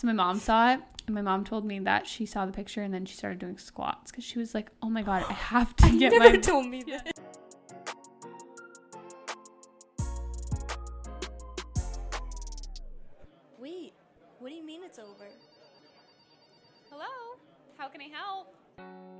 So 0.00 0.06
my 0.06 0.14
mom 0.14 0.38
saw 0.38 0.72
it, 0.72 0.80
and 1.06 1.14
my 1.14 1.20
mom 1.20 1.44
told 1.44 1.62
me 1.62 1.78
that 1.80 2.06
she 2.06 2.24
saw 2.24 2.46
the 2.46 2.52
picture 2.52 2.80
and 2.80 2.94
then 2.94 3.04
she 3.04 3.14
started 3.14 3.38
doing 3.38 3.58
squats 3.58 4.10
because 4.10 4.24
she 4.24 4.38
was 4.38 4.54
like, 4.54 4.70
"Oh 4.80 4.88
my 4.88 5.02
god, 5.02 5.26
I 5.28 5.34
have 5.34 5.76
to 5.76 5.90
get 5.98 6.18
my." 6.18 6.24
Never 6.24 6.38
told 6.40 6.64
me 6.68 6.82
that. 6.88 7.12
Wait, 13.58 13.92
what 14.38 14.48
do 14.48 14.54
you 14.54 14.64
mean 14.64 14.80
it's 14.82 14.98
over? 14.98 15.28
Hello, 16.88 17.36
how 17.76 17.88
can 17.88 18.00
I 18.00 18.08
help? 18.10 19.19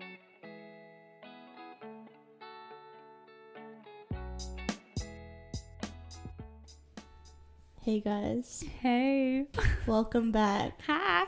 Hey 7.82 8.00
guys, 8.00 8.62
Hey, 8.80 9.46
welcome 9.86 10.30
back. 10.32 10.78
hi. 10.86 11.24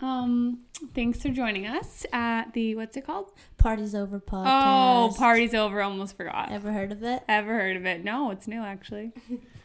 Um, 0.00 0.64
thanks 0.94 1.20
for 1.20 1.28
joining 1.28 1.66
us 1.66 2.06
at 2.14 2.54
the 2.54 2.74
what's 2.74 2.96
it 2.96 3.04
called? 3.06 3.30
Party's 3.58 3.94
over 3.94 4.18
podcast. 4.18 4.46
Oh, 4.46 5.14
party's 5.18 5.52
over. 5.52 5.82
Almost 5.82 6.16
forgot. 6.16 6.50
Ever 6.50 6.72
heard 6.72 6.92
of 6.92 7.02
it? 7.02 7.22
Ever 7.28 7.52
heard 7.52 7.76
of 7.76 7.84
it? 7.84 8.02
No, 8.02 8.30
it's 8.30 8.48
new 8.48 8.62
actually. 8.62 9.12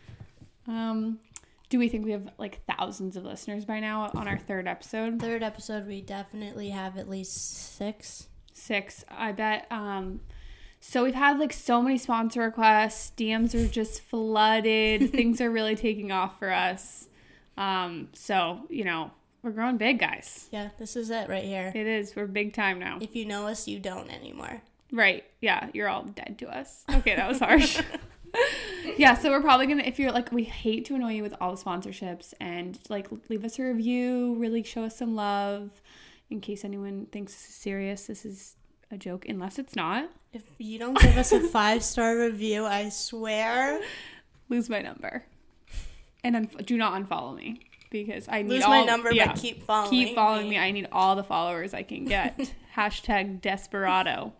um, 0.68 1.20
do 1.70 1.80
we 1.80 1.88
think 1.88 2.04
we 2.04 2.12
have 2.12 2.30
like 2.38 2.60
thousands 2.66 3.16
of 3.16 3.24
listeners 3.24 3.64
by 3.64 3.80
now 3.80 4.12
on 4.14 4.28
our 4.28 4.38
third 4.38 4.68
episode? 4.68 5.22
Third 5.22 5.44
episode, 5.44 5.88
we 5.88 6.02
definitely 6.02 6.72
have 6.72 6.98
at 6.98 7.08
least 7.10 7.78
six. 7.78 8.28
Six, 8.52 9.06
I 9.10 9.32
bet. 9.32 9.66
Um, 9.72 10.20
so 10.82 11.06
we've 11.06 11.16
had 11.16 11.40
like 11.40 11.54
so 11.54 11.82
many 11.82 11.98
sponsor 11.98 12.42
requests. 12.42 13.14
DMs 13.16 13.56
are 13.56 13.68
just 13.68 14.02
flooded. 14.02 15.10
Things 15.12 15.40
are 15.40 15.50
really 15.50 15.76
taking 15.76 16.12
off 16.12 16.38
for 16.38 16.52
us. 16.52 17.08
Um, 17.58 18.10
so 18.14 18.62
you 18.70 18.84
know 18.84 19.12
we're 19.44 19.52
growing 19.52 19.78
big, 19.78 20.00
guys. 20.00 20.48
Yeah, 20.52 20.70
this 20.78 20.96
is 20.96 21.10
it 21.10 21.28
right 21.28 21.44
here. 21.44 21.72
It 21.74 21.88
is. 21.88 22.16
We're 22.16 22.28
big 22.28 22.54
time 22.54 22.80
now. 22.80 23.00
If 23.02 23.16
you 23.16 23.26
know 23.26 23.48
us, 23.48 23.68
you 23.68 23.80
don't 23.80 24.12
anymore. 24.12 24.62
Right. 24.92 25.24
Yeah. 25.40 25.70
You're 25.74 25.90
all 25.90 26.04
dead 26.04 26.38
to 26.40 26.56
us. 26.56 26.84
Okay, 26.94 27.16
that 27.16 27.28
was 27.28 27.40
harsh. 27.40 27.82
yeah. 28.98 29.16
So 29.16 29.30
we're 29.30 29.42
probably 29.42 29.68
gonna, 29.68 29.84
if 29.84 30.00
you're 30.00 30.12
like, 30.12 30.32
we 30.32 30.44
hate 30.44 30.86
to 30.86 30.96
annoy 30.96 31.14
you 31.14 31.24
with 31.24 31.34
all 31.42 31.56
the 31.56 31.62
sponsorships 31.62 32.34
and 32.40 32.78
like 32.90 33.08
leave 33.30 33.44
us 33.44 33.58
a 33.58 33.64
review, 33.64 34.36
really 34.36 34.64
show 34.64 34.84
us 34.84 34.98
some 34.98 35.16
love. 35.16 35.82
In 36.30 36.40
case 36.40 36.64
anyone 36.64 37.08
thinks 37.12 37.34
this 37.34 37.50
is 37.50 37.56
serious, 37.56 38.08
this 38.08 38.26
is 38.26 38.56
a 38.92 38.98
joke, 38.98 39.26
unless 39.28 39.58
it's 39.60 39.76
not. 39.76 40.10
If 40.34 40.44
you 40.58 40.80
don't 40.80 41.00
give 41.00 41.18
us 41.18 41.32
a 41.32 41.40
five 41.40 41.84
star 41.84 42.18
review, 42.18 42.66
I 42.66 42.90
swear, 42.90 43.82
Lose 44.50 44.70
my 44.70 44.82
number, 44.82 45.24
and 46.24 46.36
unf- 46.36 46.66
do 46.66 46.78
not 46.78 46.94
unfollow 47.02 47.36
me 47.36 47.62
because 47.90 48.28
I 48.30 48.42
need 48.42 48.50
lose 48.50 48.64
all, 48.64 48.70
my 48.70 48.84
number, 48.86 49.14
yeah, 49.14 49.28
but 49.28 49.38
keep 49.38 49.64
following. 49.64 49.90
keep 49.90 50.16
following 50.16 50.50
me. 50.50 50.58
I 50.58 50.72
need 50.72 50.88
all 50.92 51.16
the 51.16 51.24
followers 51.24 51.74
I 51.74 51.84
can 51.84 52.06
get. 52.06 52.54
Hashtag 52.76 53.42
desperado. 53.42 54.34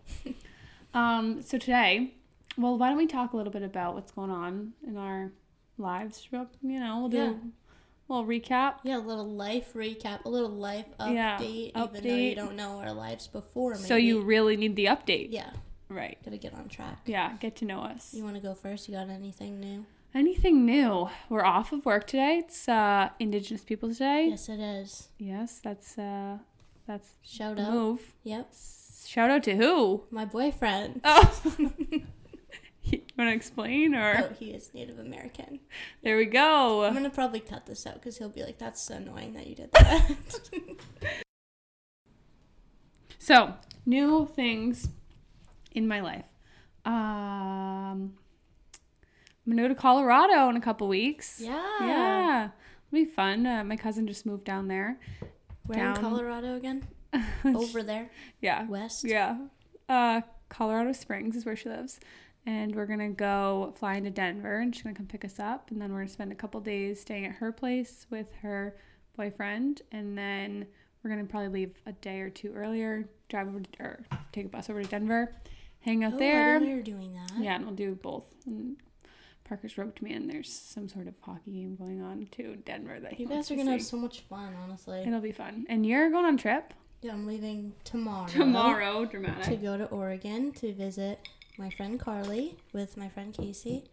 Um, 0.94 1.42
so 1.42 1.58
today, 1.58 2.14
well, 2.56 2.76
why 2.78 2.88
don't 2.88 2.98
we 2.98 3.06
talk 3.06 3.32
a 3.32 3.36
little 3.36 3.52
bit 3.52 3.62
about 3.62 3.94
what's 3.94 4.12
going 4.12 4.30
on 4.30 4.72
in 4.86 4.96
our 4.96 5.32
lives? 5.78 6.28
You 6.30 6.46
know, 6.62 7.00
we'll 7.00 7.08
do 7.08 7.16
Yeah. 7.16 7.32
Little 8.12 8.26
recap. 8.26 8.74
Yeah, 8.84 8.98
a 8.98 8.98
little 8.98 9.28
life 9.28 9.72
recap, 9.74 10.24
a 10.24 10.28
little 10.28 10.50
life 10.50 10.86
update, 11.00 11.14
Yeah, 11.74 11.84
even 11.84 12.02
though 12.08 12.14
you 12.16 12.34
don't 12.34 12.56
know 12.56 12.78
our 12.78 12.92
lives 12.92 13.26
before. 13.28 13.72
Maybe. 13.74 13.84
So 13.84 13.96
you 13.96 14.20
really 14.22 14.56
need 14.56 14.76
the 14.76 14.86
update, 14.86 15.28
yeah, 15.30 15.50
right? 15.88 16.18
gotta 16.24 16.36
get 16.38 16.54
on 16.54 16.68
track. 16.68 17.00
Yeah, 17.06 17.36
get 17.40 17.56
to 17.56 17.64
know 17.64 17.80
us. 17.80 18.12
You 18.14 18.24
want 18.24 18.36
to 18.36 18.42
go 18.42 18.54
first? 18.54 18.88
You 18.88 18.94
got 18.94 19.08
anything 19.08 19.60
new? 19.60 19.86
Anything 20.14 20.66
new? 20.66 21.08
We're 21.30 21.44
off 21.44 21.72
of 21.72 21.86
work 21.86 22.06
today. 22.06 22.42
It's 22.44 22.68
uh, 22.68 23.08
Indigenous 23.18 23.64
Peoples 23.64 23.98
Day. 23.98 24.26
Yes, 24.28 24.48
it 24.50 24.60
is. 24.60 25.08
Yes, 25.18 25.60
that's 25.64 25.96
uh, 25.98 26.38
that's 26.86 27.12
Shout 27.22 27.58
out. 27.58 27.72
move. 27.72 28.12
Yep, 28.24 28.52
Shout 29.06 29.30
out 29.30 29.42
to 29.44 29.56
who? 29.56 30.04
my 30.10 30.24
boyfriend. 30.26 31.00
Oh. 31.04 31.42
you 32.92 33.00
want 33.16 33.30
to 33.30 33.34
explain 33.34 33.94
or? 33.94 34.28
Oh, 34.30 34.34
he 34.38 34.50
is 34.50 34.72
Native 34.74 34.98
American. 34.98 35.60
There 36.02 36.16
we 36.16 36.26
go. 36.26 36.84
I'm 36.84 36.94
gonna 36.94 37.10
probably 37.10 37.40
cut 37.40 37.66
this 37.66 37.86
out 37.86 37.94
because 37.94 38.18
he'll 38.18 38.28
be 38.28 38.42
like, 38.42 38.58
"That's 38.58 38.80
so 38.80 38.94
annoying 38.94 39.34
that 39.34 39.46
you 39.46 39.54
did 39.54 39.70
that." 39.72 40.10
So, 43.18 43.54
new 43.86 44.26
things 44.34 44.88
in 45.70 45.86
my 45.86 46.00
life. 46.00 46.24
Um, 46.84 48.14
I'm 48.14 49.48
gonna 49.48 49.62
go 49.62 49.68
to 49.68 49.74
Colorado 49.76 50.48
in 50.48 50.56
a 50.56 50.60
couple 50.60 50.88
weeks. 50.88 51.40
yeah. 51.40 51.62
Yeah, 51.80 52.44
it'll 52.90 53.04
be 53.04 53.10
fun. 53.10 53.46
Uh, 53.46 53.62
my 53.62 53.76
cousin 53.76 54.08
just 54.08 54.26
moved 54.26 54.44
down 54.44 54.66
there. 54.68 54.98
Where 55.66 55.78
Down- 55.78 55.96
in 55.96 56.02
Colorado 56.02 56.56
again? 56.56 56.88
Over 57.44 57.82
there, 57.84 58.10
Yeah, 58.40 58.66
west. 58.66 59.04
yeah. 59.04 59.36
Uh, 59.88 60.22
Colorado 60.48 60.92
Springs 60.92 61.36
is 61.36 61.44
where 61.44 61.54
she 61.54 61.68
lives, 61.68 62.00
and 62.46 62.74
we're 62.74 62.86
gonna 62.86 63.10
go 63.10 63.72
fly 63.76 63.94
into 63.94 64.10
Denver, 64.10 64.56
and 64.60 64.74
she's 64.74 64.82
gonna 64.82 64.94
come 64.96 65.06
pick 65.06 65.24
us 65.24 65.38
up, 65.38 65.70
and 65.70 65.80
then 65.80 65.92
we're 65.92 66.00
gonna 66.00 66.08
spend 66.10 66.32
a 66.32 66.36
couple 66.36 66.60
days 66.60 67.00
staying 67.00 67.24
at 67.26 67.32
her 67.32 67.52
place 67.52 68.06
with 68.10 68.32
her 68.42 68.76
boyfriend, 69.16 69.82
and 69.92 70.16
then 70.16 70.66
we're 71.02 71.10
gonna 71.10 71.24
probably 71.24 71.48
leave 71.48 71.74
a 71.86 71.92
day 71.92 72.20
or 72.20 72.30
two 72.30 72.52
earlier, 72.54 73.08
drive 73.28 73.48
over 73.48 73.60
to, 73.60 73.82
or 73.82 74.04
take 74.32 74.46
a 74.46 74.48
bus 74.48 74.68
over 74.70 74.82
to 74.82 74.88
Denver, 74.88 75.34
hang 75.80 76.04
out 76.04 76.14
Oh, 76.14 76.18
there. 76.18 76.62
you 76.62 76.76
were 76.76 76.82
doing 76.82 77.14
that. 77.14 77.32
Yeah, 77.38 77.56
and 77.56 77.64
we'll 77.66 77.74
do 77.74 77.94
both. 77.94 78.32
And 78.46 78.76
Parker's 79.44 79.76
roped 79.76 80.00
me 80.00 80.12
in. 80.14 80.28
There's 80.28 80.50
some 80.50 80.88
sort 80.88 81.08
of 81.08 81.14
hockey 81.20 81.50
game 81.52 81.76
going 81.76 82.00
on 82.00 82.26
to 82.32 82.56
Denver 82.56 82.98
that 83.00 83.14
he 83.14 83.24
You 83.24 83.28
guys 83.28 83.50
are 83.50 83.56
gonna 83.56 83.72
have 83.72 83.82
so 83.82 83.96
much 83.96 84.20
fun, 84.20 84.54
honestly. 84.62 85.00
It'll 85.00 85.20
be 85.20 85.32
fun. 85.32 85.66
And 85.68 85.84
you're 85.84 86.08
going 86.10 86.24
on 86.24 86.34
a 86.34 86.38
trip 86.38 86.72
Yeah, 87.02 87.12
I'm 87.12 87.26
leaving 87.26 87.74
tomorrow. 87.84 88.26
tomorrow. 88.28 89.04
Dramatic. 89.04 89.44
To 89.44 89.56
go 89.56 89.76
to 89.76 89.86
Oregon 89.86 90.52
to 90.52 90.72
visit 90.72 91.28
my 91.58 91.70
friend 91.70 91.98
Carly 92.00 92.56
with 92.72 92.96
my 92.96 93.08
friend 93.08 93.32
Casey, 93.34 93.84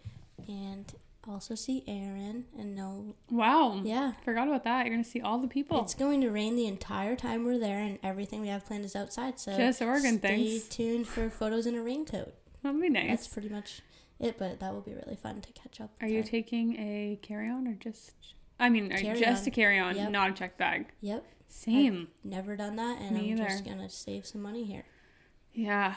and 0.47 0.93
also 1.27 1.53
see 1.55 1.83
Aaron 1.87 2.45
and 2.57 2.75
no. 2.75 3.13
Wow. 3.29 3.81
Yeah, 3.83 4.13
Forgot 4.23 4.47
about 4.47 4.63
that. 4.63 4.85
You're 4.85 4.95
gonna 4.95 5.03
see 5.03 5.21
all 5.21 5.37
the 5.39 5.47
people. 5.47 5.81
it's 5.83 5.93
going 5.93 6.21
to 6.21 6.29
rain 6.31 6.55
the 6.55 6.65
entire 6.65 7.15
time 7.15 7.43
we're 7.45 7.59
there, 7.59 7.79
and 7.79 7.99
everything 8.01 8.41
we 8.41 8.47
have 8.47 8.65
planned 8.65 8.85
is 8.85 8.95
outside. 8.95 9.39
So 9.39 9.55
Just 9.55 9.81
Oregon 9.81 10.17
stay 10.19 10.37
things. 10.37 10.63
tuned 10.69 11.07
for 11.07 11.29
photos 11.29 11.65
in 11.65 11.75
a 11.75 11.83
raincoat. 11.83 12.33
That'll 12.63 12.79
be 12.81 12.89
nice. 12.89 13.09
That's 13.09 13.27
pretty 13.27 13.49
much 13.49 13.81
it, 14.19 14.37
but 14.37 14.59
that 14.59 14.73
will 14.73 14.81
be 14.81 14.93
really 14.93 15.15
fun 15.15 15.41
to 15.41 15.51
catch 15.53 15.79
up. 15.79 15.91
Are 16.01 16.07
you 16.07 16.21
her. 16.23 16.27
taking 16.27 16.75
a 16.77 17.19
carry-on 17.21 17.67
or 17.67 17.73
just? 17.73 18.11
I 18.59 18.67
mean, 18.69 18.91
just 19.17 19.47
a 19.47 19.51
carry-on, 19.51 19.95
Yep. 19.95 20.11
not 20.11 20.29
a 20.31 20.33
check 20.33 20.57
bag. 20.57 20.87
Yep. 21.01 21.25
Same. 21.47 22.09
Never 22.23 22.55
done 22.57 22.75
that, 22.75 22.99
and 23.01 23.15
Me 23.15 23.31
I'm 23.31 23.37
just 23.37 23.63
gonna 23.65 23.89
save 23.89 24.25
some 24.25 24.41
money 24.41 24.65
here. 24.65 24.83
Yeah. 25.53 25.95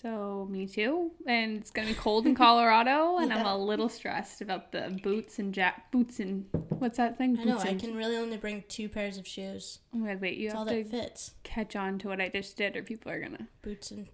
So 0.00 0.46
me 0.50 0.66
too. 0.66 1.10
And 1.26 1.58
it's 1.58 1.70
gonna 1.70 1.88
be 1.88 1.94
cold 1.94 2.26
in 2.26 2.34
Colorado, 2.34 3.18
and 3.20 3.32
I'm 3.32 3.44
a 3.44 3.56
little 3.56 3.88
stressed 3.88 4.40
about 4.40 4.72
the 4.72 4.98
boots 5.02 5.38
and 5.38 5.52
jack 5.52 5.90
boots 5.90 6.20
and 6.20 6.46
what's 6.78 6.96
that 6.96 7.18
thing? 7.18 7.38
I 7.38 7.44
know 7.44 7.54
Boots 7.54 7.66
I 7.66 7.74
can 7.74 7.94
really 7.94 8.16
only 8.16 8.36
bring 8.38 8.64
two 8.68 8.88
pairs 8.88 9.18
of 9.18 9.26
shoes. 9.26 9.80
Oh 9.94 9.98
my 9.98 10.12
god, 10.12 10.20
wait, 10.22 10.38
you 10.38 10.48
That's 10.48 10.58
all 10.58 10.64
have 10.66 10.76
to 10.76 10.84
that 10.84 10.90
fits. 10.90 11.34
catch 11.42 11.76
on 11.76 11.98
to 11.98 12.08
what 12.08 12.20
I 12.20 12.28
just 12.28 12.56
did, 12.56 12.76
or 12.76 12.82
people 12.82 13.12
are 13.12 13.20
gonna. 13.20 13.48
Boots 13.62 13.90
and 13.90 14.08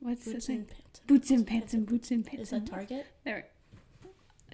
What's 0.00 0.24
the 0.26 0.32
boots 0.32 0.46
thing? 0.46 0.56
and 0.56 0.68
pants. 0.68 1.00
Boots 1.06 1.30
and 1.30 1.46
pants 1.46 1.74
and 1.74 1.86
boots 1.86 2.10
and 2.10 2.24
pants. 2.24 2.42
Is 2.42 2.50
that 2.50 2.66
Target? 2.66 3.06
there? 3.24 3.46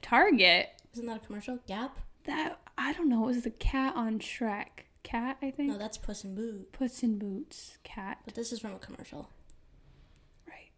Target. 0.00 0.70
Isn't 0.94 1.06
that 1.06 1.16
a 1.16 1.26
commercial? 1.26 1.58
Gap? 1.66 1.98
That 2.24 2.60
I 2.78 2.92
don't 2.92 3.08
know. 3.08 3.24
It 3.24 3.34
was 3.34 3.42
the 3.42 3.50
cat 3.50 3.94
on 3.96 4.18
Shrek. 4.20 4.86
Cat, 5.02 5.36
I 5.42 5.50
think. 5.50 5.70
No, 5.72 5.78
that's 5.78 5.98
Puss 5.98 6.22
in 6.24 6.34
Boot. 6.34 6.72
Puss 6.72 7.02
in 7.02 7.18
Boots. 7.18 7.78
Cat. 7.82 8.18
But 8.24 8.34
this 8.34 8.52
is 8.52 8.60
from 8.60 8.72
a 8.74 8.78
commercial. 8.78 9.28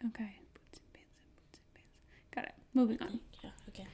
Okay. 0.06 0.38
Boots 0.54 0.80
and 0.80 0.92
pants 0.92 1.18
and 1.18 1.34
boots 1.34 1.58
and 1.58 1.74
pants. 1.74 2.34
Got 2.34 2.44
it. 2.46 2.54
Moving 2.74 2.98
on. 3.00 3.08
Oh, 3.14 3.18
yeah, 3.42 3.50
okay. 3.68 3.86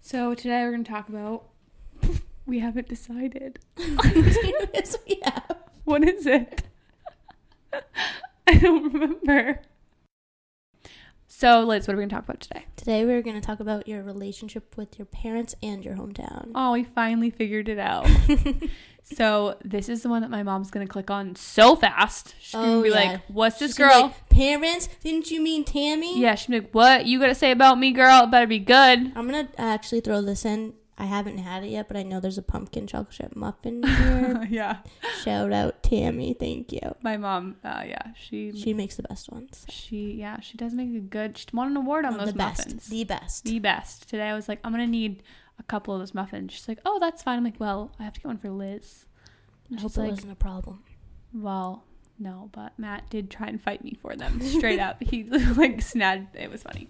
So 0.00 0.34
today 0.34 0.62
we're 0.64 0.72
gonna 0.72 0.84
talk 0.84 1.08
about. 1.08 1.44
We 2.46 2.58
haven't 2.60 2.88
decided. 2.88 3.60
yes, 3.76 4.96
we 5.06 5.20
have. 5.24 5.56
What 5.84 6.02
is 6.02 6.26
it? 6.26 6.62
I 8.46 8.54
don't 8.54 8.92
remember. 8.92 9.62
So, 11.32 11.60
Liz, 11.60 11.86
what 11.86 11.94
are 11.94 11.96
we 11.96 12.02
gonna 12.02 12.10
talk 12.10 12.24
about 12.24 12.40
today? 12.40 12.64
Today 12.74 13.04
we're 13.04 13.22
going 13.22 13.36
to 13.36 13.40
talk 13.40 13.60
about 13.60 13.86
your 13.86 14.02
relationship 14.02 14.76
with 14.76 14.98
your 14.98 15.06
parents 15.06 15.54
and 15.62 15.84
your 15.84 15.94
hometown. 15.94 16.50
Oh, 16.56 16.72
we 16.72 16.82
finally 16.82 17.30
figured 17.30 17.68
it 17.68 17.78
out. 17.78 18.08
so 19.04 19.56
this 19.64 19.88
is 19.88 20.02
the 20.02 20.08
one 20.08 20.22
that 20.22 20.30
my 20.30 20.42
mom's 20.42 20.72
gonna 20.72 20.88
click 20.88 21.08
on 21.08 21.36
so 21.36 21.76
fast. 21.76 22.34
She's 22.40 22.54
gonna 22.54 22.72
Oh, 22.78 22.82
be 22.82 22.88
yeah. 22.88 22.94
like, 22.96 23.20
"What's 23.28 23.60
this 23.60 23.70
She's 23.72 23.78
girl?" 23.78 24.02
like, 24.02 24.28
parents? 24.28 24.88
Didn't 25.04 25.30
you 25.30 25.40
mean 25.40 25.62
Tammy? 25.64 26.20
yeah, 26.20 26.34
she's 26.34 26.48
like, 26.48 26.72
"What 26.72 27.06
you 27.06 27.20
gotta 27.20 27.34
say 27.36 27.52
about 27.52 27.78
me, 27.78 27.92
girl? 27.92 28.24
It 28.24 28.30
better 28.32 28.48
be 28.48 28.58
good." 28.58 29.12
I'm 29.14 29.28
going 29.28 29.46
to 29.46 29.60
actually 29.60 30.00
throw 30.00 30.20
this 30.22 30.44
in. 30.44 30.74
I 31.00 31.04
haven't 31.06 31.38
had 31.38 31.64
it 31.64 31.68
yet, 31.70 31.88
but 31.88 31.96
I 31.96 32.02
know 32.02 32.20
there's 32.20 32.36
a 32.36 32.42
pumpkin 32.42 32.86
chocolate 32.86 33.10
chip 33.16 33.34
muffin 33.34 33.82
here. 33.86 34.46
yeah, 34.50 34.76
Shout 35.24 35.52
out 35.52 35.82
Tammy, 35.82 36.34
thank 36.34 36.72
you. 36.72 36.94
my 37.02 37.16
mom. 37.16 37.56
Uh, 37.64 37.84
yeah, 37.86 38.12
she, 38.14 38.52
she, 38.52 38.74
makes 38.74 38.96
the 38.96 39.02
best 39.04 39.30
ones. 39.32 39.64
She 39.70 40.12
yeah, 40.12 40.40
she 40.40 40.56
does 40.58 40.74
make 40.74 40.94
a 40.94 41.00
good. 41.00 41.38
She 41.38 41.46
won 41.54 41.68
an 41.68 41.76
award 41.76 42.04
on 42.04 42.14
Oh, 42.14 42.18
those 42.18 42.32
the 42.32 42.38
muffins. 42.38 42.74
best. 42.74 42.90
The 42.90 43.04
best. 43.04 43.44
the 43.44 43.58
best. 43.58 44.08
Today 44.10 44.28
I 44.28 44.34
was 44.34 44.48
like, 44.48 44.60
I'm 44.62 44.72
gonna 44.72 44.86
need 44.86 45.22
a 45.58 45.62
couple 45.62 45.94
of 45.94 46.00
those 46.00 46.12
muffins. 46.14 46.52
She's 46.52 46.68
like, 46.68 46.80
Oh, 46.84 46.98
that's 47.00 47.22
fine. 47.22 47.38
I'm 47.38 47.44
like, 47.44 47.58
Well, 47.58 47.92
I 47.98 48.02
have 48.04 48.12
to 48.14 48.20
get 48.20 48.26
one 48.26 48.36
for 48.38 48.50
Liz. 48.50 49.06
I 49.72 49.76
She's 49.76 49.82
hope 49.82 49.92
it 49.96 50.00
like, 50.00 50.10
wasn't 50.10 50.32
a 50.32 50.36
problem. 50.36 50.82
well, 51.32 51.84
no, 52.18 52.50
but 52.52 52.78
Matt 52.78 53.08
did 53.08 53.30
try 53.30 53.46
and 53.46 53.58
fight 53.62 53.82
me 53.82 53.96
for 54.02 54.14
them 54.14 54.40
straight 54.42 54.78
up. 54.88 55.02
He 55.02 55.24
like 55.24 55.80
snagged. 55.80 56.36
It 56.36 56.50
was 56.50 56.62
funny. 56.62 56.88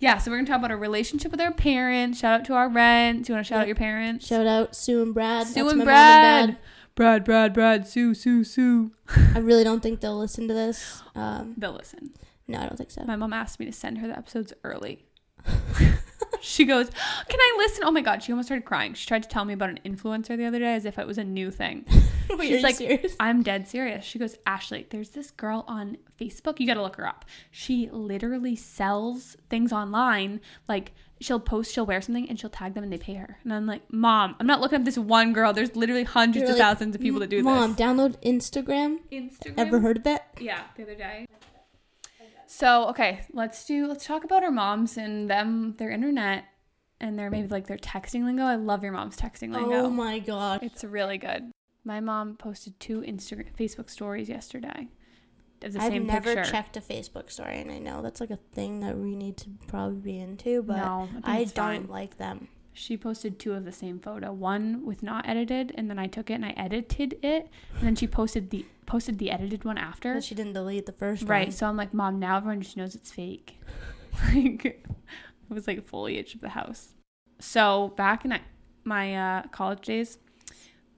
Yeah, 0.00 0.16
so 0.18 0.30
we're 0.30 0.38
gonna 0.38 0.48
talk 0.48 0.58
about 0.58 0.70
our 0.70 0.78
relationship 0.78 1.30
with 1.30 1.40
our 1.42 1.52
parents. 1.52 2.18
Shout 2.18 2.40
out 2.40 2.46
to 2.46 2.54
our 2.54 2.68
rents. 2.70 3.28
You 3.28 3.34
want 3.34 3.46
to 3.46 3.48
shout 3.48 3.60
out 3.60 3.66
your 3.66 3.76
parents? 3.76 4.26
Shout 4.26 4.46
out 4.46 4.74
Sue 4.74 5.02
and 5.02 5.12
Brad. 5.14 5.46
Sue 5.46 5.62
That's 5.62 5.74
and 5.74 5.84
Brad. 5.84 6.48
and 6.48 6.58
Brad, 6.94 7.22
Brad, 7.24 7.52
Brad, 7.52 7.86
Sue, 7.86 8.14
Sue, 8.14 8.42
Sue. 8.42 8.92
I 9.34 9.38
really 9.38 9.62
don't 9.62 9.80
think 9.82 10.00
they'll 10.00 10.18
listen 10.18 10.48
to 10.48 10.54
this. 10.54 11.02
Um, 11.14 11.54
They'll 11.56 11.72
listen. 11.72 12.12
no, 12.48 12.58
I 12.58 12.66
don't 12.66 12.76
think 12.76 12.90
so. 12.90 13.04
My 13.04 13.16
mom 13.16 13.32
asked 13.32 13.60
me 13.60 13.66
to 13.66 13.72
send 13.72 13.98
her 13.98 14.06
the 14.08 14.16
episodes 14.16 14.52
early. 14.64 15.04
she 16.40 16.64
goes, 16.64 16.90
Can 17.28 17.38
I 17.40 17.54
listen? 17.58 17.84
Oh 17.84 17.90
my 17.90 18.00
God. 18.00 18.22
She 18.22 18.32
almost 18.32 18.48
started 18.48 18.64
crying. 18.64 18.94
She 18.94 19.06
tried 19.06 19.22
to 19.22 19.28
tell 19.28 19.44
me 19.44 19.52
about 19.54 19.70
an 19.70 19.80
influencer 19.84 20.36
the 20.36 20.46
other 20.46 20.58
day 20.58 20.74
as 20.74 20.84
if 20.84 20.98
it 20.98 21.06
was 21.06 21.18
a 21.18 21.24
new 21.24 21.50
thing. 21.50 21.84
Wait, 22.38 22.48
She's 22.48 22.62
like, 22.62 22.76
serious? 22.76 23.16
I'm 23.18 23.42
dead 23.42 23.68
serious. 23.68 24.04
She 24.04 24.18
goes, 24.18 24.36
Ashley, 24.46 24.86
there's 24.90 25.10
this 25.10 25.30
girl 25.30 25.64
on 25.66 25.98
Facebook. 26.18 26.60
You 26.60 26.66
got 26.66 26.74
to 26.74 26.82
look 26.82 26.96
her 26.96 27.06
up. 27.06 27.24
She 27.50 27.88
literally 27.90 28.56
sells 28.56 29.36
things 29.48 29.72
online. 29.72 30.40
Like, 30.68 30.92
she'll 31.20 31.40
post, 31.40 31.72
she'll 31.72 31.86
wear 31.86 32.00
something, 32.00 32.28
and 32.28 32.38
she'll 32.38 32.50
tag 32.50 32.74
them 32.74 32.84
and 32.84 32.92
they 32.92 32.98
pay 32.98 33.14
her. 33.14 33.38
And 33.44 33.52
I'm 33.52 33.66
like, 33.66 33.82
Mom, 33.92 34.36
I'm 34.38 34.46
not 34.46 34.60
looking 34.60 34.78
up 34.78 34.84
this 34.84 34.98
one 34.98 35.32
girl. 35.32 35.52
There's 35.52 35.76
literally 35.76 36.04
hundreds 36.04 36.44
You're 36.44 36.52
of 36.52 36.58
thousands 36.58 36.94
of 36.94 37.00
people 37.00 37.20
that 37.20 37.30
do 37.30 37.42
Mom, 37.42 37.72
this. 37.72 37.80
Mom, 37.80 37.96
download 37.96 38.22
Instagram. 38.22 38.98
Instagram. 39.12 39.54
Ever 39.58 39.80
heard 39.80 39.98
of 39.98 40.04
that? 40.04 40.28
Yeah, 40.40 40.62
the 40.76 40.84
other 40.84 40.94
day. 40.94 41.26
So 42.46 42.88
okay, 42.88 43.20
let's 43.32 43.64
do 43.64 43.86
let's 43.86 44.04
talk 44.04 44.24
about 44.24 44.42
our 44.42 44.50
moms 44.50 44.96
and 44.96 45.30
them, 45.30 45.74
their 45.78 45.90
internet, 45.90 46.46
and 47.00 47.16
their 47.16 47.30
maybe 47.30 47.46
like 47.46 47.68
their 47.68 47.78
texting 47.78 48.24
lingo. 48.24 48.42
I 48.42 48.56
love 48.56 48.82
your 48.82 48.92
mom's 48.92 49.16
texting 49.16 49.54
lingo. 49.54 49.84
Oh 49.84 49.90
my 49.90 50.18
god. 50.18 50.64
It's 50.64 50.82
really 50.82 51.16
good. 51.16 51.52
My 51.84 52.00
mom 52.00 52.36
posted 52.36 52.78
two 52.78 53.00
Instagram, 53.00 53.46
Facebook 53.58 53.88
stories 53.90 54.28
yesterday 54.28 54.88
of 55.62 55.72
the 55.74 55.80
I've 55.82 55.92
same 55.92 56.06
never 56.06 56.34
picture. 56.34 56.50
checked 56.50 56.76
a 56.76 56.80
Facebook 56.80 57.30
story, 57.30 57.58
and 57.60 57.70
I 57.70 57.78
know 57.78 58.02
that's 58.02 58.20
like 58.20 58.30
a 58.30 58.38
thing 58.54 58.80
that 58.80 58.96
we 58.98 59.14
need 59.14 59.36
to 59.38 59.50
probably 59.66 59.98
be 60.00 60.18
into, 60.18 60.62
but 60.62 60.76
no, 60.76 61.08
I, 61.24 61.38
I 61.40 61.44
don't 61.44 61.54
fine. 61.54 61.86
like 61.88 62.16
them. 62.18 62.48
She 62.72 62.96
posted 62.96 63.38
two 63.38 63.52
of 63.54 63.64
the 63.64 63.72
same 63.72 63.98
photo, 63.98 64.32
one 64.32 64.86
with 64.86 65.02
not 65.02 65.28
edited, 65.28 65.72
and 65.76 65.90
then 65.90 65.98
I 65.98 66.06
took 66.06 66.30
it 66.30 66.34
and 66.34 66.44
I 66.46 66.50
edited 66.56 67.18
it, 67.22 67.48
and 67.78 67.82
then 67.86 67.96
she 67.96 68.06
posted 68.06 68.50
the 68.50 68.64
posted 68.86 69.18
the 69.18 69.30
edited 69.30 69.64
one 69.64 69.76
after. 69.78 70.14
But 70.14 70.24
she 70.24 70.34
didn't 70.34 70.52
delete 70.54 70.86
the 70.86 70.92
first 70.92 71.22
Right. 71.22 71.28
one. 71.28 71.46
Right? 71.46 71.52
So 71.52 71.66
I'm 71.66 71.76
like, 71.76 71.92
Mom, 71.94 72.18
now 72.18 72.36
everyone 72.38 72.60
just 72.60 72.76
knows 72.76 72.94
it's 72.94 73.10
fake. 73.12 73.58
like, 74.34 74.64
it 74.64 74.86
was 75.48 75.66
like 75.66 75.86
foliage 75.86 76.34
of 76.34 76.40
the 76.40 76.48
house. 76.50 76.94
So 77.38 77.92
back 77.96 78.24
in 78.24 78.38
my 78.84 79.14
uh, 79.14 79.42
college 79.48 79.82
days, 79.82 80.18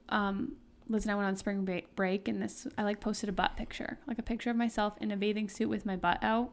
um, 0.08 0.56
Liz 0.88 1.04
and 1.04 1.12
I 1.12 1.14
went 1.14 1.26
on 1.28 1.36
spring 1.36 1.68
break, 1.96 2.28
and 2.28 2.42
this 2.42 2.66
I 2.76 2.82
like 2.82 3.00
posted 3.00 3.28
a 3.28 3.32
butt 3.32 3.56
picture, 3.56 3.98
like 4.06 4.18
a 4.18 4.22
picture 4.22 4.50
of 4.50 4.56
myself 4.56 4.94
in 5.00 5.10
a 5.10 5.16
bathing 5.16 5.48
suit 5.48 5.68
with 5.68 5.86
my 5.86 5.96
butt 5.96 6.22
out, 6.22 6.50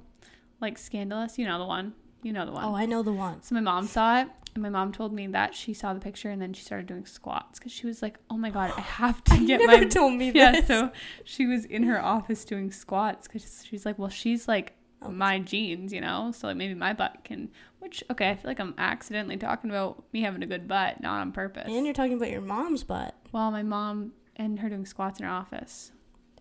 like 0.62 0.78
scandalous. 0.78 1.38
You 1.38 1.46
know 1.46 1.60
the 1.60 1.66
one. 1.66 1.94
You 2.22 2.34
know 2.34 2.46
the 2.46 2.52
one. 2.52 2.64
Oh, 2.66 2.76
I 2.76 2.86
know 2.86 3.02
the 3.04 3.14
one. 3.14 3.42
So 3.44 3.56
my 3.56 3.62
mom 3.62 3.88
saw 3.88 4.22
it, 4.22 4.28
and 4.54 4.62
my 4.62 4.70
mom 4.70 4.92
told 4.92 5.14
me 5.14 5.28
that 5.28 5.56
she 5.56 5.74
saw 5.74 5.94
the 5.94 6.00
picture, 6.00 6.30
and 6.30 6.42
then 6.42 6.54
she 6.54 6.64
started 6.64 6.86
doing 6.88 7.06
squats 7.06 7.60
because 7.60 7.72
she 7.72 7.88
was 7.88 8.02
like, 8.02 8.18
"Oh 8.30 8.38
my 8.38 8.50
god, 8.50 8.74
I 8.76 8.82
have 8.82 9.24
to 9.26 9.38
get 9.46 9.60
never 9.62 9.84
my 9.84 9.84
told 9.86 10.14
me 10.14 10.32
yeah." 10.32 10.52
this. 10.52 10.68
So 10.68 10.92
she 11.24 11.46
was 11.46 11.66
in 11.66 11.84
her 11.84 12.02
office 12.04 12.46
doing 12.46 12.72
squats 12.72 13.28
because 13.28 13.66
she's 13.68 13.86
like, 13.86 13.98
"Well, 13.98 14.10
she's 14.10 14.48
like 14.48 14.74
Oh. 15.02 15.10
my 15.10 15.40
jeans, 15.40 15.94
you 15.94 16.02
know, 16.02 16.34
so 16.36 16.48
like 16.48 16.58
maybe 16.58 16.74
my 16.74 16.92
butt 16.94 17.24
can." 17.24 17.50
Which 17.80 18.04
okay, 18.12 18.30
I 18.30 18.36
feel 18.36 18.52
like 18.52 18.60
I'm 18.60 18.74
accidentally 18.78 19.38
talking 19.38 19.70
about 19.70 20.04
me 20.12 20.22
having 20.24 20.44
a 20.44 20.46
good 20.46 20.68
butt, 20.68 21.02
not 21.02 21.22
on 21.22 21.32
purpose. 21.32 21.68
And 21.70 21.86
you're 21.86 21.94
talking 21.94 22.14
about 22.18 22.30
your 22.30 22.42
mom's 22.42 22.84
butt 22.84 23.16
well, 23.32 23.52
my 23.52 23.64
mom 23.64 24.12
and 24.40 24.60
her 24.62 24.70
doing 24.70 24.86
squats 24.88 25.20
in 25.20 25.26
her 25.28 25.32
office 25.32 25.92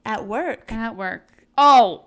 at 0.06 0.26
work. 0.26 0.72
at 0.72 0.96
work. 0.96 1.44
Oh. 1.58 2.06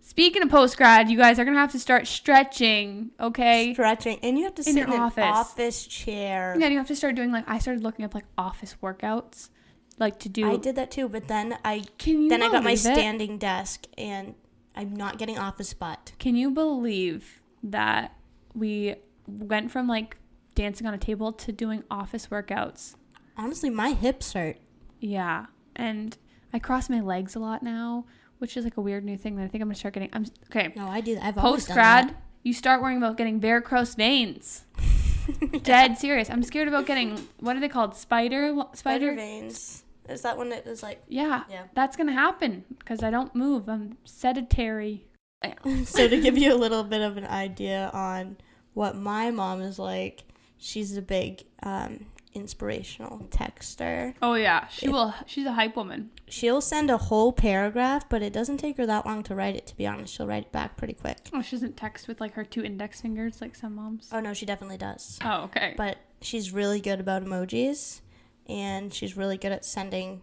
Speaking 0.00 0.42
of 0.42 0.48
post 0.48 0.78
grad, 0.78 1.10
you 1.10 1.18
guys 1.18 1.38
are 1.38 1.44
gonna 1.44 1.58
have 1.58 1.72
to 1.72 1.78
start 1.78 2.06
stretching, 2.06 3.10
okay? 3.20 3.74
Stretching, 3.74 4.18
and 4.22 4.38
you 4.38 4.44
have 4.44 4.54
to 4.54 4.62
In 4.66 4.72
sit 4.74 4.86
in 4.86 4.92
an 4.94 5.00
office. 5.00 5.24
office 5.24 5.86
chair. 5.86 6.56
Yeah, 6.58 6.68
you 6.68 6.78
have 6.78 6.86
to 6.86 6.96
start 6.96 7.14
doing 7.14 7.30
like 7.30 7.44
I 7.46 7.58
started 7.58 7.82
looking 7.82 8.06
up 8.06 8.14
like 8.14 8.24
office 8.38 8.76
workouts, 8.82 9.50
like 9.98 10.18
to 10.20 10.30
do. 10.30 10.50
I 10.50 10.56
did 10.56 10.76
that 10.76 10.90
too, 10.90 11.10
but 11.10 11.28
then 11.28 11.58
I 11.62 11.82
Can 11.98 12.22
you 12.22 12.30
then 12.30 12.42
I 12.42 12.48
got 12.50 12.64
my 12.64 12.70
it? 12.72 12.78
standing 12.78 13.36
desk, 13.36 13.84
and 13.98 14.34
I'm 14.74 14.96
not 14.96 15.18
getting 15.18 15.38
office 15.38 15.74
butt. 15.74 16.12
Can 16.18 16.36
you 16.36 16.50
believe 16.52 17.42
that 17.62 18.14
we 18.54 18.94
went 19.26 19.70
from 19.70 19.86
like 19.88 20.16
dancing 20.54 20.86
on 20.86 20.94
a 20.94 20.98
table 20.98 21.32
to 21.34 21.52
doing 21.52 21.84
office 21.90 22.28
workouts? 22.28 22.94
Honestly, 23.36 23.68
my 23.68 23.90
hips 23.92 24.32
hurt. 24.32 24.56
Yeah, 25.00 25.46
and 25.76 26.16
I 26.52 26.58
cross 26.58 26.88
my 26.88 27.00
legs 27.00 27.34
a 27.36 27.38
lot 27.38 27.62
now, 27.62 28.04
which 28.38 28.56
is 28.56 28.64
like 28.64 28.76
a 28.76 28.80
weird 28.80 29.04
new 29.04 29.16
thing 29.16 29.36
that 29.36 29.44
I 29.44 29.48
think 29.48 29.62
I'm 29.62 29.68
gonna 29.68 29.74
start 29.76 29.94
getting. 29.94 30.10
I'm 30.12 30.26
okay. 30.50 30.72
No, 30.76 30.88
I 30.88 31.00
do 31.00 31.14
that. 31.14 31.24
I've 31.24 31.38
always 31.38 31.64
Post 31.66 31.74
grad, 31.74 32.16
you 32.42 32.52
start 32.52 32.80
worrying 32.82 32.98
about 32.98 33.16
getting 33.16 33.40
varicose 33.40 33.94
veins. 33.94 34.64
Dead 35.62 35.98
serious. 35.98 36.30
I'm 36.30 36.42
scared 36.42 36.68
about 36.68 36.86
getting 36.86 37.28
what 37.40 37.56
are 37.56 37.60
they 37.60 37.68
called? 37.68 37.94
Spider 37.96 38.52
Spider 38.52 38.76
spider. 38.76 39.14
veins. 39.14 39.84
Is 40.08 40.22
that 40.22 40.38
when 40.38 40.50
it 40.52 40.66
is 40.66 40.82
like? 40.82 41.02
Yeah, 41.08 41.42
Yeah. 41.50 41.64
that's 41.74 41.96
gonna 41.96 42.12
happen 42.14 42.64
because 42.78 43.02
I 43.02 43.10
don't 43.10 43.34
move. 43.34 43.68
I'm 43.68 43.98
sedentary. 44.04 45.04
so 45.84 46.08
to 46.08 46.20
give 46.20 46.36
you 46.38 46.52
a 46.52 46.56
little 46.56 46.82
bit 46.82 47.00
of 47.02 47.16
an 47.16 47.26
idea 47.26 47.90
on 47.92 48.38
what 48.74 48.96
my 48.96 49.30
mom 49.30 49.60
is 49.60 49.78
like, 49.78 50.24
she's 50.56 50.96
a 50.96 51.02
big 51.02 51.44
um, 51.62 52.06
inspirational 52.34 53.26
texter. 53.30 54.14
Oh 54.22 54.34
yeah, 54.34 54.68
she 54.68 54.88
will. 54.88 55.14
She's 55.26 55.46
a 55.46 55.52
hype 55.52 55.76
woman. 55.76 56.10
She'll 56.28 56.60
send 56.60 56.90
a 56.90 56.96
whole 56.98 57.32
paragraph, 57.32 58.08
but 58.08 58.22
it 58.22 58.32
doesn't 58.32 58.58
take 58.58 58.76
her 58.76 58.86
that 58.86 59.06
long 59.06 59.22
to 59.24 59.34
write 59.34 59.56
it. 59.56 59.66
To 59.68 59.76
be 59.76 59.86
honest, 59.86 60.14
she'll 60.14 60.26
write 60.26 60.44
it 60.44 60.52
back 60.52 60.76
pretty 60.76 60.94
quick. 60.94 61.18
Oh, 61.32 61.42
she 61.42 61.56
doesn't 61.56 61.76
text 61.76 62.06
with 62.08 62.20
like 62.20 62.34
her 62.34 62.44
two 62.44 62.62
index 62.62 63.00
fingers 63.00 63.40
like 63.40 63.54
some 63.54 63.74
moms. 63.74 64.08
Oh 64.12 64.20
no, 64.20 64.34
she 64.34 64.46
definitely 64.46 64.78
does. 64.78 65.18
Oh, 65.24 65.42
okay. 65.44 65.74
But 65.76 65.98
she's 66.20 66.52
really 66.52 66.80
good 66.80 67.00
about 67.00 67.24
emojis, 67.24 68.00
and 68.48 68.92
she's 68.92 69.16
really 69.16 69.36
good 69.36 69.52
at 69.52 69.64
sending. 69.64 70.22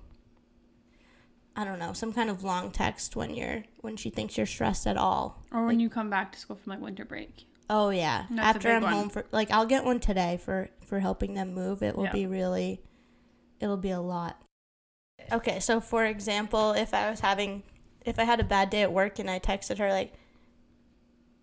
I 1.58 1.64
don't 1.64 1.80
know 1.80 1.94
some 1.94 2.12
kind 2.12 2.30
of 2.30 2.44
long 2.44 2.72
text 2.72 3.16
when 3.16 3.34
you're 3.34 3.64
when 3.82 3.96
she 3.96 4.10
thinks 4.10 4.36
you're 4.38 4.46
stressed 4.46 4.86
at 4.88 4.98
all. 4.98 5.42
or 5.52 5.66
when 5.66 5.80
you 5.80 5.90
come 5.90 6.10
back 6.10 6.32
to 6.34 6.40
school 6.40 6.58
from 6.58 6.72
like 6.72 6.82
winter 6.82 7.06
break. 7.06 7.48
Oh 7.70 7.90
yeah. 7.90 8.26
After 8.38 8.70
I'm 8.72 8.84
one. 8.84 8.94
home 8.94 9.10
for 9.10 9.26
like 9.32 9.52
I'll 9.52 9.66
get 9.66 9.84
one 9.86 10.00
today 10.00 10.40
for 10.44 10.70
for 10.86 11.00
helping 11.00 11.34
them 11.34 11.54
move. 11.54 11.82
It 11.84 11.96
will 11.96 12.06
Yeah. 12.06 12.12
be 12.12 12.28
really 12.28 12.82
it'll 13.60 13.78
be 13.78 13.92
a 13.92 14.02
lot. 14.02 14.42
Okay, 15.32 15.60
so 15.60 15.80
for 15.80 16.06
example, 16.06 16.74
if 16.74 16.94
I 16.94 17.10
was 17.10 17.22
having 17.22 17.64
if 18.06 18.20
I 18.20 18.24
had 18.24 18.40
a 18.40 18.44
bad 18.44 18.70
day 18.70 18.84
at 18.84 18.94
work 18.94 19.18
and 19.20 19.30
I 19.30 19.40
texted 19.40 19.80
her 19.80 19.90
like 19.90 20.14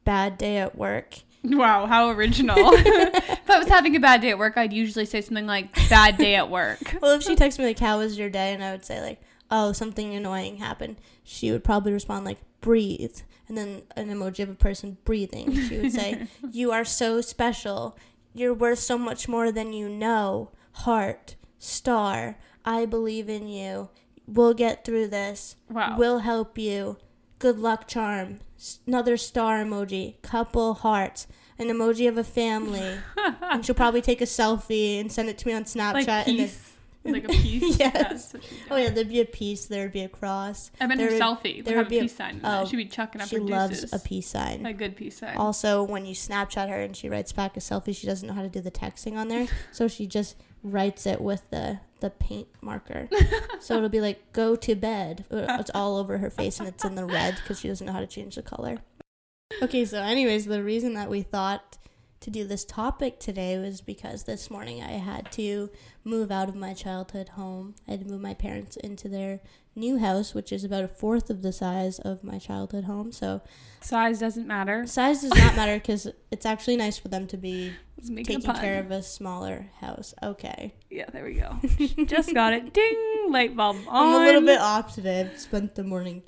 bad 0.05 0.38
day 0.38 0.59
at 0.59 0.76
work. 0.76 1.19
Wow, 1.45 1.87
how 1.87 2.09
original. 2.11 2.55
if 2.73 3.50
I 3.50 3.59
was 3.59 3.67
having 3.67 3.97
a 3.97 3.99
bad 3.99 4.21
day 4.21 4.31
at 4.31 4.38
work, 4.38 4.57
I'd 4.57 4.73
usually 4.73 5.07
say 5.07 5.21
something 5.21 5.45
like 5.45 5.75
bad 5.88 6.17
day 6.17 6.37
at 6.37 6.49
work. 6.49 6.79
Well, 7.02 7.17
if 7.17 7.25
she 7.25 7.35
texted 7.35 7.59
me 7.59 7.64
like 7.64 7.81
how 7.81 7.99
was 7.99 8.17
your 8.17 8.31
day 8.31 8.52
and 8.55 8.62
I 8.62 8.71
would 8.71 8.85
say 8.85 9.00
like 9.00 9.21
oh 9.52 9.73
something 9.73 10.14
annoying 10.14 10.56
happened, 10.56 10.97
she 11.23 11.52
would 11.52 11.62
probably 11.62 11.92
respond 11.92 12.25
like 12.25 12.38
breathe 12.61 13.21
and 13.47 13.59
then 13.59 13.82
an 13.97 14.09
emoji 14.09 14.42
of 14.42 14.49
a 14.49 14.54
person 14.54 14.97
breathing. 15.04 15.54
She 15.68 15.78
would 15.78 15.92
say 15.92 16.26
you 16.50 16.73
are 16.73 16.85
so 16.85 17.21
special. 17.21 17.97
You're 18.35 18.54
worth 18.54 18.78
so 18.78 18.97
much 18.97 19.28
more 19.28 19.52
than 19.52 19.73
you 19.75 19.88
know. 19.88 20.50
Heart, 20.73 21.37
star, 21.59 22.38
I 22.64 22.87
believe 22.87 23.28
in 23.28 23.47
you. 23.47 23.90
We'll 24.26 24.54
get 24.54 24.85
through 24.85 25.09
this. 25.09 25.56
Wow. 25.68 25.97
We'll 25.99 26.21
help 26.21 26.56
you. 26.56 26.97
Good 27.38 27.59
luck 27.59 27.87
charm. 27.87 28.38
Another 28.87 29.18
star 29.18 29.62
emoji. 29.62 30.23
Couple 30.23 30.75
hearts. 30.75 31.26
An 31.59 31.68
emoji 31.68 32.09
of 32.09 32.16
a 32.16 32.25
family. 32.25 32.99
and 33.42 33.66
she'll 33.66 33.75
probably 33.75 34.00
take 34.00 34.23
a 34.23 34.25
selfie 34.25 34.99
and 34.99 35.12
send 35.12 35.28
it 35.28 35.37
to 35.38 35.47
me 35.47 35.52
on 35.52 35.64
Snapchat. 35.64 36.06
like 36.06 36.28
and 36.28 36.38
then. 36.38 36.50
Like 37.04 37.25
a 37.25 37.28
peace. 37.32 37.78
Yes. 37.78 38.35
Oh 38.71 38.76
yeah, 38.76 38.90
there'd 38.90 39.09
be 39.09 39.21
a 39.21 39.25
peace. 39.25 39.66
There'd 39.66 39.92
be 39.92 40.02
a 40.02 40.09
cross. 40.09 40.71
I 40.80 40.87
meant 40.87 41.00
her 41.00 41.09
there 41.09 41.14
would- 41.18 41.23
selfie. 41.23 41.64
There 41.64 41.76
have 41.76 41.87
would 41.87 41.90
be 41.90 41.99
a 41.99 42.02
peace 42.02 42.16
sign. 42.16 42.40
oh. 42.44 42.66
She'd 42.66 42.76
be 42.76 42.85
chucking 42.87 43.21
up 43.21 43.28
She 43.28 43.37
her 43.37 43.42
loves 43.42 43.80
deuces. 43.80 43.92
a 43.92 43.99
peace 43.99 44.28
sign. 44.28 44.64
A 44.66 44.73
good 44.73 44.94
peace 44.97 45.18
sign. 45.18 45.37
Also, 45.37 45.82
when 45.82 46.06
you 46.06 46.14
Snapchat 46.14 46.68
her 46.68 46.80
and 46.80 46.97
she 46.97 47.09
writes 47.09 47.32
back 47.32 47.56
a 47.56 47.61
selfie, 47.61 47.94
she 47.97 48.06
doesn't 48.06 48.26
know 48.28 48.35
how 48.35 48.42
to 48.42 48.49
do 48.49 48.61
the 48.61 48.71
texting 48.71 49.16
on 49.16 49.28
there, 49.28 49.49
so 49.73 49.88
she 49.88 50.06
just 50.06 50.37
writes 50.62 51.06
it 51.06 51.21
with 51.21 51.49
the 51.50 51.80
the 52.00 52.11
paint 52.11 52.49
marker. 52.61 53.09
so 53.61 53.76
it'll 53.76 53.88
be 53.88 54.00
like 54.00 54.32
"go 54.32 54.54
to 54.56 54.75
bed." 54.75 55.25
Uh, 55.30 55.56
It's 55.61 55.71
all 55.75 55.97
over 55.97 56.18
her 56.18 56.30
face 56.30 56.59
and 56.61 56.68
it's 56.68 56.85
in 56.85 56.94
the 56.94 57.04
red 57.04 57.37
because 57.37 57.59
she 57.61 57.68
doesn't 57.68 57.87
know 57.87 57.92
how 57.92 58.00
to 58.00 58.06
change 58.06 58.37
the 58.37 58.42
color. 58.42 58.78
Okay, 59.61 59.85
so 59.85 59.99
anyways, 60.00 60.47
the 60.47 60.62
reason 60.62 60.94
that 60.94 61.11
we 61.11 61.23
thought 61.23 61.76
to 62.23 62.31
do 62.31 62.45
this 62.45 62.64
topic 62.64 63.19
today 63.19 63.59
was 63.59 63.81
because 63.81 64.25
this 64.25 64.50
morning 64.50 64.83
I 64.83 64.93
had 64.93 65.31
to 65.33 65.71
move 66.05 66.31
out 66.31 66.49
of 66.49 66.55
my 66.55 66.73
childhood 66.73 67.31
home. 67.31 67.75
I 67.87 67.93
had 67.93 68.00
to 68.00 68.07
move 68.07 68.21
my 68.21 68.35
parents 68.35 68.76
into 68.76 69.09
their 69.09 69.41
new 69.75 69.99
house, 69.99 70.33
which 70.33 70.52
is 70.52 70.62
about 70.62 70.85
a 70.85 70.88
fourth 70.88 71.31
of 71.31 71.43
the 71.43 71.52
size 71.52 71.99
of 71.99 72.23
my 72.23 72.38
childhood 72.38 72.85
home. 72.85 73.11
So 73.11 73.43
Size 73.81 74.21
doesn't 74.21 74.47
matter. 74.47 74.87
Size 74.87 75.23
does 75.23 75.35
not 75.35 75.57
matter 75.57 75.76
because 75.76 76.09
it's 76.31 76.47
actually 76.47 76.76
nice 76.76 76.97
for 76.97 77.09
them 77.09 77.26
to 77.26 77.37
be 77.37 77.73
Let's 77.97 78.11
make 78.11 78.31
it 78.31 78.35
a 78.35 78.41
taking 78.41 78.55
care 78.55 78.79
of 78.79 78.93
a 78.93 79.02
smaller 79.02 79.71
house. 79.81 80.14
Okay. 80.23 80.75
Yeah, 80.91 81.07
there 81.12 81.25
we 81.25 81.35
go. 81.35 81.59
Just 82.05 82.33
got 82.35 82.52
it. 82.52 82.73
Ding! 82.75 83.26
Light 83.31 83.57
bulb 83.57 83.79
on. 83.88 84.14
I'm 84.14 84.23
a 84.23 84.25
little 84.25 84.43
bit 84.43 84.61
off 84.61 84.95
today. 84.95 85.21
I've 85.21 85.41
spent 85.41 85.75
the 85.75 85.83
morning 85.85 86.23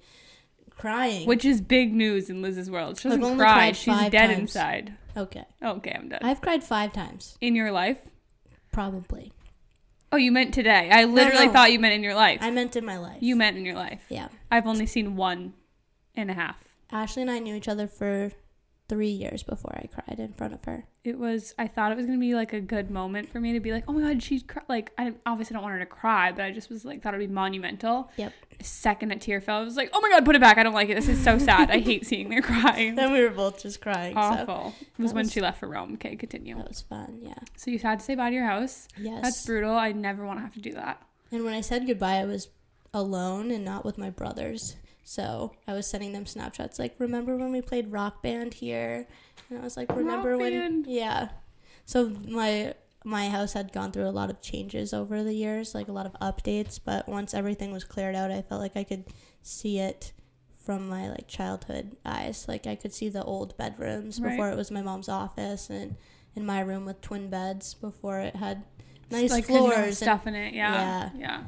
crying. 0.76 1.26
Which 1.26 1.44
is 1.44 1.60
big 1.60 1.92
news 1.92 2.30
in 2.30 2.42
Liz's 2.42 2.70
world. 2.70 2.98
She 2.98 3.08
doesn't 3.08 3.36
cry. 3.36 3.72
She's 3.72 3.94
dead 4.10 4.28
times. 4.28 4.38
inside. 4.38 4.94
okay. 5.16 5.44
Okay, 5.62 5.92
I'm 5.98 6.08
done. 6.08 6.20
I've 6.22 6.40
cried 6.40 6.62
five 6.64 6.92
times, 6.92 7.36
in 7.40 7.54
your 7.54 7.70
life? 7.72 7.98
probably. 8.72 9.32
Oh, 10.10 10.16
you 10.16 10.30
meant 10.32 10.52
today. 10.52 10.90
I 10.92 11.04
literally 11.04 11.46
no. 11.46 11.52
thought 11.52 11.72
you 11.72 11.78
meant 11.78 11.94
in 11.94 12.02
your 12.02 12.14
life. 12.14 12.38
I 12.40 12.50
meant 12.50 12.76
in 12.76 12.84
my 12.84 12.98
life. 12.98 13.18
you 13.20 13.34
meant 13.36 13.56
in 13.56 13.64
your 13.64 13.74
life. 13.74 14.04
Yeah. 14.08 14.28
I've 14.50 14.66
only 14.66 14.86
seen 14.86 15.16
one 15.16 15.54
and 16.14 16.30
a 16.30 16.34
half. 16.34 16.76
Ashley 16.92 17.22
and 17.22 17.30
I 17.30 17.38
knew 17.38 17.54
each 17.54 17.68
other 17.68 17.88
for 17.88 18.30
three 18.88 19.08
years 19.08 19.42
before 19.42 19.74
I 19.74 19.86
cried 19.86 20.18
in 20.18 20.32
front 20.34 20.54
of 20.54 20.64
her. 20.64 20.86
It 21.02 21.18
was. 21.18 21.54
I 21.58 21.66
thought 21.66 21.92
it 21.92 21.96
was 21.96 22.06
gonna 22.06 22.18
be 22.18 22.34
like 22.34 22.52
a 22.52 22.60
good 22.60 22.90
moment 22.90 23.30
for 23.30 23.40
me 23.40 23.52
to 23.52 23.60
be 23.60 23.72
like, 23.72 23.84
oh 23.88 23.92
my 23.92 24.00
god, 24.00 24.22
she's 24.22 24.42
cry-. 24.42 24.62
like. 24.68 24.92
I 24.98 25.14
obviously 25.26 25.54
don't 25.54 25.62
want 25.62 25.74
her 25.74 25.80
to 25.80 25.86
cry, 25.86 26.32
but 26.32 26.42
I 26.44 26.50
just 26.50 26.70
was 26.70 26.84
like, 26.84 27.02
thought 27.02 27.14
it'd 27.14 27.26
be 27.26 27.32
monumental. 27.32 28.10
Yep. 28.16 28.32
The 28.58 28.64
second 28.64 29.10
a 29.10 29.16
tear 29.16 29.40
fell, 29.40 29.58
I 29.58 29.64
was 29.64 29.76
like, 29.76 29.90
oh 29.92 30.00
my 30.00 30.08
god, 30.10 30.24
put 30.24 30.36
it 30.36 30.40
back. 30.40 30.58
I 30.58 30.62
don't 30.62 30.74
like 30.74 30.88
it. 30.88 30.94
This 30.94 31.08
is 31.08 31.22
so 31.22 31.38
sad. 31.38 31.70
I 31.70 31.80
hate 31.80 32.06
seeing 32.06 32.30
her 32.32 32.42
cry. 32.42 32.92
Then 32.94 33.12
we 33.12 33.22
were 33.22 33.30
both 33.30 33.62
just 33.62 33.80
crying. 33.80 34.14
So 34.14 34.20
Awful. 34.20 34.74
It 34.80 35.02
was 35.02 35.10
that 35.10 35.16
when 35.16 35.28
she 35.28 35.40
left 35.40 35.58
for 35.60 35.68
Rome. 35.68 35.94
Okay, 35.94 36.16
continue. 36.16 36.56
that 36.56 36.68
was 36.68 36.82
fun. 36.82 37.18
Yeah. 37.20 37.34
So 37.56 37.70
you 37.70 37.78
had 37.78 37.98
to 37.98 38.04
say 38.04 38.14
bye 38.14 38.30
to 38.30 38.34
your 38.34 38.46
house. 38.46 38.88
Yes. 38.96 39.22
That's 39.22 39.46
brutal. 39.46 39.74
I 39.74 39.92
never 39.92 40.24
want 40.24 40.38
to 40.38 40.42
have 40.42 40.54
to 40.54 40.60
do 40.60 40.72
that. 40.72 41.02
And 41.32 41.44
when 41.44 41.54
I 41.54 41.60
said 41.60 41.86
goodbye, 41.86 42.18
I 42.18 42.24
was 42.24 42.48
alone 42.92 43.50
and 43.50 43.64
not 43.64 43.84
with 43.84 43.98
my 43.98 44.08
brothers. 44.10 44.76
So 45.04 45.52
I 45.68 45.74
was 45.74 45.86
sending 45.86 46.12
them 46.12 46.24
Snapchats 46.24 46.78
like, 46.78 46.94
remember 46.98 47.36
when 47.36 47.52
we 47.52 47.60
played 47.60 47.92
rock 47.92 48.22
band 48.22 48.54
here? 48.54 49.06
And 49.50 49.58
I 49.58 49.62
was 49.62 49.76
like, 49.76 49.94
remember 49.94 50.30
Rock 50.32 50.40
when? 50.40 50.52
Band. 50.52 50.86
Yeah. 50.88 51.28
So 51.84 52.08
my 52.26 52.74
my 53.04 53.28
house 53.28 53.52
had 53.52 53.70
gone 53.70 53.92
through 53.92 54.08
a 54.08 54.10
lot 54.10 54.30
of 54.30 54.40
changes 54.40 54.94
over 54.94 55.22
the 55.22 55.34
years, 55.34 55.74
like 55.74 55.88
a 55.88 55.92
lot 55.92 56.06
of 56.06 56.12
updates. 56.14 56.80
But 56.82 57.06
once 57.06 57.34
everything 57.34 57.70
was 57.70 57.84
cleared 57.84 58.14
out, 58.14 58.30
I 58.30 58.40
felt 58.40 58.62
like 58.62 58.76
I 58.76 58.84
could 58.84 59.04
see 59.42 59.78
it 59.78 60.12
from 60.64 60.88
my 60.88 61.10
like 61.10 61.28
childhood 61.28 61.96
eyes. 62.06 62.46
Like 62.48 62.66
I 62.66 62.74
could 62.74 62.94
see 62.94 63.10
the 63.10 63.22
old 63.22 63.54
bedrooms 63.58 64.18
Right. 64.18 64.30
before 64.30 64.48
it 64.50 64.56
was 64.56 64.70
my 64.70 64.80
mom's 64.80 65.10
office, 65.10 65.68
and 65.68 65.96
in 66.34 66.46
my 66.46 66.60
room 66.60 66.86
with 66.86 67.02
twin 67.02 67.28
beds 67.28 67.74
before 67.74 68.20
it 68.20 68.36
had 68.36 68.64
nice 69.10 69.30
like 69.30 69.46
'cause 69.46 69.50
you 69.54 69.60
don't 69.60 69.70
floors 69.70 69.86
and 69.86 69.96
stuff 69.96 70.26
in 70.26 70.34
it. 70.34 70.54
Yeah. 70.54 71.10
Yeah. 71.14 71.42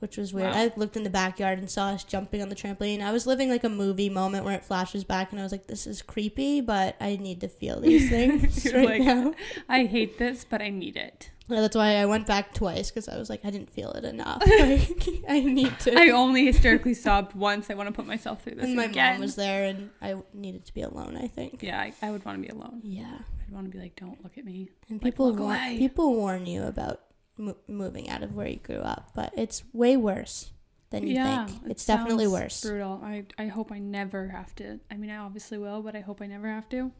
Which 0.00 0.16
was 0.16 0.34
weird. 0.34 0.52
Wow. 0.52 0.58
I 0.60 0.72
looked 0.76 0.96
in 0.96 1.04
the 1.04 1.10
backyard 1.10 1.58
and 1.58 1.70
saw 1.70 1.88
us 1.90 2.04
jumping 2.04 2.42
on 2.42 2.48
the 2.48 2.54
trampoline. 2.56 3.00
I 3.00 3.12
was 3.12 3.26
living 3.26 3.48
like 3.48 3.64
a 3.64 3.68
movie 3.68 4.10
moment 4.10 4.44
where 4.44 4.54
it 4.54 4.64
flashes 4.64 5.04
back, 5.04 5.30
and 5.30 5.40
I 5.40 5.44
was 5.44 5.52
like, 5.52 5.66
"This 5.68 5.86
is 5.86 6.02
creepy," 6.02 6.60
but 6.60 6.96
I 7.00 7.16
need 7.16 7.40
to 7.42 7.48
feel 7.48 7.80
these 7.80 8.10
things 8.10 8.64
right 8.74 8.84
like- 8.84 9.02
now. 9.02 9.34
I 9.68 9.84
hate 9.84 10.18
this, 10.18 10.44
but 10.44 10.60
I 10.60 10.68
need 10.70 10.96
it. 10.96 11.30
Yeah, 11.48 11.62
that's 11.62 11.74
why 11.74 11.96
I 11.96 12.06
went 12.06 12.28
back 12.28 12.54
twice 12.54 12.90
because 12.92 13.08
I 13.08 13.18
was 13.18 13.28
like, 13.28 13.44
I 13.44 13.50
didn't 13.50 13.70
feel 13.70 13.90
it 13.92 14.04
enough. 14.04 14.40
Like, 14.60 15.24
I 15.28 15.40
need 15.40 15.76
to. 15.80 15.98
I 15.98 16.10
only 16.10 16.44
hysterically 16.46 16.94
sobbed 16.94 17.34
once. 17.34 17.70
I 17.70 17.74
want 17.74 17.88
to 17.88 17.92
put 17.92 18.06
myself 18.06 18.44
through 18.44 18.54
this 18.54 18.66
and 18.66 18.76
my 18.76 18.84
again. 18.84 19.14
mom 19.14 19.20
was 19.22 19.34
there, 19.34 19.64
and 19.64 19.90
I 20.00 20.14
needed 20.32 20.64
to 20.66 20.74
be 20.74 20.82
alone. 20.82 21.16
I 21.16 21.26
think. 21.26 21.60
yeah, 21.62 21.80
I, 21.80 21.92
I 22.02 22.10
would 22.12 22.24
want 22.24 22.38
to 22.40 22.42
be 22.42 22.48
alone. 22.56 22.80
Yeah, 22.84 23.18
I'd 23.44 23.52
want 23.52 23.66
to 23.66 23.76
be 23.76 23.82
like, 23.82 23.96
don't 23.96 24.22
look 24.22 24.38
at 24.38 24.44
me. 24.44 24.68
and 24.88 25.02
Like, 25.02 25.12
people 25.14 25.34
wa- 25.34 25.56
people 25.76 26.14
warn 26.14 26.46
you 26.46 26.62
about 26.62 27.00
mo- 27.40 27.56
moving 27.66 28.08
out 28.08 28.22
of 28.22 28.34
where 28.34 28.48
you 28.48 28.58
grew 28.58 28.76
up, 28.80 29.10
but 29.14 29.32
it's 29.36 29.62
way 29.72 29.96
worse 29.96 30.52
than 30.90 31.06
you 31.06 31.14
yeah, 31.14 31.46
think. 31.46 31.64
it 31.64 31.70
It's 31.70 31.86
definitely 31.86 32.26
worse. 32.26 32.60
Brutal. 32.60 33.00
I 33.02 33.24
I 33.38 33.46
hope 33.46 33.72
I 33.72 33.78
never 33.78 34.28
have 34.28 34.54
to. 34.56 34.80
I 34.90 34.96
mean, 34.96 35.10
I 35.10 35.16
obviously 35.16 35.58
will, 35.58 35.82
but 35.82 35.96
I 35.96 36.00
hope 36.00 36.20
I 36.20 36.26
never 36.26 36.48
have 36.48 36.68
to. 36.70 36.92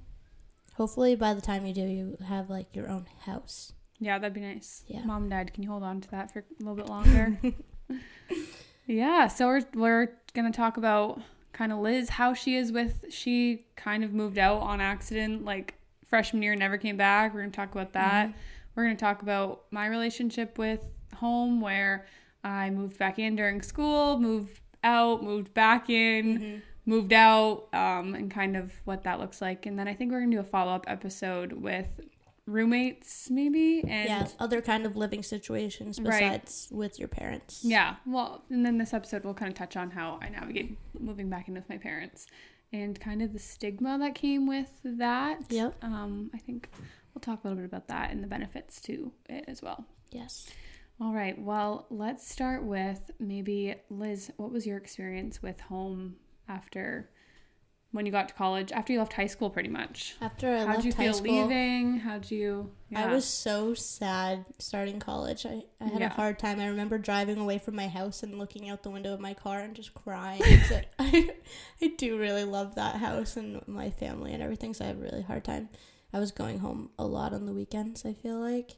Hopefully, 0.75 1.15
by 1.15 1.35
the 1.35 1.41
time 1.41 1.67
you 1.67 1.75
do, 1.75 1.83
you 1.83 2.17
have 2.27 2.49
like 2.49 2.75
your 2.75 2.89
own 2.89 3.07
house. 3.21 3.73
Yeah, 3.99 4.19
that'd 4.19 4.33
be 4.33 4.41
nice. 4.41 4.83
Yeah. 4.87 5.05
Mom, 5.05 5.23
and 5.23 5.31
Dad, 5.31 5.53
can 5.53 5.63
you 5.63 5.71
hold 5.71 5.83
on 5.83 6.01
to 6.01 6.11
that 6.11 6.33
for 6.33 6.39
a 6.39 6.45
little 6.59 6.75
bit 6.75 6.87
longer? 6.87 7.39
yeah. 8.87 9.29
So 9.29 9.47
we're 9.47 9.65
we're 9.75 10.09
gonna 10.33 10.53
talk 10.53 10.77
about 10.77 11.21
kind 11.53 11.73
of 11.73 11.79
Liz, 11.81 12.11
how 12.11 12.33
she 12.33 12.57
is 12.57 12.73
with. 12.73 13.07
She 13.11 13.67
kind 13.77 14.05
of 14.05 14.13
moved 14.13 14.39
out 14.39 14.63
on 14.63 14.81
accident, 14.81 15.45
like 15.45 15.75
freshman 16.07 16.43
year, 16.43 16.57
never 16.57 16.79
came 16.79 16.97
back. 16.97 17.35
We're 17.35 17.41
gonna 17.41 17.53
talk 17.53 17.73
about 17.73 17.93
that. 17.93 18.29
Mm-hmm. 18.29 18.39
We're 18.81 18.87
gonna 18.87 18.97
talk 18.97 19.23
about 19.23 19.65
my 19.71 19.87
relationship 19.87 20.57
with 20.59 20.85
home, 21.17 21.61
where 21.61 22.07
I 22.43 22.71
moved 22.71 22.99
back 22.99 23.19
in 23.19 23.37
during 23.37 23.61
school, 23.63 24.19
moved 24.19 24.61
out, 24.83 25.23
moved 25.23 25.53
back 25.55 25.91
in 25.91 26.39
Mm-hmm. 26.39 26.59
moved 26.87 27.13
out 27.13 27.69
um, 27.75 28.15
and 28.15 28.31
kind 28.31 28.57
of 28.57 28.73
what 28.87 29.05
that 29.05 29.21
looks 29.21 29.43
like. 29.43 29.67
And 29.67 29.79
then 29.79 29.87
I 29.87 29.93
think 29.95 30.11
we're 30.11 30.21
going 30.21 30.31
to 30.31 30.37
do 30.39 30.41
a 30.41 30.45
follow 30.45 30.73
up 30.73 30.87
episode 30.89 31.53
with 31.53 31.87
roommates, 32.47 33.29
maybe. 33.31 33.81
And 33.87 34.09
yeah, 34.09 34.29
other 34.39 34.61
kind 34.63 34.87
of 34.87 34.97
living 34.97 35.23
situations 35.23 36.01
Right. 36.01 36.11
besides 36.43 36.69
with 36.71 36.99
your 36.99 37.09
parents. 37.09 37.61
yeah, 37.65 37.97
well, 38.07 38.45
and 38.51 38.65
then 38.65 38.79
this 38.79 38.93
episode 38.95 39.25
will 39.25 39.35
kind 39.35 39.51
of 39.53 39.57
touch 39.59 39.77
on 39.77 39.91
how 39.91 40.19
I 40.23 40.29
navigate 40.31 40.79
moving 40.99 41.29
back 41.29 41.49
in 41.49 41.55
with 41.55 41.69
my 41.69 41.77
parents 41.79 42.27
and 42.73 42.99
kind 43.01 43.21
of 43.23 43.33
the 43.33 43.39
stigma 43.39 43.99
that 43.99 44.15
came 44.15 44.47
with 44.47 44.71
that. 44.85 45.43
Yep. 45.51 45.77
Um, 45.83 46.31
I 46.35 46.39
think 46.39 46.71
we'll 47.15 47.21
talk 47.21 47.45
a 47.45 47.49
little 47.49 47.57
bit 47.63 47.67
about 47.67 47.89
that 47.89 48.11
and 48.11 48.23
the 48.23 48.29
benefits 48.29 48.81
to 48.83 49.13
it 49.29 49.45
as 49.49 49.63
well. 49.63 49.85
Yes. 50.11 50.49
All 51.01 51.13
right. 51.15 51.39
Well, 51.41 51.87
let's 51.91 52.29
start 52.31 52.63
with 52.65 53.11
maybe 53.19 53.75
Liz. 53.89 54.31
What 54.37 54.53
was 54.53 54.67
your 54.67 54.77
experience 54.77 55.43
with 55.43 55.61
home 55.61 56.17
after 56.49 57.09
when 57.93 58.05
you 58.05 58.13
got 58.13 58.29
to 58.29 58.35
college? 58.35 58.71
After 58.71 58.93
you 58.93 58.99
left 58.99 59.15
high 59.15 59.27
school, 59.27 59.49
pretty 59.49 59.71
much. 59.71 60.17
After 60.21 60.55
I 60.55 60.67
How'd 60.67 60.85
you 60.85 60.93
feel 60.93 61.15
school, 61.15 61.33
leaving? 61.47 62.01
How'd 62.01 62.31
you? 62.31 62.71
I 62.95 63.07
was 63.07 63.25
so 63.25 63.73
sad 63.73 64.45
starting 64.59 64.99
college. 65.01 65.47
I, 65.47 65.63
I 65.81 65.85
had 65.85 66.01
Yeah. 66.01 66.09
a 66.09 66.13
hard 66.13 66.39
time. 66.39 66.61
I 66.61 66.67
remember 66.67 66.99
driving 66.99 67.39
away 67.39 67.57
from 67.59 67.77
my 67.77 67.89
house 67.89 68.23
and 68.23 68.39
looking 68.39 68.69
out 68.69 68.83
the 68.83 68.91
window 68.91 69.15
of 69.15 69.21
my 69.21 69.33
car 69.33 69.61
and 69.61 69.75
just 69.75 69.95
crying. 69.95 70.43
I, 70.45 70.85
I, 70.99 71.31
I 71.81 71.87
do 71.97 72.19
really 72.19 72.45
love 72.45 72.75
that 72.75 72.97
house 72.97 73.39
and 73.39 73.67
my 73.67 73.89
family 73.91 74.35
and 74.35 74.43
everything, 74.43 74.75
so 74.75 74.85
I 74.85 74.89
had 74.89 74.97
a 74.97 75.01
really 75.01 75.23
hard 75.23 75.45
time. 75.45 75.71
I 76.13 76.19
was 76.19 76.33
going 76.33 76.59
home 76.59 76.91
a 76.99 77.07
lot 77.07 77.33
on 77.33 77.47
the 77.47 77.53
weekends, 77.53 78.05
I 78.05 78.13
feel 78.13 78.39
like. 78.39 78.73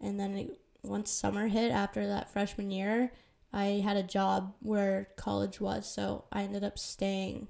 And 0.00 0.18
then 0.18 0.34
it, 0.34 0.60
once 0.82 1.10
summer 1.10 1.48
hit 1.48 1.70
after 1.70 2.06
that 2.06 2.32
freshman 2.32 2.70
year, 2.70 3.12
I 3.52 3.82
had 3.84 3.96
a 3.96 4.02
job 4.02 4.54
where 4.60 5.08
college 5.16 5.60
was, 5.60 5.86
so 5.92 6.24
I 6.32 6.42
ended 6.42 6.64
up 6.64 6.78
staying 6.78 7.48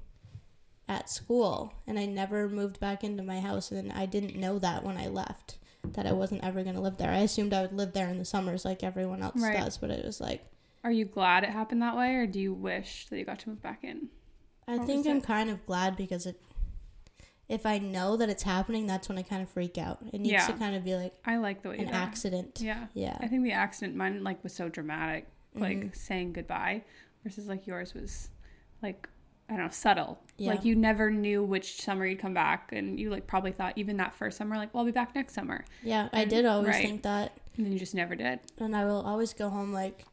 at 0.89 1.09
school 1.09 1.73
and 1.87 1.99
I 1.99 2.07
never 2.07 2.49
moved 2.49 2.81
back 2.81 3.05
into 3.05 3.23
my 3.23 3.41
house 3.41 3.71
and 3.71 3.93
I 3.93 4.05
didn't 4.07 4.37
know 4.37 4.59
that 4.59 4.85
when 4.85 4.97
I 4.97 5.07
left 5.07 5.59
that 5.85 6.07
I 6.07 6.13
wasn't 6.13 6.45
ever 6.45 6.63
going 6.63 6.75
to 6.75 6.81
live 6.83 6.97
there. 6.99 7.11
I 7.11 7.19
assumed 7.19 7.53
I 7.55 7.63
would 7.63 7.73
live 7.73 7.93
there 7.93 8.09
in 8.09 8.19
the 8.19 8.25
summers 8.25 8.65
like 8.65 8.83
everyone 8.83 9.23
else 9.23 9.41
Right. 9.41 9.59
does, 9.59 9.79
but 9.79 9.91
it 9.91 10.05
was 10.05 10.21
like 10.21 10.45
Are 10.85 10.91
you 10.93 11.05
glad 11.05 11.45
it 11.45 11.51
happened 11.51 11.83
that 11.83 11.97
way, 11.97 12.15
or 12.17 12.27
do 12.27 12.41
you 12.41 12.53
wish 12.53 13.07
that 13.09 13.19
you 13.19 13.25
got 13.25 13.39
to 13.41 13.49
move 13.49 13.63
back 13.63 13.83
in? 13.85 14.09
I 14.69 14.77
What 14.79 14.87
think 14.87 15.07
I'm 15.07 15.21
kind 15.21 15.51
of 15.51 15.65
glad 15.67 15.97
because 15.97 16.27
it 16.27 16.41
if 17.53 17.67
I 17.67 17.79
know 17.79 18.17
that 18.17 18.29
it's 18.29 18.43
happening, 18.43 18.87
that's 18.87 19.09
when 19.09 19.19
I 19.19 19.23
kind 19.23 19.43
of 19.43 19.49
freak 19.51 19.77
out. 19.79 19.99
It 20.13 20.21
needs 20.21 20.33
Yeah. 20.33 20.47
to 20.47 20.53
kind 20.55 20.75
of 20.75 20.85
be 20.85 20.95
like 20.97 21.15
I 21.25 21.37
like 21.37 21.63
the 21.63 21.69
way 21.71 21.79
an 21.79 21.89
accident. 21.89 22.61
Yeah. 22.61 22.87
Yeah. 22.95 23.17
I 23.21 23.29
think 23.29 23.45
the 23.45 23.53
accident 23.53 23.95
mine 23.97 24.25
like 24.25 24.43
was 24.43 24.53
so 24.55 24.69
dramatic, 24.69 25.27
like 25.55 25.79
Mhm. 25.79 25.95
saying 25.97 26.33
goodbye, 26.33 26.83
versus 27.23 27.47
like 27.49 27.67
yours 27.67 27.95
was 27.95 28.31
like 28.83 29.09
I 29.49 29.57
don't 29.57 29.65
know 29.67 29.71
subtle. 29.71 30.19
Yeah. 30.39 30.51
Like 30.53 30.65
you 30.65 30.75
never 30.75 31.11
knew 31.11 31.43
which 31.45 31.83
summer 31.83 32.07
you'd 32.07 32.19
come 32.21 32.33
back, 32.33 32.73
and 32.73 32.99
you 32.99 33.11
like 33.11 33.27
probably 33.27 33.53
thought 33.53 33.75
even 33.77 33.99
that 33.99 34.15
first 34.15 34.39
summer, 34.39 34.57
like, 34.57 34.73
well, 34.73 34.81
I'll 34.81 34.87
be 34.87 34.93
back 34.93 35.15
next 35.15 35.35
summer, 35.35 35.65
Yeah, 35.83 36.09
I 36.13 36.25
did 36.25 36.47
always 36.47 36.69
right. 36.69 36.83
think 36.87 37.03
that 37.03 37.33
and 37.57 37.67
then 37.67 37.73
you 37.73 37.79
just 37.79 37.95
never 37.95 38.15
did. 38.17 38.41
and 38.59 38.75
I 38.75 38.87
will 38.87 39.03
always 39.03 39.35
go 39.35 39.51
home 39.51 39.73
like 39.75 40.07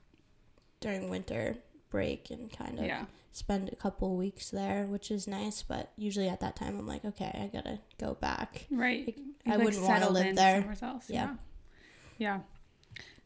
during 0.82 1.10
winter 1.10 1.56
break 1.90 2.30
and 2.32 2.52
kind 2.52 2.80
of 2.80 2.86
Yeah. 2.86 3.06
Spend 3.32 3.70
a 3.70 3.76
couple 3.76 4.16
weeks 4.16 4.50
there, 4.50 4.86
which 4.86 5.12
is 5.12 5.28
nice. 5.28 5.62
But 5.64 5.92
usually 5.96 6.28
at 6.30 6.40
that 6.42 6.56
time, 6.56 6.78
I'm 6.78 6.88
like, 6.88 7.06
okay, 7.06 7.32
I 7.34 7.50
gotta 7.56 7.80
go 8.00 8.16
back. 8.16 8.66
Right. 8.72 9.06
Like, 9.08 9.18
I 9.46 9.56
like, 9.58 9.66
wouldn't 9.66 9.84
want 9.84 10.04
to 10.04 10.10
live 10.10 10.36
there. 10.36 10.66
Else. 10.82 11.10
Yeah. 11.10 11.16
Yeah. 11.16 11.36
Yeah. 12.18 12.40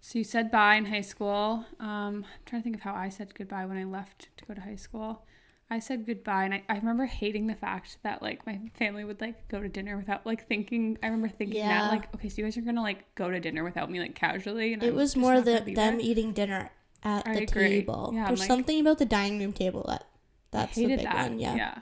So 0.01 0.19
you 0.19 0.25
said 0.25 0.51
bye 0.51 0.75
in 0.75 0.85
high 0.85 1.01
school. 1.01 1.65
Um, 1.79 2.25
I'm 2.25 2.25
trying 2.45 2.61
to 2.61 2.63
think 2.63 2.75
of 2.75 2.81
how 2.81 2.93
I 2.93 3.09
said 3.09 3.33
goodbye 3.35 3.65
when 3.65 3.77
I 3.77 3.85
left 3.85 4.27
to 4.37 4.45
go 4.45 4.53
to 4.53 4.61
high 4.61 4.75
school. 4.75 5.23
I 5.69 5.79
said 5.79 6.05
goodbye, 6.05 6.43
and 6.43 6.53
I, 6.53 6.63
I 6.69 6.75
remember 6.75 7.05
hating 7.05 7.47
the 7.47 7.55
fact 7.55 7.97
that 8.03 8.21
like 8.21 8.45
my 8.45 8.59
family 8.75 9.05
would 9.05 9.21
like 9.21 9.47
go 9.47 9.61
to 9.61 9.69
dinner 9.69 9.97
without 9.97 10.25
like 10.25 10.47
thinking. 10.47 10.97
I 11.01 11.07
remember 11.07 11.29
thinking 11.29 11.57
Yeah. 11.57 11.83
that 11.83 11.91
like, 11.91 12.13
okay, 12.13 12.29
so 12.29 12.41
you 12.41 12.43
guys 12.43 12.57
are 12.57 12.61
gonna 12.61 12.81
like 12.81 13.15
go 13.15 13.31
to 13.31 13.39
dinner 13.39 13.63
without 13.63 13.89
me 13.89 13.99
like 13.99 14.13
casually, 14.13 14.73
and 14.73 14.83
It 14.83 14.89
I'm 14.89 14.95
was 14.95 15.15
more 15.15 15.39
the 15.41 15.61
them 15.61 15.73
there. 15.73 15.99
eating 15.99 16.33
dinner 16.33 16.69
at 17.03 17.27
I 17.27 17.33
the 17.35 17.43
agree. 17.43 17.69
table. 17.69 18.11
Yeah, 18.13 18.27
There's 18.27 18.39
like- 18.39 18.47
something 18.47 18.79
about 18.79 18.97
the 18.99 19.05
dining 19.05 19.39
room 19.39 19.53
table 19.53 19.85
that 19.87 20.05
that's 20.51 20.75
the 20.75 20.85
big 20.87 21.01
that. 21.03 21.29
one. 21.29 21.39
Yeah. 21.39 21.55
yeah, 21.55 21.77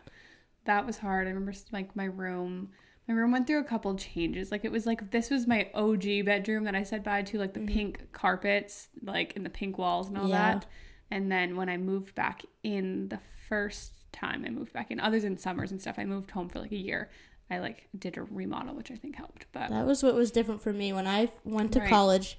that 0.65 0.85
was 0.85 0.99
hard. 0.99 1.27
I 1.27 1.31
remember 1.31 1.53
like 1.71 1.95
my 1.95 2.05
room. 2.05 2.69
My 3.07 3.15
room 3.15 3.31
went 3.31 3.47
through 3.47 3.59
a 3.59 3.63
couple 3.65 3.93
changes. 3.95 4.51
Like 4.51 4.63
it 4.63 4.71
was 4.71 4.85
like 4.85 5.11
this 5.11 5.29
was 5.29 5.45
my 5.47 5.69
OG 5.73 6.23
bedroom 6.25 6.63
that 6.65 6.75
I 6.75 6.83
said 6.83 7.03
bye 7.03 7.23
to, 7.23 7.37
like 7.37 7.53
the 7.53 7.59
pink 7.61 8.11
carpets, 8.13 8.87
like 9.01 9.33
in 9.35 9.43
the 9.43 9.49
pink 9.49 9.77
walls 9.77 10.07
and 10.07 10.17
all 10.17 10.23
Mm-hmm. 10.23 10.31
Yeah. 10.33 10.53
that. 10.53 10.65
And 11.09 11.29
then 11.31 11.57
when 11.57 11.67
I 11.67 11.75
moved 11.77 12.15
back 12.15 12.43
in 12.63 13.09
the 13.09 13.19
first 13.49 13.93
time 14.13 14.45
I 14.45 14.49
moved 14.49 14.71
back 14.71 14.91
in, 14.91 14.99
other 14.99 15.19
than 15.19 15.35
summers 15.37 15.71
and 15.71 15.81
stuff, 15.81 15.95
I 15.97 16.05
moved 16.05 16.31
home 16.31 16.47
for 16.47 16.59
like 16.59 16.71
a 16.71 16.77
year. 16.77 17.09
I 17.49 17.59
like 17.59 17.89
did 17.97 18.15
a 18.15 18.23
remodel, 18.23 18.75
which 18.75 18.91
I 18.91 18.95
think 18.95 19.15
helped. 19.17 19.47
But 19.51 19.71
That 19.71 19.85
was 19.85 20.03
what 20.03 20.15
was 20.15 20.31
different 20.31 20.61
for 20.61 20.71
me 20.71 20.93
when 20.93 21.05
I 21.07 21.29
went 21.43 21.73
to 21.73 21.79
Right. 21.81 21.89
college. 21.89 22.37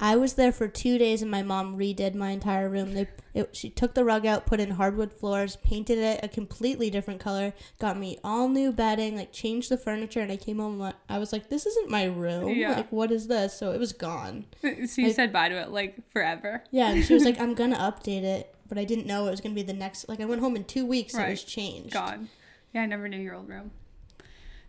I 0.00 0.16
was 0.16 0.34
there 0.34 0.52
for 0.52 0.66
two 0.68 0.98
days, 0.98 1.22
and 1.22 1.30
my 1.30 1.42
mom 1.42 1.76
redid 1.76 2.14
my 2.14 2.30
entire 2.30 2.68
room. 2.68 2.94
They, 2.94 3.06
it, 3.34 3.54
she 3.56 3.70
took 3.70 3.94
the 3.94 4.04
rug 4.04 4.26
out, 4.26 4.46
put 4.46 4.58
in 4.60 4.70
hardwood 4.72 5.12
floors, 5.12 5.56
painted 5.56 5.98
it 5.98 6.20
a 6.22 6.28
completely 6.28 6.90
different 6.90 7.20
color, 7.20 7.52
got 7.78 7.98
me 7.98 8.18
all 8.24 8.48
new 8.48 8.72
bedding, 8.72 9.16
like 9.16 9.32
changed 9.32 9.68
the 9.70 9.76
furniture, 9.78 10.20
and 10.20 10.32
I 10.32 10.36
came 10.36 10.58
home. 10.58 10.80
and 10.80 10.94
I 11.08 11.18
was 11.18 11.32
like, 11.32 11.48
"This 11.48 11.66
isn't 11.66 11.90
my 11.90 12.04
room. 12.04 12.48
Yeah. 12.50 12.72
Like, 12.72 12.90
what 12.90 13.10
is 13.12 13.28
this?" 13.28 13.54
So 13.56 13.72
it 13.72 13.78
was 13.78 13.92
gone. 13.92 14.46
so 14.62 14.68
you 14.68 15.06
Like- 15.08 15.14
said 15.16 15.32
bye 15.32 15.48
to 15.48 15.54
it 15.60 15.70
like 15.70 15.96
forever. 16.10 16.64
Yeah, 16.70 16.90
and 16.90 17.04
she 17.04 17.14
was 17.14 17.24
like, 17.24 17.40
"I'm 17.40 17.54
gonna 17.54 17.76
update 17.78 18.22
it," 18.24 18.54
but 18.68 18.78
I 18.78 18.84
didn't 18.84 19.06
know 19.06 19.26
it 19.26 19.30
was 19.30 19.40
gonna 19.40 19.54
be 19.54 19.62
the 19.62 19.72
next. 19.72 20.08
Like, 20.08 20.20
I 20.20 20.24
went 20.24 20.40
home 20.40 20.56
in 20.56 20.64
two 20.64 20.84
weeks, 20.86 21.14
and 21.14 21.22
Right. 21.22 21.28
it 21.28 21.32
was 21.32 21.44
changed. 21.44 21.92
God. 21.92 22.28
Yeah, 22.74 22.82
I 22.82 22.86
never 22.86 23.06
knew 23.08 23.18
your 23.20 23.34
old 23.34 23.48
room. 23.48 23.70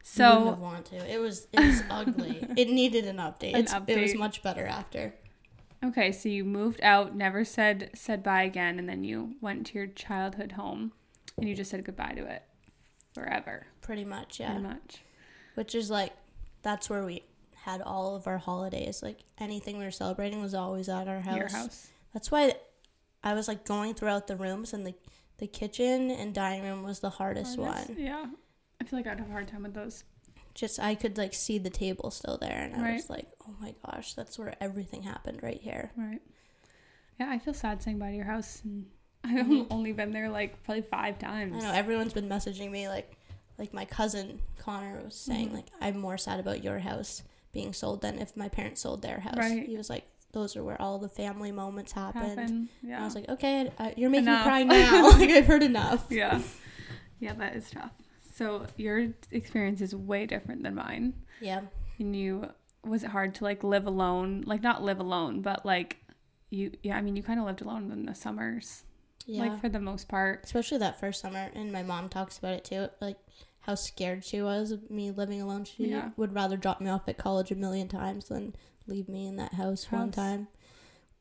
So 0.06 0.40
wouldn't 0.40 0.60
wanted 0.60 0.86
to. 0.86 1.12
It 1.14 1.20
was 1.20 1.48
it 1.54 1.60
was 1.60 1.82
ugly. 1.90 2.46
It 2.58 2.70
needed 2.70 3.06
an 3.06 3.18
update. 3.18 3.54
An 3.56 3.62
It's, 3.62 3.74
It 3.88 4.00
was 4.02 4.16
much 4.16 4.44
better 4.44 4.66
after. 4.68 5.16
okay, 5.84 6.12
so 6.12 6.28
you 6.30 6.44
moved 6.46 6.80
out, 6.84 7.16
never 7.16 7.44
said 7.46 7.90
said 7.96 8.22
bye 8.22 8.44
again, 8.44 8.78
and 8.80 8.88
then 8.88 9.04
you 9.04 9.36
went 9.42 9.66
to 9.68 9.74
your 9.76 9.88
childhood 9.88 10.54
home, 10.54 10.92
and 11.38 11.48
you 11.48 11.56
just 11.56 11.72
said 11.72 11.84
goodbye 11.86 12.14
to 12.16 12.26
it 12.26 12.44
forever, 13.14 13.68
Pretty 13.82 14.04
much, 14.06 14.40
yeah. 14.40 14.52
pretty 14.52 14.64
much. 14.68 15.00
Which 15.56 15.76
is 15.76 15.90
like, 15.90 16.14
that's 16.64 16.90
where 16.90 17.06
we 17.06 17.24
had 17.56 17.82
all 17.82 18.16
of 18.16 18.28
our 18.28 18.40
holidays. 18.40 19.02
Like 19.04 19.20
anything 19.38 19.78
we 19.78 19.86
were 19.86 19.92
celebrating 19.92 20.42
was 20.42 20.54
always 20.54 20.90
at 20.90 21.08
our 21.08 21.22
house. 21.22 21.38
Your 21.38 21.50
house. 21.50 21.88
That's 22.14 22.30
why 22.32 22.54
I 23.24 23.34
was 23.36 23.48
like 23.48 23.64
going 23.66 23.94
throughout 23.94 24.28
the 24.28 24.36
rooms, 24.36 24.74
and 24.74 24.86
the 24.86 24.96
the 25.38 25.48
kitchen 25.48 26.12
and 26.12 26.34
dining 26.34 26.64
room 26.64 26.84
was 26.84 27.00
the 27.00 27.10
hardest 27.10 27.58
Hardest- 27.58 27.90
one. 27.90 27.98
Yeah. 28.00 28.26
I 28.84 28.90
feel 28.90 29.00
like 29.00 29.08
I'd 29.08 29.20
have 29.20 29.30
a 29.30 29.32
hard 29.32 29.48
time 29.48 29.64
with 29.64 29.74
those. 29.74 30.04
Just 30.54 30.80
I 30.80 30.94
could 30.96 31.18
like 31.18 31.34
see 31.34 31.58
the 31.58 31.70
table 31.70 32.12
still 32.12 32.38
there, 32.38 32.52
and 32.64 32.76
I 32.76 32.82
Right. 32.82 32.94
was 32.96 33.10
like, 33.10 33.28
oh 33.48 33.56
my 33.60 33.74
gosh, 33.86 34.14
that's 34.14 34.38
where 34.38 34.54
everything 34.62 35.04
happened 35.04 35.42
right 35.42 35.60
here. 35.62 35.92
Right. 35.96 36.22
Yeah, 37.20 37.30
I 37.30 37.40
feel 37.40 37.54
sad 37.54 37.82
saying 37.82 37.98
bye 38.00 38.10
to 38.12 38.16
your 38.16 38.26
house, 38.26 38.62
and 38.64 38.86
I've 39.24 39.46
Mhm. 39.48 39.68
only 39.72 39.94
been 39.94 40.12
there 40.12 40.30
like 40.30 40.62
probably 40.64 40.82
five 40.84 41.18
times. 41.18 41.56
I 41.56 41.60
know 41.68 41.72
everyone's 41.74 42.14
been 42.14 42.28
messaging 42.30 42.70
me 42.72 42.88
like, 42.90 43.16
like 43.58 43.74
my 43.74 43.86
cousin 43.86 44.42
Connor 44.58 45.02
was 45.06 45.16
saying 45.16 45.50
Mhm. 45.50 45.54
like 45.54 45.68
I'm 45.82 45.98
more 46.00 46.18
sad 46.18 46.40
about 46.40 46.64
your 46.64 46.80
house 46.80 47.24
being 47.52 47.72
sold 47.74 48.02
than 48.02 48.20
if 48.20 48.36
my 48.36 48.50
parents 48.50 48.82
sold 48.82 49.02
their 49.02 49.20
house. 49.22 49.38
Right. 49.38 49.66
He 49.66 49.78
was 49.78 49.90
like, 49.90 50.06
those 50.34 50.56
are 50.58 50.64
where 50.64 50.80
all 50.82 50.98
the 51.00 51.10
family 51.10 51.52
moments 51.52 51.92
happened. 51.94 52.40
Happen. 52.40 52.70
And 52.82 52.90
Yeah. 52.90 53.02
I 53.02 53.06
was 53.06 53.14
like, 53.16 53.30
okay, 53.30 53.72
uh, 53.78 53.92
you're 53.96 54.10
making 54.10 54.28
Enough. 54.28 54.40
me 54.46 54.50
cry 54.50 54.64
now. 54.64 55.10
like 55.18 55.30
I've 55.30 55.46
heard 55.46 55.64
enough. 55.64 56.08
yeah. 56.12 56.42
Yeah, 57.20 57.34
that 57.36 57.56
is 57.56 57.70
tough. 57.70 57.92
So 58.34 58.66
your 58.78 59.10
experience 59.32 59.80
is 59.82 59.96
way 59.96 60.26
different 60.26 60.64
than 60.64 60.76
mine. 60.76 61.14
Yeah. 61.40 61.62
And 62.00 62.16
you 62.16 62.50
was 62.84 63.04
it 63.04 63.12
hard 63.12 63.36
to 63.36 63.44
like 63.44 63.64
live 63.64 63.86
alone? 63.86 64.44
Like 64.46 64.62
not 64.64 64.84
live 64.84 65.00
alone, 65.00 65.42
but 65.42 65.66
like 65.66 65.98
you 66.50 66.72
yeah, 66.82 66.98
I 66.98 67.02
mean 67.02 67.16
you 67.16 67.24
kind 67.24 67.40
of 67.40 67.46
lived 67.46 67.62
alone 67.62 67.92
in 67.92 68.06
the 68.06 68.16
summers. 68.16 68.84
Yeah. 69.26 69.42
Like 69.44 69.62
for 69.62 69.70
the 69.70 69.80
most 69.80 70.08
part. 70.10 70.42
Especially 70.44 70.80
that 70.80 71.00
first 71.00 71.22
summer, 71.22 71.50
and 71.54 71.72
my 71.72 71.84
mom 71.84 72.10
talks 72.10 72.38
about 72.38 72.54
it 72.56 72.66
too. 72.66 72.88
Like 73.00 73.18
how 73.62 73.76
scared 73.76 74.26
she 74.26 74.42
was 74.42 74.72
of 74.72 74.90
me 74.92 75.12
living 75.12 75.42
alone. 75.42 75.64
She 75.66 75.90
Yeah. 75.90 76.10
would 76.18 76.34
rather 76.34 76.58
drop 76.58 76.82
me 76.82 76.90
off 76.90 77.08
at 77.08 77.18
college 77.18 77.52
a 77.52 77.56
million 77.56 77.88
times 77.88 78.28
than 78.28 78.56
leave 78.88 79.08
me 79.08 79.28
in 79.28 79.38
that 79.38 79.54
house, 79.54 79.90
one 79.92 80.12
time. 80.12 80.48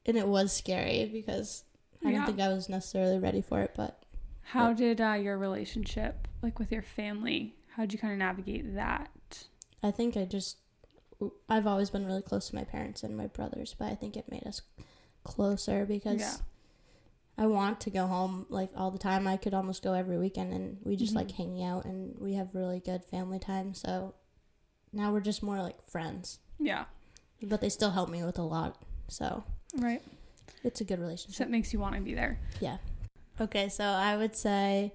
And 0.04 0.16
it 0.16 0.26
was 0.26 0.52
scary 0.52 1.08
because 1.12 1.62
I 2.04 2.10
Yeah. 2.10 2.16
don't 2.18 2.26
think 2.26 2.40
I 2.40 2.48
was 2.48 2.68
necessarily 2.68 3.18
ready 3.20 3.40
for 3.40 3.60
it, 3.60 3.72
but 3.76 4.01
How 4.42 4.72
did 4.72 5.00
uh, 5.00 5.12
your 5.12 5.38
relationship 5.38 6.28
like 6.42 6.58
with 6.58 6.70
your 6.72 6.82
family? 6.82 7.54
How 7.76 7.82
did 7.84 7.92
you 7.92 7.98
kind 7.98 8.12
of 8.12 8.18
navigate 8.18 8.74
that? 8.74 9.44
I 9.82 9.90
think 9.90 10.16
I 10.16 10.24
just 10.24 10.58
I've 11.48 11.66
always 11.66 11.88
been 11.90 12.04
really 12.04 12.22
close 12.22 12.48
to 12.50 12.54
my 12.56 12.64
parents 12.64 13.02
and 13.02 13.16
my 13.16 13.28
brothers, 13.28 13.74
but 13.78 13.86
I 13.90 13.94
think 13.94 14.16
it 14.16 14.30
made 14.30 14.44
us 14.46 14.62
closer 15.24 15.86
because 15.86 16.20
Yeah. 16.20 16.34
I 17.38 17.46
want 17.46 17.80
to 17.82 17.90
go 17.90 18.06
home 18.08 18.46
like 18.50 18.70
all 18.76 18.90
the 18.90 18.98
time. 18.98 19.26
I 19.26 19.36
could 19.36 19.54
almost 19.54 19.82
go 19.82 19.94
every 19.94 20.18
weekend 20.18 20.52
and 20.52 20.78
we 20.82 20.96
just 20.96 21.12
Mhm. 21.12 21.16
like 21.16 21.30
hanging 21.30 21.62
out 21.64 21.84
and 21.84 22.18
we 22.18 22.34
have 22.34 22.54
really 22.54 22.80
good 22.80 23.04
family 23.04 23.38
time. 23.38 23.72
So 23.74 24.14
now 24.92 25.12
we're 25.12 25.20
just 25.20 25.42
more 25.42 25.62
like 25.62 25.80
friends. 25.88 26.40
Yeah. 26.58 26.84
But 27.42 27.60
they 27.60 27.68
still 27.68 27.92
help 27.92 28.10
me 28.10 28.22
with 28.22 28.38
a 28.38 28.42
lot. 28.42 28.82
So 29.08 29.44
Right. 29.76 30.02
it's 30.62 30.80
a 30.80 30.84
good 30.84 30.98
So 30.98 31.02
relationship. 31.02 31.46
it 31.46 31.50
makes 31.50 31.72
you 31.72 31.78
want 31.78 31.94
to 31.94 32.00
be 32.02 32.14
there. 32.14 32.38
Okay, 33.42 33.68
so 33.68 33.82
I 33.82 34.16
would 34.16 34.36
say 34.36 34.94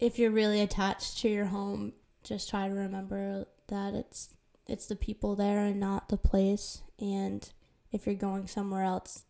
if 0.00 0.18
you're 0.18 0.32
really 0.32 0.60
attached 0.60 1.18
to 1.18 1.28
your 1.28 1.44
home, 1.44 1.92
just 2.24 2.50
try 2.50 2.66
to 2.66 2.74
remember 2.74 3.46
that 3.68 3.94
it's 3.94 4.34
it's 4.66 4.86
the 4.86 4.96
people 4.96 5.36
there 5.36 5.60
and 5.60 5.78
not 5.78 6.08
the 6.08 6.16
place. 6.16 6.82
And 6.98 7.48
if 7.92 8.06
you're 8.06 8.16
going 8.16 8.48
somewhere 8.48 8.82
else, 8.82 9.22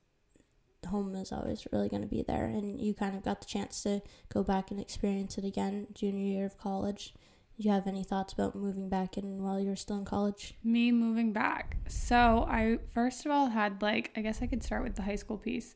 home 0.88 1.14
is 1.16 1.32
always 1.32 1.66
really 1.70 1.90
going 1.90 2.00
to 2.00 2.08
be 2.08 2.22
there. 2.22 2.46
And 2.46 2.80
you 2.80 2.94
kind 2.94 3.14
of 3.14 3.22
got 3.22 3.42
the 3.42 3.46
chance 3.46 3.82
to 3.82 4.00
go 4.32 4.42
back 4.42 4.70
and 4.70 4.80
experience 4.80 5.36
it 5.36 5.44
again 5.44 5.88
junior 5.92 6.24
year 6.24 6.46
of 6.46 6.56
college. 6.56 7.12
Do 7.58 7.68
you 7.68 7.72
have 7.72 7.86
any 7.86 8.04
thoughts 8.04 8.32
about 8.32 8.54
moving 8.54 8.88
back 8.88 9.18
in 9.18 9.42
while 9.42 9.60
you 9.60 9.68
were 9.68 9.76
still 9.76 9.98
in 9.98 10.06
college? 10.06 10.54
Me 10.64 10.92
moving 10.92 11.34
back. 11.34 11.76
So 11.88 12.46
I 12.48 12.78
first 12.88 13.26
of 13.26 13.32
all 13.32 13.48
had 13.48 13.82
like 13.82 14.12
I 14.16 14.22
guess 14.22 14.40
I 14.40 14.46
could 14.46 14.62
start 14.62 14.82
with 14.82 14.94
the 14.94 15.02
high 15.02 15.16
school 15.16 15.36
piece. 15.36 15.74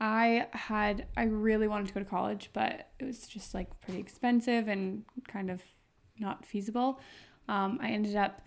I 0.00 0.48
had 0.52 1.06
I 1.16 1.24
really 1.24 1.68
wanted 1.68 1.88
to 1.88 1.94
go 1.94 2.00
to 2.00 2.06
college, 2.06 2.50
but 2.52 2.90
it 2.98 3.04
was 3.04 3.26
just 3.26 3.54
like 3.54 3.80
pretty 3.80 4.00
expensive 4.00 4.68
and 4.68 5.04
kind 5.26 5.50
of 5.50 5.62
not 6.18 6.44
feasible. 6.44 7.00
Um, 7.48 7.78
I 7.80 7.90
ended 7.90 8.16
up 8.16 8.42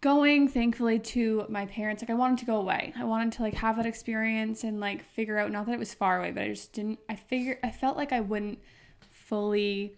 going 0.00 0.48
thankfully 0.48 0.98
to 0.98 1.46
my 1.48 1.66
parents. 1.66 2.02
Like 2.02 2.10
i 2.10 2.14
wanted 2.14 2.38
to 2.38 2.46
go 2.46 2.56
away. 2.56 2.92
I 2.96 3.04
wanted 3.04 3.32
to 3.32 3.42
like 3.42 3.54
have 3.54 3.76
that 3.76 3.86
experience 3.86 4.64
and 4.64 4.80
like 4.80 5.04
figure 5.04 5.38
out 5.38 5.50
not 5.50 5.66
that 5.66 5.72
it 5.72 5.78
was 5.78 5.94
far 5.94 6.18
away 6.18 6.30
but 6.30 6.42
i 6.42 6.48
just 6.48 6.72
didn't 6.72 6.98
i 7.08 7.14
figured 7.14 7.58
i 7.62 7.70
felt 7.70 7.96
like 7.96 8.12
i 8.12 8.20
wouldn't 8.20 8.58
fully 9.00 9.96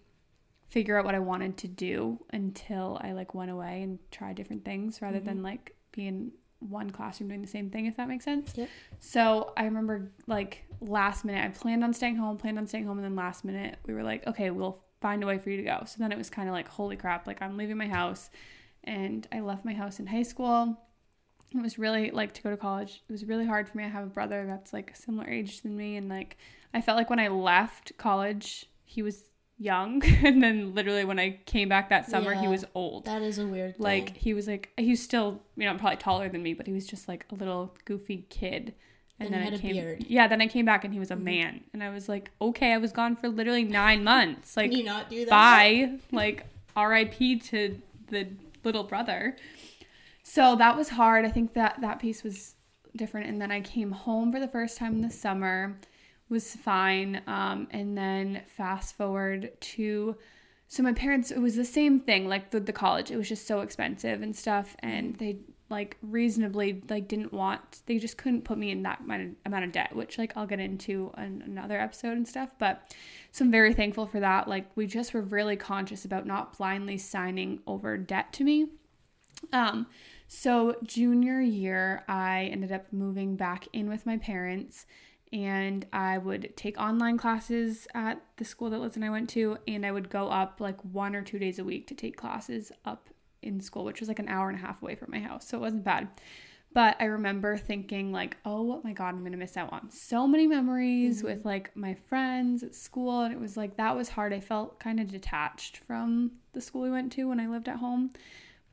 figure 0.67 0.97
out 0.97 1.05
what 1.05 1.15
i 1.15 1.19
wanted 1.19 1.57
to 1.57 1.67
do 1.67 2.19
until 2.31 2.99
i 3.01 3.11
like 3.11 3.33
went 3.33 3.51
away 3.51 3.81
and 3.81 3.99
tried 4.11 4.35
different 4.35 4.65
things 4.65 5.01
rather 5.01 5.19
than 5.19 5.41
like 5.41 5.75
be 5.91 6.07
in 6.07 6.31
one 6.69 6.89
classroom 6.89 7.29
doing 7.29 7.41
the 7.41 7.47
same 7.47 7.69
thing 7.69 7.85
if 7.85 7.97
that 7.97 8.07
makes 8.07 8.25
sense 8.25 8.53
Yep. 8.55 8.69
so 8.99 9.53
i 9.57 9.63
remember 9.65 10.11
like 10.27 10.63
last 10.81 11.25
minute 11.25 11.43
i 11.43 11.49
planned 11.49 11.83
on 11.83 11.93
staying 11.93 12.15
home 12.15 12.37
planned 12.37 12.57
on 12.57 12.67
staying 12.67 12.85
home 12.85 12.97
and 12.97 13.05
then 13.05 13.15
last 13.15 13.45
minute 13.45 13.77
we 13.85 13.93
were 13.93 14.03
like 14.03 14.25
okay 14.27 14.49
we'll 14.49 14.81
find 15.01 15.23
a 15.23 15.27
way 15.27 15.37
for 15.37 15.49
you 15.49 15.57
to 15.57 15.63
go 15.63 15.83
so 15.85 15.95
then 15.99 16.11
it 16.11 16.17
was 16.17 16.29
kind 16.29 16.47
of 16.47 16.53
like 16.53 16.67
holy 16.67 16.95
crap 16.95 17.27
like 17.27 17.41
i'm 17.41 17.57
leaving 17.57 17.77
my 17.77 17.87
house 17.87 18.29
and 18.85 19.25
I 19.31 19.39
left 19.39 19.63
my 19.63 19.73
house 19.73 20.01
in 20.01 20.07
high 20.07 20.23
school. 20.23 20.77
It 21.55 21.61
was 21.61 21.79
really 21.79 22.11
like 22.11 22.33
to 22.33 22.41
go 22.41 22.49
to 22.49 22.57
college. 22.57 23.01
It 23.07 23.11
was 23.13 23.23
really 23.23 23.45
hard 23.45 23.69
for 23.69 23.77
me. 23.77 23.85
I 23.85 23.87
have 23.87 24.03
a 24.03 24.07
brother 24.07 24.45
that's 24.45 24.73
like 24.73 24.91
a 24.91 24.95
similar 24.97 25.25
age 25.25 25.61
than 25.61 25.77
me, 25.77 25.95
and 25.95 26.09
like 26.09 26.35
I 26.73 26.81
felt 26.81 26.97
like 26.97 27.09
when 27.09 27.17
I 27.19 27.29
left 27.29 27.93
college, 27.97 28.65
he 28.83 29.01
was 29.01 29.29
young, 29.63 30.03
and 30.25 30.41
then 30.43 30.73
literally 30.75 31.05
when 31.05 31.19
I 31.19 31.39
came 31.45 31.69
back 31.69 31.89
that 31.89 32.09
summer, 32.09 32.33
he 32.35 32.47
was 32.47 32.65
old. 32.75 33.05
That 33.05 33.21
is 33.21 33.39
a 33.39 33.45
weird 33.47 33.75
thing. 33.77 33.83
Like 33.83 34.17
he 34.17 34.33
was 34.33 34.47
like 34.47 34.71
he 34.77 34.91
was 34.91 35.01
still 35.01 35.41
you 35.55 35.65
know 35.65 35.77
probably 35.77 35.97
taller 35.97 36.29
than 36.29 36.43
me, 36.43 36.53
but 36.53 36.67
he 36.67 36.73
was 36.73 36.85
just 36.85 37.07
like 37.07 37.25
a 37.31 37.35
little 37.35 37.75
goofy 37.85 38.25
kid. 38.29 38.73
And 39.19 39.29
he 39.29 39.35
then 39.35 39.53
I 39.53 39.57
came, 39.57 39.75
beard. 39.75 40.05
yeah. 40.09 40.27
Then 40.27 40.41
I 40.41 40.47
came 40.47 40.65
back 40.65 40.83
and 40.83 40.93
he 40.93 40.99
was 40.99 41.11
a 41.11 41.15
Mhm. 41.15 41.23
man, 41.23 41.61
and 41.71 41.83
I 41.83 41.89
was 41.91 42.09
like, 42.09 42.31
okay, 42.41 42.73
I 42.73 42.77
was 42.77 42.91
gone 42.91 43.15
for 43.15 43.29
literally 43.29 43.63
nine 43.63 44.03
months. 44.03 44.57
Like 44.57 44.71
Can 44.71 44.79
you 44.79 44.85
not 44.85 45.09
do 45.09 45.23
that? 45.25 45.29
bye 45.29 45.99
like 46.11 46.45
rip 46.75 47.13
to 47.43 47.79
the 48.07 48.27
little 48.63 48.83
brother 48.83 49.37
so 50.23 50.55
that 50.55 50.75
was 50.75 50.89
hard 50.89 51.25
i 51.25 51.29
think 51.29 51.53
that 51.53 51.79
that 51.81 51.99
piece 51.99 52.23
was 52.23 52.55
different 52.95 53.27
and 53.27 53.41
then 53.41 53.51
i 53.51 53.59
came 53.61 53.91
home 53.91 54.31
for 54.31 54.39
the 54.39 54.47
first 54.47 54.77
time 54.77 54.93
in 54.95 55.01
the 55.01 55.09
summer 55.09 55.77
was 56.29 56.55
fine 56.55 57.21
um, 57.27 57.67
and 57.71 57.97
then 57.97 58.41
fast 58.47 58.95
forward 58.95 59.51
to 59.59 60.15
so 60.67 60.81
my 60.81 60.93
parents 60.93 61.29
it 61.29 61.39
was 61.39 61.55
the 61.55 61.65
same 61.65 61.99
thing 61.99 62.27
like 62.27 62.51
the, 62.51 62.59
the 62.59 62.73
college 62.73 63.11
it 63.11 63.17
was 63.17 63.29
just 63.29 63.45
so 63.45 63.61
expensive 63.61 64.21
and 64.21 64.35
stuff 64.35 64.75
and 64.79 65.15
they 65.17 65.37
like 65.69 65.97
reasonably 66.01 66.81
like 66.89 67.07
didn't 67.07 67.33
want 67.33 67.81
they 67.85 67.97
just 67.97 68.17
couldn't 68.17 68.43
put 68.43 68.57
me 68.57 68.71
in 68.71 68.83
that 68.83 68.99
amount 69.01 69.65
of, 69.65 69.71
debt 69.71 69.95
which 69.95 70.17
like 70.17 70.31
i'll 70.35 70.45
get 70.45 70.59
into 70.59 71.11
in 71.17 71.41
another 71.45 71.79
episode 71.79 72.13
and 72.13 72.27
stuff 72.27 72.49
but 72.59 72.93
so 73.31 73.43
i'm 73.43 73.51
very 73.51 73.73
thankful 73.73 74.05
for 74.05 74.19
that 74.19 74.47
like 74.47 74.65
we 74.75 74.85
just 74.85 75.13
were 75.13 75.21
really 75.21 75.55
conscious 75.55 76.05
about 76.05 76.25
not 76.25 76.57
blindly 76.57 76.97
signing 76.97 77.59
over 77.65 77.97
debt 77.97 78.31
to 78.33 78.43
me. 78.43 78.67
Um 79.51 79.87
so 80.27 80.75
junior 80.83 81.41
year 81.41 82.03
i 82.07 82.49
ended 82.51 82.71
up 82.71 82.85
moving 82.91 83.35
back 83.35 83.67
in 83.73 83.89
with 83.89 84.05
my 84.05 84.17
parents 84.17 84.85
and 85.33 85.85
I 85.91 86.17
would 86.19 86.55
take 86.55 86.79
online 86.79 87.17
classes 87.17 87.87
at 87.93 88.21
the 88.37 88.45
school 88.45 88.69
that 88.69 88.79
Liz 88.79 88.95
and 88.95 89.03
I 89.03 89.09
went 89.09 89.29
to, 89.31 89.57
and 89.67 89.85
I 89.85 89.91
would 89.91 90.09
go 90.09 90.29
up 90.29 90.61
like 90.61 90.79
one 90.83 91.15
or 91.15 91.23
two 91.23 91.39
days 91.39 91.59
a 91.59 91.63
week 91.65 91.87
to 91.87 91.95
take 91.95 92.15
classes 92.15 92.71
up 92.85 93.09
in 93.41 93.59
school, 93.59 93.83
which 93.83 93.99
was 93.99 94.07
like 94.07 94.19
an 94.19 94.29
hour 94.29 94.47
and 94.47 94.57
a 94.57 94.61
half 94.61 94.81
away 94.81 94.95
from 94.95 95.11
my 95.11 95.19
house, 95.19 95.47
so 95.47 95.57
it 95.57 95.61
wasn't 95.61 95.83
bad. 95.83 96.07
But 96.71 96.95
I 96.99 97.05
remember 97.05 97.55
thinking 97.57 98.11
like, 98.11 98.37
oh 98.45 98.79
my 98.83 98.93
god, 98.93 99.09
I'm 99.09 99.19
going 99.19 99.31
to 99.33 99.37
miss 99.37 99.57
out 99.57 99.71
on 99.73 99.91
so 99.91 100.25
many 100.25 100.47
memories 100.47 101.21
Mhm. 101.21 101.25
with 101.25 101.45
like 101.45 101.75
my 101.75 101.93
friends 101.93 102.63
at 102.63 102.73
school 102.73 103.21
and 103.21 103.31
it 103.33 103.39
was 103.39 103.55
like 103.57 103.77
that 103.77 103.95
was 103.95 104.09
hard. 104.09 104.33
I 104.33 104.39
felt 104.39 104.79
kind 104.79 104.99
of 104.99 105.11
detached 105.11 105.77
from 105.77 106.31
the 106.53 106.61
school 106.61 106.81
we 106.81 106.89
went 106.89 107.11
to 107.13 107.27
when 107.29 107.39
I 107.39 107.47
lived 107.47 107.69
at 107.69 107.75
home. 107.77 108.11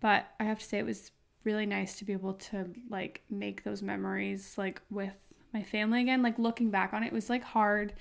But 0.01 0.29
I 0.41 0.45
have 0.45 0.61
to 0.61 0.65
say 0.65 0.79
it 0.79 0.87
was 0.87 1.11
really 1.45 1.67
nice 1.67 1.99
to 1.99 2.07
be 2.07 2.15
able 2.15 2.35
to 2.35 2.71
like 2.89 3.23
make 3.29 3.65
those 3.65 3.83
memories 3.83 4.57
like 4.57 4.81
with 4.89 5.19
my 5.53 5.63
family 5.63 6.01
again. 6.01 6.23
Like 6.23 6.39
looking 6.39 6.71
back 6.71 6.93
on 6.93 7.03
it, 7.03 7.09
it 7.09 7.13
was 7.13 7.29
like 7.31 7.43
hard 7.45 7.93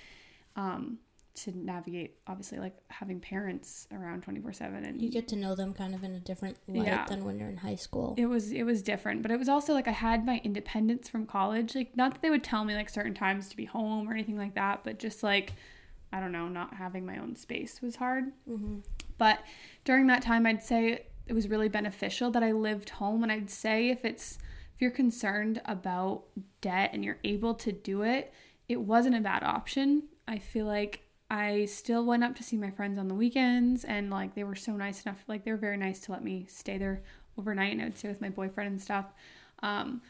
um 0.56 0.98
to 1.36 1.58
navigate 1.58 2.18
obviously 2.28 2.58
like 2.60 2.76
having 2.90 3.20
parents 3.22 3.88
around 3.94 4.26
24/7 4.26 4.86
and 4.86 5.02
You 5.02 5.10
get 5.10 5.28
to 5.30 5.38
know 5.38 5.56
them 5.56 5.74
kind 5.74 5.96
of 5.96 6.04
in 6.04 6.14
a 6.16 6.20
different 6.20 6.58
light 6.68 6.88
Yeah. 6.88 7.06
than 7.08 7.24
when 7.24 7.40
you're 7.40 7.48
in 7.48 7.58
high 7.58 7.76
school. 7.76 8.16
it 8.18 8.26
was 8.26 8.52
it 8.52 8.64
was 8.64 8.82
different 8.82 9.22
but 9.22 9.32
it 9.32 9.38
was 9.40 9.48
also 9.48 9.74
like 9.74 9.88
i 9.88 9.92
had 9.92 10.26
my 10.26 10.42
independence 10.44 11.08
from 11.08 11.26
college 11.26 11.76
like 11.76 11.96
not 11.96 12.14
that 12.14 12.22
they 12.22 12.30
would 12.30 12.44
tell 12.44 12.66
me 12.66 12.76
like 12.76 12.90
certain 12.90 13.14
times 13.14 13.48
to 13.50 13.56
be 13.56 13.64
home 13.66 14.10
or 14.10 14.14
anything 14.14 14.38
like 14.38 14.54
that 14.56 14.82
but 14.84 15.00
just 15.00 15.24
like 15.24 15.54
i 16.12 16.20
don't 16.20 16.34
know 16.34 16.50
not 16.50 16.74
having 16.74 17.06
my 17.06 17.18
own 17.18 17.36
space 17.38 17.82
was 17.82 17.98
hard 17.98 18.34
hmm 18.46 18.80
but 19.18 19.40
during 19.86 20.08
that 20.08 20.22
time 20.22 20.46
i'd 20.46 20.64
say 20.64 21.06
it 21.28 21.34
was 21.34 21.48
really 21.48 21.70
beneficial 21.70 22.30
that 22.32 22.44
i 22.44 22.52
lived 22.52 22.90
home 22.90 23.24
and 23.24 23.32
i'd 23.32 23.50
say 23.52 23.88
if 23.90 24.04
it's 24.04 24.40
if 24.80 24.84
you're 24.84 24.92
concerned 24.92 25.62
about 25.66 26.24
debt 26.62 26.92
and 26.94 27.04
you're 27.04 27.20
able 27.26 27.54
to 27.54 27.70
do 27.70 28.02
it 28.02 28.34
it 28.70 28.80
wasn't 28.80 29.14
a 29.14 29.20
bad 29.20 29.44
option 29.44 30.04
i 30.26 30.38
feel 30.38 30.66
like 30.66 31.02
i 31.30 31.66
still 31.66 32.06
went 32.06 32.24
up 32.24 32.34
to 32.34 32.44
see 32.44 32.56
my 32.56 32.72
friends 32.72 32.98
on 32.98 33.10
the 33.10 33.14
weekends 33.14 33.84
and 33.84 34.10
like 34.10 34.36
they 34.36 34.44
were 34.46 34.56
so 34.56 34.72
nice 34.78 35.04
enough 35.04 35.22
like 35.28 35.44
they 35.44 35.52
were 35.52 35.58
very 35.58 35.76
nice 35.76 36.00
to 36.00 36.14
let 36.14 36.24
me 36.24 36.46
stay 36.48 36.78
there 36.78 37.04
overnight 37.38 37.74
and 37.74 37.82
i 37.82 37.84
would 37.84 37.98
stay 37.98 38.08
with 38.08 38.22
my 38.22 38.30
boyfriend 38.30 38.70
and 38.70 38.82
stuff 38.82 39.08
um, 39.62 40.02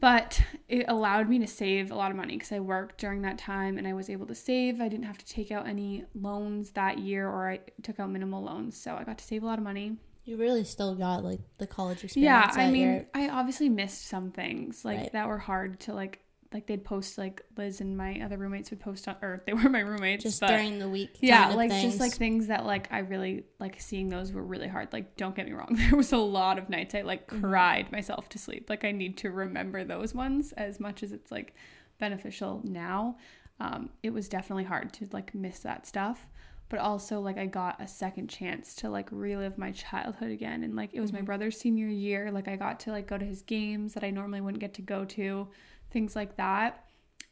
but 0.00 0.40
it 0.70 0.86
allowed 0.88 1.28
me 1.28 1.38
to 1.40 1.46
save 1.46 1.90
a 1.90 1.94
lot 1.94 2.10
of 2.10 2.16
money 2.16 2.36
because 2.36 2.52
I 2.52 2.60
worked 2.60 2.98
during 2.98 3.22
that 3.22 3.36
time 3.36 3.78
and 3.78 3.86
I 3.86 3.94
was 3.94 4.08
able 4.08 4.26
to 4.26 4.34
save. 4.34 4.80
I 4.80 4.88
didn't 4.88 5.06
have 5.06 5.18
to 5.18 5.26
take 5.26 5.50
out 5.50 5.66
any 5.66 6.04
loans 6.14 6.70
that 6.70 6.98
year 6.98 7.28
or 7.28 7.50
I 7.50 7.58
took 7.82 7.98
out 7.98 8.08
minimal 8.08 8.44
loans. 8.44 8.80
So 8.80 8.94
I 8.94 9.02
got 9.02 9.18
to 9.18 9.24
save 9.24 9.42
a 9.42 9.46
lot 9.46 9.58
of 9.58 9.64
money. 9.64 9.96
You 10.28 10.36
really 10.36 10.64
still 10.64 10.94
got 10.94 11.24
like 11.24 11.40
the 11.56 11.66
college 11.66 12.04
experience. 12.04 12.54
Yeah, 12.56 12.62
I 12.62 12.70
mean, 12.70 12.82
your- 12.88 13.06
I 13.14 13.28
obviously 13.30 13.68
missed 13.70 14.06
some 14.08 14.30
things 14.30 14.84
like 14.84 14.98
Right. 14.98 15.12
that 15.12 15.26
were 15.28 15.38
hard 15.38 15.80
to 15.80 15.94
like 15.94 16.20
like 16.52 16.66
they'd 16.66 16.82
post 16.82 17.18
like 17.18 17.42
Liz 17.58 17.82
and 17.82 17.94
my 17.94 18.20
other 18.24 18.38
roommates 18.38 18.70
would 18.70 18.80
post 18.80 19.06
on 19.06 19.16
or 19.20 19.42
they 19.46 19.52
were 19.52 19.68
my 19.68 19.80
roommates 19.80 20.22
just 20.24 20.40
but 20.40 20.46
during 20.48 20.78
the 20.78 20.88
week. 20.88 21.18
yeah 21.20 21.40
kind 21.40 21.50
of 21.50 21.56
like 21.58 21.70
things. 21.70 21.82
just 21.82 22.00
like 22.00 22.12
things 22.14 22.46
that 22.46 22.64
like 22.64 22.90
i 22.90 23.00
really 23.00 23.44
like 23.58 23.78
seeing 23.78 24.08
those 24.08 24.32
were 24.32 24.42
really 24.42 24.66
hard 24.66 24.90
like 24.90 25.14
don't 25.18 25.36
get 25.36 25.44
me 25.44 25.52
wrong 25.52 25.68
there 25.76 25.94
was 25.94 26.10
a 26.10 26.16
lot 26.16 26.58
of 26.58 26.70
nights 26.70 26.94
i 26.94 27.02
like 27.02 27.26
Mhm. 27.28 27.42
cried 27.42 27.92
myself 27.92 28.30
to 28.30 28.38
sleep 28.38 28.70
like 28.70 28.82
i 28.82 28.92
need 28.92 29.18
to 29.18 29.30
remember 29.30 29.84
those 29.84 30.14
ones 30.14 30.52
as 30.52 30.80
much 30.80 31.02
as 31.02 31.12
it's 31.12 31.30
like 31.30 31.52
beneficial 31.98 32.62
now 32.64 33.18
um 33.60 33.90
it 34.02 34.14
was 34.14 34.26
definitely 34.26 34.64
hard 34.64 34.90
to 34.94 35.06
like 35.12 35.34
miss 35.34 35.58
that 35.60 35.86
stuff 35.86 36.26
but 36.68 36.78
also 36.80 37.20
like 37.20 37.38
i 37.38 37.46
got 37.46 37.80
a 37.80 37.86
second 37.88 38.28
chance 38.28 38.74
to 38.74 38.88
like 38.90 39.08
relive 39.10 39.56
my 39.58 39.70
childhood 39.70 40.30
again 40.30 40.62
and 40.62 40.74
like 40.76 40.90
it 40.92 41.00
was 41.00 41.12
my 41.12 41.20
Mhm. 41.20 41.24
brother's 41.26 41.58
senior 41.58 41.88
year 41.88 42.30
like 42.30 42.48
i 42.48 42.56
got 42.56 42.78
to 42.80 42.90
like 42.90 43.06
go 43.06 43.16
to 43.18 43.24
his 43.24 43.42
games 43.42 43.94
that 43.94 44.04
i 44.04 44.10
normally 44.10 44.40
wouldn't 44.40 44.60
get 44.60 44.74
to 44.74 44.82
go 44.82 45.04
to 45.04 45.48
things 45.90 46.14
like 46.14 46.36
that 46.36 46.84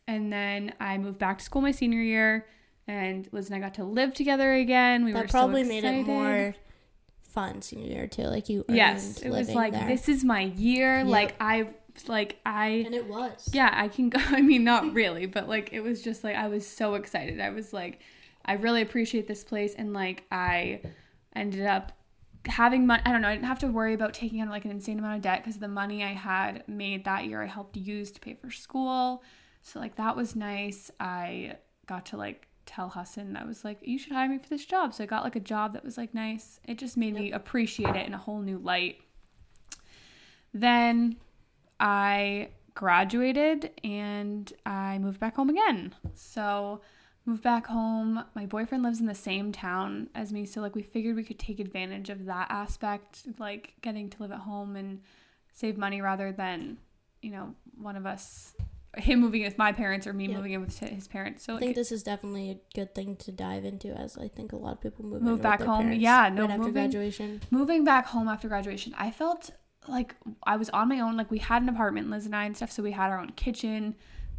and 0.09 0.33
then 0.33 0.72
I 0.79 0.99
moved 0.99 1.18
back 1.18 1.38
to 1.38 1.44
school 1.44 1.62
my 1.62 1.72
senior 1.72 2.01
year, 2.01 2.46
and 2.87 3.29
Liz 3.33 3.46
and 3.51 3.57
I 3.57 3.59
got 3.59 3.75
to 3.75 3.83
live 3.85 4.14
together 4.14 4.53
again. 4.53 5.05
We 5.05 5.12
were 5.12 5.27
probably 5.27 5.64
so 5.64 5.68
made 5.68 5.83
it 5.83 6.07
more 6.07 6.55
fun 7.29 7.61
senior 7.61 7.88
year 7.92 8.07
too. 8.07 8.22
Like 8.22 8.49
you. 8.49 8.64
Yes, 8.68 9.18
it 9.22 9.31
was 9.31 9.51
like 9.53 9.72
there. 9.72 9.88
this 9.88 10.09
is 10.09 10.22
my 10.25 10.42
year. 10.42 10.99
Yep. 10.99 11.07
Like 11.09 11.35
I, 11.40 11.70
like 12.07 12.38
I, 12.46 12.85
and 12.87 12.94
it 12.94 13.09
was. 13.09 13.51
yeah, 13.53 13.70
I 13.72 13.88
can 13.88 14.11
go. 14.11 14.20
I 14.29 14.42
mean, 14.42 14.62
not 14.62 14.92
really, 14.94 15.27
but 15.27 15.49
like 15.49 15.72
it 15.72 15.81
was 15.81 16.03
just 16.03 16.22
like 16.22 16.37
I 16.37 16.46
was 16.46 16.64
so 16.64 16.94
excited. 16.94 17.40
I 17.40 17.51
was 17.51 17.72
like, 17.72 18.01
I 18.47 18.55
really 18.55 18.81
appreciate 18.81 19.27
this 19.27 19.45
place, 19.45 19.75
and 19.75 19.93
like 19.93 20.25
I 20.31 20.81
ended 21.35 21.67
up 21.67 21.93
having 22.47 22.87
money. 22.87 23.03
I 23.05 23.13
don't 23.13 23.23
know. 23.23 23.29
I 23.29 23.35
didn't 23.35 23.49
have 23.49 23.59
to 23.61 23.69
worry 23.69 23.93
about 23.93 24.15
taking 24.15 24.41
on 24.41 24.49
like 24.49 24.65
an 24.65 24.71
insane 24.71 24.99
amount 24.99 25.17
of 25.17 25.23
debt 25.23 25.43
because 25.43 25.59
the 25.59 25.69
money 25.69 26.05
I 26.05 26.13
had 26.13 26.67
made 26.69 27.05
that 27.05 27.27
year 27.27 27.43
I 27.43 27.47
helped 27.47 27.77
use 27.77 28.11
to 28.13 28.21
pay 28.21 28.35
for 28.35 28.51
school. 28.51 29.23
So 29.63 29.81
like 29.81 29.97
that 29.97 30.17
was 30.17 30.37
nice. 30.37 30.91
I 31.01 31.57
got 31.87 32.07
to 32.07 32.17
like 32.17 32.47
tell 32.65 32.89
Hassan 32.89 33.37
I 33.37 33.45
was 33.45 33.65
like, 33.65 33.79
you 33.83 33.99
should 33.99 34.13
hire 34.13 34.29
me 34.29 34.39
for 34.39 34.49
this 34.49 34.65
job. 34.65 34.95
So 34.95 35.05
I 35.05 35.07
got 35.07 35.25
like 35.25 35.37
a 35.37 35.41
job 35.41 35.73
that 35.73 35.85
was 35.85 35.97
like 35.97 36.15
nice. 36.15 36.61
It 36.65 36.79
just 36.79 36.97
made 36.97 37.15
me 37.15 37.33
appreciate 37.33 37.97
it 37.97 38.07
in 38.07 38.15
a 38.15 38.19
whole 38.19 38.41
new 38.41 38.59
light. 38.59 38.99
Then 40.55 41.17
I 41.81 42.51
graduated 42.75 43.71
and 43.83 44.53
I 44.65 44.99
moved 44.99 45.19
back 45.19 45.37
home 45.37 45.51
again. 45.51 45.95
So 46.15 46.81
moved 47.27 47.43
back 47.43 47.67
home. 47.67 48.25
My 48.35 48.47
boyfriend 48.47 48.83
lives 48.85 49.01
in 49.01 49.07
the 49.07 49.15
same 49.15 49.53
town 49.53 50.09
as 50.15 50.33
me, 50.33 50.47
so 50.47 50.61
like 50.61 50.75
we 50.75 50.83
figured 50.83 51.17
we 51.17 51.25
could 51.25 51.39
take 51.39 51.61
advantage 51.61 52.09
of 52.09 52.25
that 52.27 52.51
aspect, 52.51 53.25
like 53.39 53.75
getting 53.83 54.09
to 54.11 54.23
live 54.23 54.33
at 54.33 54.39
home 54.41 54.77
and 54.77 55.01
save 55.53 55.77
money 55.77 56.01
rather 56.01 56.33
than, 56.33 56.79
you 57.23 57.31
know, 57.31 57.55
one 57.77 57.97
of 57.97 58.07
us 58.07 58.55
him 58.97 59.21
moving 59.21 59.43
in 59.43 59.47
with 59.47 59.59
my 59.59 59.73
parents 59.73 60.07
or 60.07 60.15
me 60.15 60.27
Yeah. 60.27 60.37
moving 60.37 60.53
in 60.53 60.61
with 60.62 60.79
his 60.79 61.07
parents. 61.07 61.45
So 61.45 61.53
I 61.53 61.57
like, 61.57 61.61
think 61.65 61.75
this 61.77 61.93
is 61.93 62.03
definitely 62.03 62.51
a 62.51 62.59
good 62.75 62.95
thing 62.95 63.15
to 63.17 63.31
dive 63.33 63.67
into, 63.67 63.89
as 63.89 64.17
I 64.17 64.27
think 64.29 64.53
a 64.53 64.57
lot 64.57 64.73
of 64.73 64.81
people 64.81 65.05
move, 65.05 65.21
Move 65.21 65.43
back 65.43 65.61
home. 65.62 65.93
Yeah, 65.93 66.31
no, 66.31 66.43
right 66.43 66.51
after 66.53 66.59
moving- 66.62 66.73
graduation. 66.73 67.43
moving 67.51 67.85
back 67.85 68.07
home 68.07 68.27
after 68.27 68.49
graduation, 68.49 68.95
I 68.97 69.11
felt 69.11 69.51
like 69.87 70.17
I 70.45 70.57
was 70.57 70.71
on 70.71 70.89
my 70.89 71.01
own. 71.01 71.15
Like 71.17 71.31
we 71.31 71.39
had 71.41 71.61
an 71.61 71.69
apartment, 71.69 72.09
Liz 72.09 72.25
and 72.25 72.35
I, 72.35 72.47
and 72.47 72.57
stuff. 72.57 72.73
So 72.73 72.83
we 72.83 72.93
had 72.93 73.11
our 73.11 73.21
own 73.21 73.33
kitchen, 73.33 73.97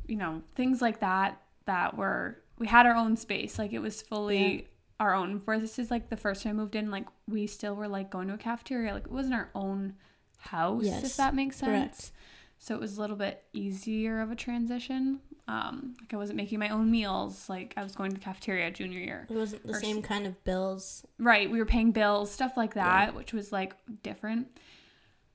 you 0.08 0.16
know, 0.16 0.42
things 0.56 0.82
like 0.82 1.02
that. 1.02 1.40
That 1.66 1.96
were 1.96 2.42
we 2.60 2.68
had 2.68 2.86
our 2.86 2.96
own 2.96 3.18
space. 3.18 3.58
Like 3.60 3.74
it 3.74 3.80
was 3.80 4.02
fully 4.02 4.56
Yeah. 4.56 4.62
our 5.00 5.14
own. 5.14 5.40
For 5.40 5.60
this 5.60 5.78
is 5.80 5.92
like 5.92 6.10
the 6.10 6.18
first 6.18 6.44
time 6.44 6.52
I 6.58 6.62
moved 6.62 6.76
in, 6.76 6.90
like 6.92 7.08
we 7.28 7.48
still 7.48 7.76
were 7.76 7.88
like 7.88 8.10
going 8.10 8.28
to 8.30 8.34
a 8.36 8.38
cafeteria. 8.38 8.94
Like 8.94 9.06
it 9.06 9.12
wasn't 9.12 9.36
our 9.36 9.50
own 9.56 9.94
house, 10.40 10.84
Yes, 10.86 11.04
if 11.04 11.18
that 11.18 11.36
makes 11.36 11.58
sense. 11.58 11.68
correct. 11.70 12.12
So 12.60 12.74
it 12.74 12.82
was 12.82 12.98
a 12.98 13.02
little 13.02 13.16
bit 13.16 13.44
easier 13.54 14.20
of 14.22 14.32
a 14.32 14.36
transition. 14.36 15.20
Um, 15.48 15.96
like 16.02 16.14
I 16.14 16.18
wasn't 16.18 16.38
making 16.38 16.58
my 16.60 16.70
own 16.70 16.90
meals. 16.90 17.48
Like 17.48 17.74
I 17.78 17.84
was 17.84 17.96
going 17.96 18.10
to 18.12 18.16
the 18.18 18.24
cafeteria 18.24 18.72
junior 18.72 19.00
year. 19.00 19.28
It 19.30 19.36
wasn't 19.36 19.66
the 19.66 19.74
Or 19.74 19.80
same 19.80 20.02
kind 20.02 20.26
of 20.26 20.44
bills. 20.44 21.06
Right, 21.20 21.50
we 21.52 21.60
were 21.60 21.66
paying 21.66 21.92
bills, 21.92 22.32
stuff 22.32 22.58
like 22.58 22.74
that, 22.74 23.14
which 23.16 23.32
was 23.34 23.52
like 23.52 23.76
different. 24.02 24.48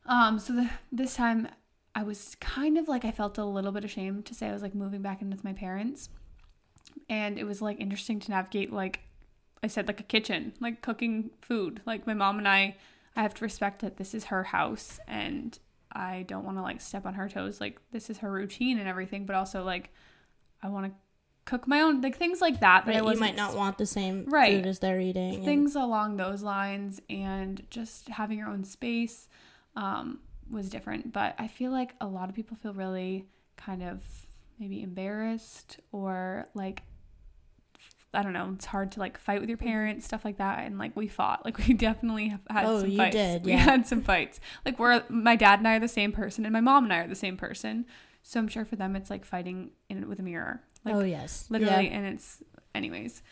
Um, 0.07 0.39
so 0.41 0.53
the, 0.53 0.71
this 0.91 1.15
time 1.15 1.49
I 1.95 2.03
was 2.03 2.37
kind 2.41 2.77
of 2.77 2.89
like 2.89 3.05
I 3.05 3.13
felt 3.13 3.39
a 3.39 3.45
little 3.45 3.71
bit 3.73 3.85
ashamed 3.85 4.27
to 4.27 4.35
say 4.35 4.49
I 4.49 4.53
was 4.53 4.63
like 4.63 4.75
moving 4.75 5.01
back 5.03 5.23
in 5.23 5.31
with 5.31 5.45
my 5.45 5.53
parents. 5.53 6.09
And 7.09 7.39
it 7.39 7.45
was 7.45 7.61
like 7.63 7.81
interesting 7.81 8.21
to 8.21 8.31
navigate 8.31 8.73
like 8.73 9.01
I 9.63 9.67
said 9.69 9.87
like 9.87 10.01
a 10.01 10.05
kitchen, 10.05 10.53
like 10.61 10.83
cooking 10.83 11.31
food. 11.41 11.81
Like 11.87 12.07
my 12.07 12.15
mom 12.15 12.39
and 12.39 12.49
I 12.49 12.77
I 13.17 13.23
have 13.23 13.35
to 13.35 13.45
respect 13.45 13.81
that 13.83 13.97
this 13.99 14.15
is 14.15 14.27
her 14.27 14.45
house 14.45 14.99
and 15.07 15.59
I 15.93 16.25
don't 16.27 16.45
want 16.45 16.57
to 16.57 16.63
like 16.63 16.81
step 16.81 17.05
on 17.07 17.15
her 17.15 17.29
toes. 17.29 17.61
Like 17.61 17.79
this 17.93 18.09
is 18.11 18.19
her 18.19 18.31
routine 18.33 18.79
and 18.79 18.89
everything, 18.89 19.27
but 19.27 19.37
also 19.37 19.63
like 19.63 19.91
I 20.63 20.69
want 20.69 20.87
to 20.87 20.93
cook 21.45 21.67
my 21.67 21.81
own 21.81 22.01
like 22.01 22.17
things 22.17 22.41
like 22.41 22.61
that 22.61 22.87
that 22.87 22.95
Right, 22.95 23.03
I 23.05 23.13
you 23.13 23.19
might 23.19 23.35
not 23.37 23.57
want 23.57 23.77
the 23.77 23.85
same 23.87 24.27
Right. 24.27 24.59
food 24.59 24.67
as 24.67 24.79
they're 24.79 25.01
eating. 25.01 25.35
and- 25.35 25.45
things 25.45 25.75
along 25.75 26.17
those 26.17 26.43
lines 26.45 27.03
and 27.11 27.63
just 27.69 28.09
having 28.09 28.39
your 28.39 28.49
own 28.49 28.63
space 28.63 29.29
um, 29.75 30.21
was 30.49 30.69
different 30.71 31.13
but 31.13 31.35
i 31.41 31.49
feel 31.49 31.73
like 31.73 31.95
a 32.01 32.07
lot 32.07 32.29
of 32.29 32.35
people 32.37 32.57
feel 32.57 32.73
really 32.75 33.27
kind 33.57 33.83
of 33.83 34.05
maybe 34.63 34.81
embarrassed 34.81 35.81
or 35.91 36.47
like 36.55 36.85
i 38.15 38.23
don't 38.23 38.33
know 38.33 38.53
it's 38.55 38.67
hard 38.67 38.93
to 38.93 39.01
like 39.01 39.19
fight 39.19 39.41
with 39.41 39.49
your 39.49 39.59
mm-hmm. 39.59 39.67
parents 39.67 40.07
stuff 40.07 40.25
like 40.25 40.39
that 40.39 40.61
and 40.61 40.79
like 40.79 40.95
we 40.95 41.09
fought 41.09 41.45
like 41.45 41.59
we 41.67 41.75
definitely 41.75 42.29
have 42.29 42.41
had 42.49 42.65
Oh, 42.67 42.81
some 42.81 42.91
you 42.91 42.97
fights 42.97 43.17
did, 43.17 43.45
we 43.45 43.53
had 43.53 43.89
some 43.89 44.03
fights 44.03 44.39
like 44.65 44.79
we're 44.79 45.03
my 45.09 45.35
dad 45.35 45.59
and 45.59 45.67
i 45.67 45.75
are 45.75 45.81
the 45.81 45.89
same 45.89 46.13
person 46.13 46.47
and 46.47 46.53
my 46.53 46.61
mom 46.61 46.85
and 46.85 46.93
i 46.93 46.99
are 46.99 47.09
the 47.09 47.17
same 47.17 47.37
person 47.37 47.87
so 48.23 48.39
i'm 48.39 48.47
sure 48.47 48.65
for 48.65 48.77
them 48.77 48.95
it's 48.95 49.11
like 49.11 49.25
fighting 49.25 49.73
in 49.89 50.09
with 50.09 50.21
a 50.21 50.23
mirror 50.23 50.63
like 50.85 50.95
oh 50.95 51.01
yes, 51.01 51.47
literally 51.51 51.89
Yeah. 51.89 51.97
and 51.97 52.07
it's 52.07 52.43
anyways 52.73 53.23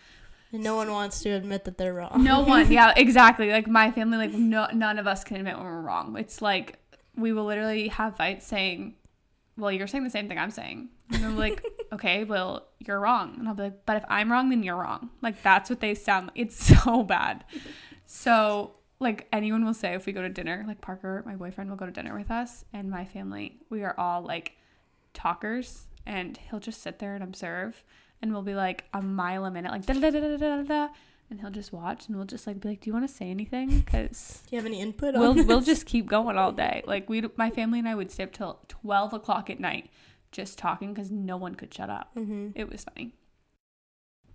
And 0.52 0.64
no 0.64 0.74
one 0.74 0.90
wants 0.90 1.20
to 1.20 1.30
admit 1.30 1.64
that 1.64 1.78
they're 1.78 1.94
wrong. 1.94 2.24
no 2.24 2.40
one. 2.40 2.70
Yeah, 2.78 2.92
exactly. 2.96 3.52
Like 3.52 3.68
my 3.68 3.92
family, 3.92 4.18
like 4.18 4.32
no, 4.32 4.66
none 4.72 4.98
of 4.98 5.06
us 5.06 5.22
can 5.22 5.36
admit 5.36 5.56
when 5.56 5.64
we're 5.64 5.80
wrong. 5.80 6.16
It's 6.16 6.42
like 6.42 6.78
we 7.16 7.32
will 7.32 7.44
literally 7.44 7.86
have 7.88 8.16
fights 8.16 8.46
saying, 8.46 8.94
"Well, 9.56 9.70
you're 9.70 9.86
saying 9.86 10.02
the 10.04 10.10
same 10.10 10.28
thing 10.28 10.38
I'm 10.38 10.50
saying." 10.50 10.88
And 11.12 11.24
I'm 11.24 11.36
like, 11.36 11.62
"Okay, 11.92 12.24
well, 12.24 12.68
you're 12.78 13.00
wrong." 13.00 13.36
And 13.38 13.48
I'll 13.48 13.54
be 13.54 13.64
like, 13.64 13.86
"But 13.86 13.98
if 13.98 14.04
I'm 14.08 14.30
wrong, 14.30 14.50
then 14.50 14.62
you're 14.62 14.76
wrong." 14.76 15.10
Like 15.22 15.42
that's 15.42 15.70
what 15.70 15.80
they 15.80 15.94
sound. 15.94 16.26
like. 16.28 16.38
It's 16.38 16.56
so 16.84 17.02
bad. 17.02 17.44
So 18.06 18.72
like 18.98 19.26
anyone 19.32 19.64
will 19.64 19.74
say 19.74 19.94
if 19.94 20.06
we 20.06 20.12
go 20.12 20.22
to 20.22 20.28
dinner, 20.28 20.64
like 20.66 20.80
Parker, 20.80 21.22
my 21.26 21.34
boyfriend, 21.36 21.70
will 21.70 21.76
go 21.76 21.86
to 21.86 21.92
dinner 21.92 22.16
with 22.16 22.30
us, 22.30 22.64
and 22.72 22.90
my 22.90 23.04
family, 23.04 23.58
we 23.70 23.82
are 23.82 23.94
all 23.98 24.22
like 24.22 24.52
talkers, 25.14 25.86
and 26.06 26.38
he'll 26.50 26.60
just 26.60 26.82
sit 26.82 26.98
there 26.98 27.14
and 27.14 27.24
observe 27.24 27.82
and 28.22 28.32
we'll 28.32 28.42
be 28.42 28.54
like 28.54 28.84
a 28.92 29.02
mile 29.02 29.44
a 29.44 29.50
minute, 29.50 29.72
like 29.72 29.86
da 29.86 29.94
da 29.94 30.10
da 30.10 30.20
da 30.20 30.36
da 30.36 30.56
da 30.56 30.62
da. 30.62 30.88
and 31.30 31.40
he'll 31.40 31.50
just 31.50 31.72
watch 31.72 32.06
and 32.08 32.16
we'll 32.16 32.26
just 32.26 32.46
like 32.46 32.60
be 32.60 32.68
like, 32.70 32.80
"Do 32.80 32.90
you 32.90 32.94
want 32.94 33.08
to 33.08 33.14
say 33.14 33.30
anything?" 33.30 33.80
Because 33.80 34.42
Do 34.50 34.56
you 34.56 34.58
have 34.58 34.66
any 34.66 34.80
input 34.80 35.14
we'll 35.14 35.34
this? 35.34 35.46
we'll 35.46 35.60
just 35.60 35.86
keep 35.86 36.06
going 36.06 36.36
all 36.36 36.52
day. 36.52 36.82
Like 36.86 37.08
we, 37.08 37.22
my 37.36 37.50
family 37.50 37.78
and 37.78 37.88
I 37.88 37.94
would 37.94 38.10
stay 38.10 38.24
up 38.24 38.32
till 38.32 38.58
twelve 38.68 39.12
o'clock 39.12 39.48
at 39.50 39.60
night 39.60 39.90
just 40.32 40.58
talking 40.58 40.92
because 40.94 41.10
no 41.10 41.36
one 41.36 41.54
could 41.54 41.72
shut 41.72 41.90
up. 41.90 42.10
hmm 42.14 42.50
It 42.54 42.68
was 42.68 42.84
funny. 42.84 43.14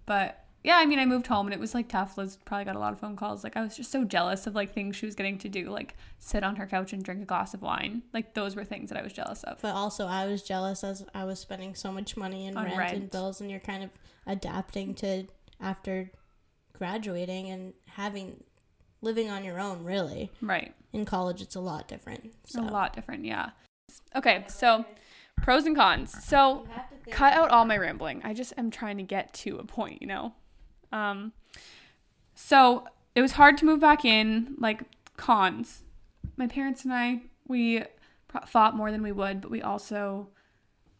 But 0.05 0.41
yeah, 0.63 0.77
I 0.77 0.85
mean, 0.85 0.97
I 0.99 1.05
moved 1.05 1.27
home 1.27 1.45
and 1.47 1.53
it 1.53 1.59
was 1.59 1.73
like 1.75 1.87
tough. 1.89 2.17
Liz 2.17 2.37
probably 2.43 2.65
got 2.65 2.75
a 2.75 2.79
lot 2.79 2.91
of 2.91 2.99
phone 2.99 3.15
calls. 3.15 3.43
Like 3.43 3.55
I 3.55 3.61
was 3.61 3.77
just 3.77 3.91
so 3.91 4.03
jealous 4.03 4.47
of 4.47 4.55
like 4.55 4.73
things 4.73 4.95
she 4.95 5.05
was 5.05 5.13
getting 5.15 5.37
to 5.39 5.49
do, 5.49 5.69
like 5.69 5.95
sit 6.17 6.43
on 6.43 6.55
her 6.55 6.65
couch 6.65 6.91
and 6.91 7.03
drink 7.03 7.21
a 7.21 7.25
glass 7.25 7.53
of 7.53 7.61
wine. 7.61 8.01
Like 8.13 8.33
those 8.33 8.55
were 8.55 8.65
things 8.65 8.89
that 8.89 8.99
I 8.99 9.03
was 9.03 9.13
jealous 9.13 9.43
of. 9.43 9.61
But 9.61 9.73
also, 9.75 10.07
I 10.07 10.25
was 10.25 10.41
jealous 10.41 10.83
as 10.83 11.05
I 11.13 11.23
was 11.23 11.39
spending 11.39 11.75
so 11.75 11.91
much 11.91 12.17
money 12.17 12.45
in 12.47 12.57
On 12.57 12.65
rent, 12.65 12.93
and 12.93 13.11
bills, 13.11 13.41
and 13.41 13.49
you're 13.51 13.59
kind 13.59 13.83
of 13.83 13.89
adapting 14.25 14.95
to 14.95 15.25
after 15.61 16.11
graduating 16.73 17.49
and 17.49 17.73
having 17.89 18.43
living 19.01 19.29
on 19.29 19.43
your 19.43 19.59
own. 19.59 19.83
Really, 19.83 20.31
Right. 20.41 20.73
in 20.93 21.05
college, 21.05 21.41
it's 21.41 21.55
a 21.55 21.59
lot 21.61 21.87
different. 21.87 22.33
So. 22.47 22.61
A 22.61 22.65
lot 22.71 22.93
different, 22.93 23.23
yeah. 23.25 23.51
Okay, 24.15 24.45
so 24.47 24.83
pros 25.37 25.65
and 25.65 25.75
cons. 25.75 26.11
So 26.25 26.65
cut 27.11 27.33
out 27.33 27.49
all 27.51 27.65
my 27.65 27.77
rambling. 27.77 28.21
I 28.23 28.33
just 28.33 28.53
am 28.57 28.71
trying 28.71 28.97
to 28.97 29.03
get 29.03 29.33
to 29.35 29.57
a 29.57 29.63
point, 29.63 30.01
you 30.01 30.07
know. 30.07 30.33
Um 30.91 31.33
so 32.33 32.85
it 33.13 33.21
was 33.21 33.33
hard 33.33 33.57
to 33.59 33.65
move 33.65 33.79
back 33.79 34.03
in, 34.03 34.55
like 34.59 34.81
cons. 35.17 35.83
My 36.37 36.47
parents 36.47 36.83
and 36.83 36.93
I, 36.93 37.21
we 37.47 37.83
thought 38.47 38.75
more 38.75 38.91
than 38.91 39.01
we 39.03 39.11
would, 39.13 39.39
but 39.39 39.49
we 39.49 39.61
also 39.61 40.29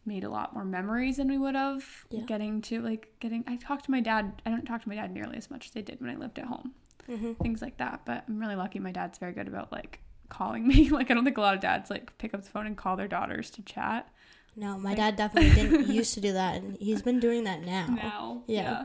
made 0.06 0.24
a 0.24 0.30
lot 0.30 0.54
more 0.54 0.64
memories 0.64 1.16
than 1.18 1.28
we 1.28 1.36
would 1.36 1.54
have 1.56 1.84
Yeah. 2.10 2.22
getting 2.22 2.62
to 2.62 2.80
like 2.80 3.12
getting 3.20 3.44
I 3.46 3.56
talked 3.56 3.84
to 3.86 3.90
my 3.90 4.00
dad. 4.00 4.40
I 4.46 4.50
don't 4.50 4.64
talk 4.64 4.82
to 4.82 4.88
my 4.88 4.94
dad 4.94 5.12
nearly 5.12 5.36
as 5.36 5.50
much 5.50 5.68
as 5.68 5.76
I 5.76 5.80
did 5.80 6.00
when 6.00 6.10
I 6.10 6.16
lived 6.16 6.38
at 6.38 6.46
home 6.46 6.72
hmm 7.06 7.32
things 7.34 7.60
like 7.62 7.76
that. 7.78 8.00
But 8.04 8.24
I'm 8.28 8.38
really 8.38 8.56
lucky 8.56 8.78
my 8.78 8.90
dad's 8.92 9.18
very 9.18 9.32
good 9.32 9.48
about 9.48 9.70
like 9.72 10.00
calling 10.28 10.66
me. 10.66 10.88
Like 10.90 11.10
I 11.10 11.14
don't 11.14 11.24
think 11.24 11.38
a 11.38 11.40
lot 11.40 11.54
of 11.54 11.60
dads 11.60 11.90
like 11.90 12.16
pick 12.18 12.32
up 12.34 12.42
the 12.42 12.50
phone 12.50 12.66
and 12.66 12.76
call 12.76 12.96
their 12.96 13.08
daughters 13.08 13.50
to 13.50 13.62
chat 13.62 14.08
No, 14.56 14.78
my 14.78 14.94
dad 14.94 15.16
definitely 15.16 15.54
didn't 15.54 15.88
used 15.88 16.14
to 16.14 16.20
do 16.20 16.32
that, 16.32 16.56
and 16.62 16.76
he's 16.78 17.02
been 17.02 17.20
doing 17.20 17.44
that 17.44 17.62
now. 17.62 17.86
now. 17.86 18.42
Yeah. 18.46 18.84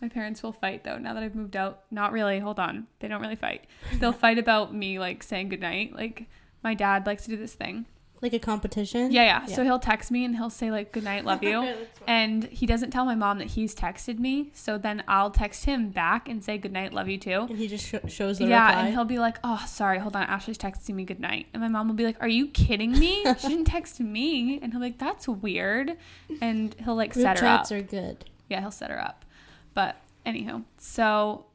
My 0.00 0.08
parents 0.08 0.42
will 0.42 0.52
fight 0.52 0.82
though. 0.82 0.96
Now 0.96 1.12
that 1.12 1.22
I've 1.22 1.34
moved 1.34 1.56
out, 1.56 1.82
not 1.90 2.12
really. 2.12 2.38
Hold 2.38 2.58
on, 2.58 2.86
they 3.00 3.08
don't 3.08 3.20
really 3.20 3.36
fight. 3.36 3.64
They'll 3.98 4.12
fight 4.12 4.38
about 4.38 4.74
me 4.74 4.98
like 4.98 5.22
saying 5.22 5.50
goodnight. 5.50 5.94
Like 5.94 6.26
my 6.64 6.72
dad 6.72 7.04
likes 7.06 7.24
to 7.24 7.30
do 7.30 7.36
this 7.36 7.54
thing. 7.54 7.84
Like 8.22 8.34
a 8.34 8.38
competition. 8.38 9.12
Yeah, 9.12 9.22
yeah. 9.24 9.44
Yeah. 9.48 9.54
So 9.56 9.64
he'll 9.64 9.78
text 9.78 10.10
me 10.10 10.26
and 10.26 10.36
he'll 10.36 10.50
say 10.50 10.70
like 10.70 10.92
goodnight, 10.92 11.24
love 11.24 11.42
you. 11.42 11.74
and 12.06 12.44
he 12.44 12.66
doesn't 12.66 12.90
tell 12.90 13.06
my 13.06 13.14
mom 13.14 13.38
that 13.38 13.48
he's 13.48 13.74
texted 13.74 14.18
me. 14.18 14.50
So 14.52 14.76
then 14.76 15.02
I'll 15.08 15.30
text 15.30 15.64
him 15.64 15.88
back 15.88 16.28
and 16.28 16.44
say 16.44 16.58
goodnight, 16.58 16.92
love 16.92 17.08
you 17.08 17.16
too. 17.16 17.46
and 17.48 17.56
he 17.56 17.66
just 17.66 17.86
sh- 17.86 17.94
shows 18.12 18.36
the 18.38 18.44
yeah, 18.46 18.66
reply. 18.66 18.82
and 18.82 18.92
he'll 18.94 19.06
be 19.06 19.18
like, 19.18 19.38
"Oh, 19.42 19.64
sorry, 19.66 19.98
hold 20.00 20.16
on. 20.16 20.24
Ashley's 20.24 20.58
texting 20.58 20.94
me 20.96 21.04
good 21.04 21.18
night." 21.20 21.46
And 21.54 21.62
my 21.62 21.68
mom 21.68 21.88
will 21.88 21.94
be 21.94 22.04
like, 22.04 22.18
"Are 22.20 22.28
you 22.28 22.48
kidding 22.48 22.92
me? 22.92 23.24
she 23.38 23.48
didn't 23.48 23.64
text 23.64 24.00
me." 24.00 24.58
And 24.60 24.72
he'll 24.72 24.80
be 24.80 24.88
like, 24.88 24.98
"That's 24.98 25.26
weird." 25.26 25.96
And 26.42 26.74
he'll 26.84 26.96
like 26.96 27.14
Group 27.14 27.24
set 27.24 27.38
her 27.38 27.46
up. 27.46 27.60
chats 27.60 27.72
are 27.72 27.80
good. 27.82 28.26
yeah, 28.50 28.60
he'll 28.60 28.70
set 28.70 28.90
her 28.90 29.00
up. 29.00 29.24
But 29.72 29.96
anywho, 30.26 30.64
so 30.76 31.46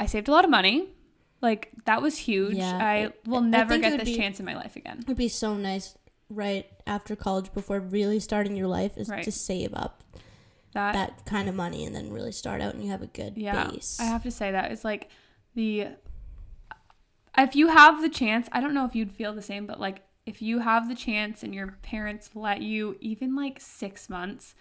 I 0.00 0.06
saved 0.06 0.28
a 0.28 0.32
lot 0.32 0.44
of 0.44 0.50
money. 0.50 0.88
Like 1.42 1.70
that 1.84 2.00
was 2.00 2.16
huge. 2.16 2.56
Yeah, 2.56 2.78
I 2.82 3.12
will 3.26 3.42
I 3.44 3.48
never 3.48 3.76
get 3.76 3.98
this 3.98 4.08
be- 4.08 4.16
chance 4.16 4.40
in 4.40 4.46
my 4.46 4.56
life 4.56 4.76
again. 4.76 5.00
It'd 5.02 5.18
be 5.18 5.28
so 5.28 5.54
nice 5.54 5.94
right 6.28 6.66
after 6.86 7.14
college 7.14 7.52
before 7.52 7.78
really 7.80 8.18
starting 8.20 8.56
your 8.56 8.66
life 8.68 8.96
is 8.98 9.08
Right. 9.08 9.22
to 9.24 9.30
save 9.32 9.72
up 9.74 10.02
That, 10.72 10.92
that 10.94 11.26
kind 11.26 11.48
of 11.48 11.54
money 11.54 11.84
and 11.84 11.94
then 11.94 12.10
really 12.12 12.32
start 12.32 12.60
out 12.60 12.74
and 12.74 12.82
you 12.84 12.90
have 12.90 13.02
a 13.02 13.06
good 13.06 13.36
yeah, 13.36 13.68
base. 13.68 13.98
I 14.00 14.04
have 14.04 14.22
to 14.24 14.30
say 14.30 14.50
that 14.50 14.72
it's 14.72 14.84
like 14.84 15.08
the 15.54 15.88
if 17.38 17.54
you 17.54 17.68
have 17.68 18.00
the 18.00 18.08
chance, 18.08 18.48
I 18.52 18.60
don't 18.60 18.72
know 18.74 18.84
if 18.86 18.94
you'd 18.94 19.12
feel 19.12 19.32
the 19.34 19.42
same, 19.42 19.66
but 19.66 19.78
like 19.78 20.02
if 20.24 20.40
you 20.42 20.60
have 20.60 20.88
the 20.88 20.94
chance 20.94 21.42
and 21.42 21.54
your 21.54 21.78
parents 21.82 22.30
let 22.34 22.62
you 22.62 22.96
even 23.00 23.36
like 23.36 23.60
six 23.60 24.08
months 24.08 24.54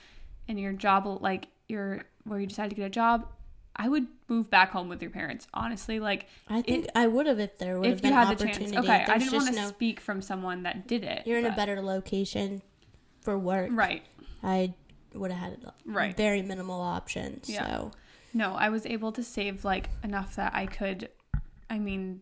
and 0.48 0.60
your 0.60 0.74
job 0.74 1.06
like 1.22 1.48
your 1.68 2.04
where 2.26 2.40
you 2.40 2.48
decide 2.48 2.70
to 2.70 2.76
get 2.76 2.86
a 2.86 2.90
job, 2.90 3.28
I 3.76 3.90
would 3.90 4.08
move 4.30 4.50
back 4.50 4.72
home 4.72 4.88
with 4.90 5.02
your 5.02 5.12
parents. 5.12 5.48
Honestly, 5.54 6.00
like 6.00 6.28
I 6.48 6.62
think 6.62 6.88
I 6.96 7.08
would 7.08 7.26
have 7.28 7.40
if 7.40 7.58
there 7.58 7.78
would 7.80 7.88
have 7.88 7.96
if 7.98 8.02
been 8.02 8.12
you 8.12 8.18
had 8.18 8.38
the 8.38 8.46
opportunity. 8.46 8.72
chance. 8.74 8.86
Okay, 8.86 9.04
I 9.04 9.18
didn't 9.18 9.22
just 9.32 9.34
want 9.34 9.48
to 9.56 9.62
no- 9.62 9.68
speak 9.68 10.00
from 10.00 10.22
someone 10.22 10.64
that 10.64 10.88
did 10.88 11.04
it. 11.04 11.24
You're 11.26 11.40
in 11.40 11.46
a 11.46 11.56
better 11.56 11.82
location 11.82 12.62
for 13.22 13.38
work. 13.38 13.70
right. 13.72 14.04
I 14.44 14.74
would 15.14 15.32
have 15.32 15.40
had 15.40 15.64
a 15.66 15.74
Right. 15.86 16.16
very 16.16 16.42
minimal 16.42 16.80
options. 16.82 17.50
Yeah. 17.50 17.66
So 17.66 17.92
No, 18.34 18.54
I 18.54 18.70
was 18.70 18.86
able 18.86 19.12
to 19.14 19.24
save 19.24 19.64
like 19.66 19.90
enough 20.04 20.36
that 20.36 20.54
I 20.54 20.66
could 20.68 21.10
I 21.70 21.80
mean 21.80 22.22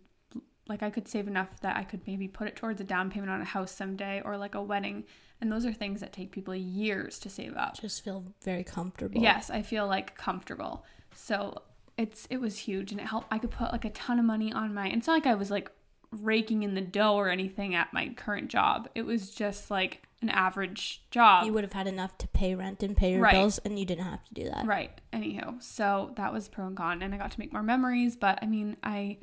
like 0.68 0.82
I 0.82 0.90
could 0.90 1.08
save 1.08 1.28
enough 1.28 1.60
that 1.62 1.76
I 1.76 1.84
could 1.84 2.02
maybe 2.08 2.28
put 2.28 2.48
it 2.48 2.56
towards 2.56 2.80
a 2.80 2.84
down 2.86 3.10
payment 3.12 3.30
on 3.32 3.42
a 3.42 3.46
house 3.46 3.72
someday 3.72 4.22
or 4.24 4.38
like 4.38 4.56
a 4.56 4.62
wedding. 4.62 5.04
And 5.42 5.52
those 5.52 5.66
are 5.66 5.74
things 5.74 6.00
that 6.00 6.14
take 6.14 6.32
people 6.32 6.56
years 6.56 7.20
to 7.20 7.30
save 7.30 7.56
up. 7.58 7.78
just 7.82 8.02
feel 8.04 8.24
very 8.44 8.64
comfortable. 8.64 9.22
Yes, 9.22 9.50
I 9.50 9.62
feel 9.62 9.86
like 9.88 10.16
comfortable. 10.16 10.86
So 11.16 11.62
it's 11.98 12.28
it 12.30 12.38
was 12.38 12.60
huge 12.60 12.92
and 12.92 13.00
it 13.00 13.06
helped 13.08 13.28
I 13.32 13.38
could 13.38 13.52
put 13.52 13.72
like 13.72 13.86
a 13.86 13.90
ton 13.92 14.18
of 14.20 14.26
money 14.26 14.52
on 14.52 14.74
my 14.74 14.88
it's 14.88 15.06
not 15.08 15.14
like 15.14 15.28
I 15.28 15.36
was 15.36 15.52
like 15.52 15.70
raking 16.12 16.64
in 16.64 16.74
the 16.76 16.82
dough 16.82 17.16
or 17.16 17.30
anything 17.30 17.74
at 17.76 17.92
my 17.94 18.10
current 18.16 18.48
job. 18.50 18.88
It 18.96 19.04
was 19.04 19.32
just 19.32 19.72
like 19.72 20.04
an 20.22 20.30
average 20.30 21.04
job. 21.12 21.46
You 21.46 21.54
would 21.54 21.64
have 21.64 21.74
had 21.74 21.88
enough 21.88 22.18
to 22.20 22.28
pay 22.30 22.56
rent 22.56 22.82
and 22.84 22.96
pay 22.96 23.12
your 23.14 23.22
Right. 23.22 23.34
bills 23.34 23.58
and 23.60 23.78
you 23.78 23.86
didn't 23.86 24.06
have 24.06 24.24
to 24.26 24.34
do 24.34 24.46
that. 24.46 24.66
Right. 24.66 24.92
Anywho, 25.12 25.62
so 25.62 26.12
that 26.16 26.32
was 26.32 26.48
pro 26.48 26.68
and 26.68 26.78
con, 26.78 27.02
and 27.02 27.14
I 27.14 27.18
got 27.18 27.32
to 27.32 27.40
make 27.40 27.52
more 27.52 27.64
memories. 27.64 28.16
But 28.16 28.40
I 28.42 28.46
mean, 28.46 28.78
I 28.84 29.18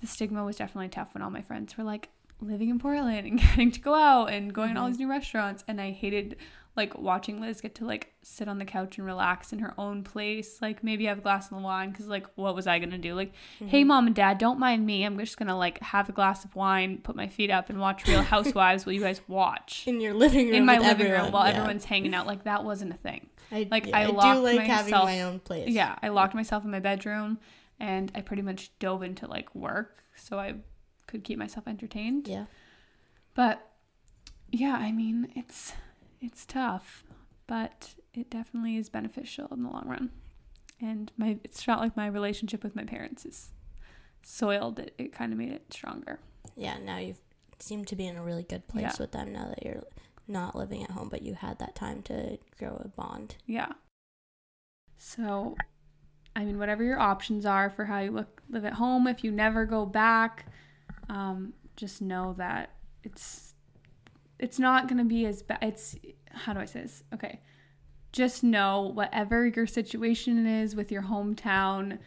the 0.00 0.06
stigma 0.06 0.44
was 0.44 0.56
definitely 0.56 0.88
tough 0.88 1.14
when 1.14 1.22
all 1.22 1.30
my 1.30 1.40
friends 1.42 1.78
were 1.78 1.84
like 1.84 2.10
living 2.40 2.68
in 2.68 2.78
Portland 2.78 3.26
and 3.26 3.38
getting 3.40 3.70
to 3.70 3.80
go 3.80 3.94
out 3.94 4.26
and 4.26 4.52
going 4.52 4.74
to 4.74 4.80
all 4.80 4.86
Mhm. 4.86 4.90
these 4.90 4.98
new 4.98 5.08
restaurants, 5.08 5.64
and 5.66 5.80
I 5.80 5.92
hated 5.92 6.36
like 6.76 6.98
watching 6.98 7.40
Liz 7.40 7.60
get 7.60 7.74
to 7.76 7.84
like 7.84 8.12
sit 8.22 8.48
on 8.48 8.58
the 8.58 8.64
couch 8.64 8.98
and 8.98 9.06
relax 9.06 9.52
in 9.52 9.60
her 9.60 9.74
own 9.78 10.02
place, 10.02 10.60
like 10.60 10.82
maybe 10.82 11.06
have 11.06 11.18
a 11.18 11.20
glass 11.20 11.50
of 11.52 11.62
wine, 11.62 11.90
because 11.90 12.08
like 12.08 12.26
what 12.34 12.54
was 12.54 12.66
I 12.66 12.78
gonna 12.78 12.98
do? 12.98 13.14
Like, 13.14 13.32
mm-hmm. 13.56 13.68
hey 13.68 13.84
mom 13.84 14.06
and 14.06 14.16
dad, 14.16 14.38
don't 14.38 14.58
mind 14.58 14.84
me. 14.84 15.04
I'm 15.04 15.18
just 15.18 15.36
gonna 15.36 15.56
like 15.56 15.80
have 15.80 16.08
a 16.08 16.12
glass 16.12 16.44
of 16.44 16.54
wine, 16.56 16.98
put 16.98 17.14
my 17.14 17.28
feet 17.28 17.50
up, 17.50 17.70
and 17.70 17.78
watch 17.78 18.06
Real 18.08 18.22
Housewives 18.34 18.84
while 18.84 18.92
you 18.92 19.00
guys 19.00 19.20
watch. 19.28 19.84
In 19.86 20.00
your 20.00 20.14
living 20.14 20.46
room. 20.46 20.56
In 20.56 20.66
my 20.66 20.78
living 20.78 21.10
room 21.10 21.30
while 21.30 21.46
yeah. 21.46 21.54
everyone's 21.54 21.84
hanging 21.84 22.14
out, 22.14 22.26
like 22.26 22.44
that 22.44 22.64
wasn't 22.64 22.92
a 22.92 22.96
thing. 22.96 23.28
I, 23.52 23.68
like, 23.70 23.86
yeah, 23.86 23.98
I 23.98 24.02
I, 24.02 24.06
locked 24.06 24.38
do 24.38 24.56
like 24.56 24.60
having 24.66 24.92
my 24.92 25.22
own 25.22 25.38
place. 25.38 25.68
Yeah, 25.68 25.96
I 26.02 26.08
locked 26.08 26.34
myself 26.34 26.64
in 26.64 26.70
my 26.70 26.80
bedroom 26.80 27.38
and 27.78 28.10
I 28.14 28.20
pretty 28.20 28.42
much 28.42 28.76
dove 28.78 29.02
into 29.02 29.26
like 29.26 29.54
work 29.54 30.02
so 30.16 30.38
I 30.38 30.54
could 31.06 31.24
keep 31.24 31.38
myself 31.38 31.68
entertained. 31.68 32.26
Yeah. 32.26 32.46
But 33.34 33.68
yeah, 34.50 34.74
I 34.74 34.92
mean, 34.92 35.28
it's 35.34 35.72
it's 36.20 36.44
tough, 36.46 37.04
but 37.46 37.94
it 38.12 38.30
definitely 38.30 38.76
is 38.76 38.88
beneficial 38.88 39.48
in 39.52 39.62
the 39.62 39.70
long 39.70 39.84
run. 39.86 40.10
And 40.80 41.12
my 41.16 41.38
it's 41.44 41.62
felt 41.62 41.80
like 41.80 41.96
my 41.96 42.06
relationship 42.06 42.62
with 42.62 42.74
my 42.76 42.84
parents 42.84 43.24
is 43.24 43.50
soiled 44.22 44.78
it. 44.78 44.94
It 44.98 45.12
kind 45.12 45.32
of 45.32 45.38
made 45.38 45.52
it 45.52 45.72
stronger. 45.72 46.18
Yeah. 46.56 46.78
Now 46.78 46.98
you 46.98 47.14
seem 47.58 47.84
to 47.86 47.96
be 47.96 48.06
in 48.06 48.16
a 48.16 48.22
really 48.24 48.42
good 48.42 48.66
place 48.68 48.82
Yeah. 48.82 48.96
with 48.98 49.12
them 49.12 49.32
now 49.32 49.48
that 49.48 49.62
you're 49.64 49.84
not 50.26 50.56
living 50.56 50.82
at 50.82 50.90
home, 50.90 51.08
but 51.08 51.22
you 51.22 51.34
had 51.34 51.58
that 51.58 51.74
time 51.74 52.02
to 52.02 52.38
grow 52.58 52.80
a 52.84 52.88
bond. 52.88 53.36
Yeah. 53.46 53.72
So, 54.96 55.56
I 56.34 56.44
mean, 56.44 56.58
whatever 56.58 56.82
your 56.82 56.98
options 56.98 57.44
are 57.46 57.68
for 57.70 57.84
how 57.86 58.00
you 58.00 58.10
look, 58.10 58.42
live 58.48 58.64
at 58.64 58.74
home, 58.74 59.06
if 59.06 59.22
you 59.22 59.30
never 59.30 59.66
go 59.66 59.84
back, 59.86 60.46
um, 61.08 61.52
just 61.76 62.00
know 62.00 62.34
that 62.38 62.70
it's 63.02 63.53
it's 64.38 64.58
not 64.58 64.88
gonna 64.88 65.04
be 65.04 65.26
as 65.26 65.42
bad. 65.42 65.58
It's 65.62 65.96
how 66.30 66.52
do 66.52 66.60
I 66.60 66.64
say 66.64 66.82
this? 66.82 67.02
Okay, 67.12 67.40
just 68.12 68.44
know 68.44 68.92
whatever 68.94 69.46
your 69.46 69.66
situation 69.66 70.46
is 70.46 70.76
with 70.76 70.90
your 70.92 71.02
hometown, 71.02 71.98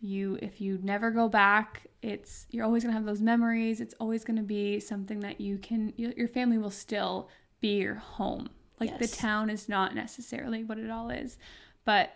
you 0.00 0.38
if 0.42 0.60
you 0.60 0.78
never 0.82 1.10
go 1.10 1.28
back, 1.28 1.86
it's 2.02 2.46
you're 2.50 2.64
always 2.64 2.84
gonna 2.84 2.94
have 2.94 3.04
those 3.04 3.20
memories. 3.20 3.80
It's 3.80 3.94
always 4.00 4.24
gonna 4.24 4.42
be 4.42 4.80
something 4.80 5.20
that 5.20 5.40
you 5.40 5.58
can. 5.58 5.92
Your 5.96 6.12
your 6.16 6.28
family 6.28 6.58
will 6.58 6.70
still 6.70 7.28
be 7.60 7.78
your 7.78 7.96
home. 7.96 8.48
Like 8.80 9.00
the 9.00 9.08
town 9.08 9.50
is 9.50 9.68
not 9.68 9.96
necessarily 9.96 10.62
what 10.62 10.78
it 10.78 10.88
all 10.88 11.10
is, 11.10 11.36
but 11.84 12.12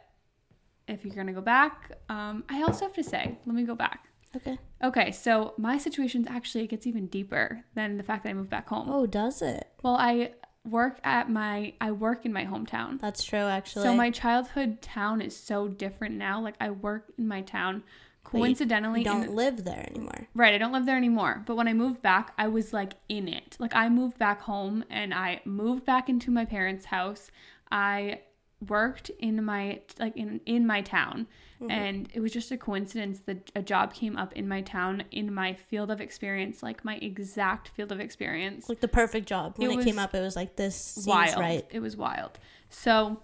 if 0.86 1.04
you're 1.04 1.14
gonna 1.14 1.32
go 1.32 1.40
back, 1.40 1.90
um, 2.08 2.44
I 2.48 2.62
also 2.62 2.84
have 2.84 2.94
to 2.94 3.02
say, 3.02 3.38
let 3.44 3.54
me 3.54 3.64
go 3.64 3.74
back. 3.74 4.11
Okay. 4.36 4.58
Okay, 4.82 5.10
so 5.12 5.54
my 5.58 5.78
situation 5.78 6.26
actually 6.28 6.66
gets 6.66 6.86
even 6.86 7.06
deeper 7.06 7.64
than 7.74 7.96
the 7.96 8.02
fact 8.02 8.24
that 8.24 8.30
I 8.30 8.32
moved 8.32 8.50
back 8.50 8.68
home. 8.68 8.88
Oh, 8.90 9.06
does 9.06 9.42
it? 9.42 9.68
Well, 9.82 9.96
I 9.96 10.32
work 10.64 11.00
at 11.04 11.28
my 11.28 11.74
I 11.80 11.92
work 11.92 12.24
in 12.24 12.32
my 12.32 12.44
hometown. 12.44 13.00
That's 13.00 13.24
true, 13.24 13.38
actually. 13.40 13.82
So 13.84 13.94
my 13.94 14.10
childhood 14.10 14.80
town 14.80 15.20
is 15.20 15.36
so 15.36 15.68
different 15.68 16.14
now. 16.16 16.40
Like 16.40 16.54
I 16.60 16.70
work 16.70 17.12
in 17.18 17.28
my 17.28 17.42
town. 17.42 17.82
Coincidentally, 18.24 19.02
don't 19.02 19.26
the- 19.26 19.32
live 19.32 19.64
there 19.64 19.84
anymore. 19.90 20.28
Right, 20.32 20.54
I 20.54 20.58
don't 20.58 20.72
live 20.72 20.86
there 20.86 20.96
anymore. 20.96 21.42
But 21.44 21.56
when 21.56 21.66
I 21.66 21.72
moved 21.72 22.02
back, 22.02 22.32
I 22.38 22.46
was 22.48 22.72
like 22.72 22.92
in 23.08 23.26
it. 23.28 23.56
Like 23.58 23.74
I 23.74 23.88
moved 23.88 24.16
back 24.16 24.42
home 24.42 24.84
and 24.88 25.12
I 25.12 25.42
moved 25.44 25.84
back 25.84 26.08
into 26.08 26.30
my 26.30 26.44
parents' 26.44 26.86
house. 26.86 27.30
I 27.70 28.20
worked 28.68 29.10
in 29.18 29.44
my 29.44 29.80
like 29.98 30.16
in 30.16 30.40
in 30.46 30.66
my 30.66 30.80
town 30.82 31.26
Mhm. 31.60 31.70
and 31.70 32.08
it 32.12 32.20
was 32.20 32.32
just 32.32 32.50
a 32.50 32.56
coincidence 32.56 33.20
that 33.20 33.50
a 33.54 33.62
job 33.62 33.94
came 33.94 34.16
up 34.16 34.32
in 34.34 34.48
my 34.48 34.60
town 34.62 35.04
in 35.10 35.32
my 35.32 35.52
field 35.54 35.90
of 35.90 36.00
experience 36.00 36.62
like 36.62 36.84
my 36.84 36.96
exact 36.96 37.68
field 37.68 37.92
of 37.92 38.00
experience 38.00 38.68
like 38.68 38.80
the 38.80 38.88
perfect 38.88 39.26
job. 39.28 39.54
When 39.56 39.70
It 39.70 39.78
it, 39.80 39.84
came 39.84 39.98
up, 39.98 40.14
it 40.14 40.20
was 40.20 40.36
like 40.36 40.56
this 40.56 40.76
seems 40.76 41.06
wild 41.06 41.38
right. 41.38 41.64
it 41.70 41.80
was 41.80 41.96
wild 41.96 42.38
so 42.68 43.22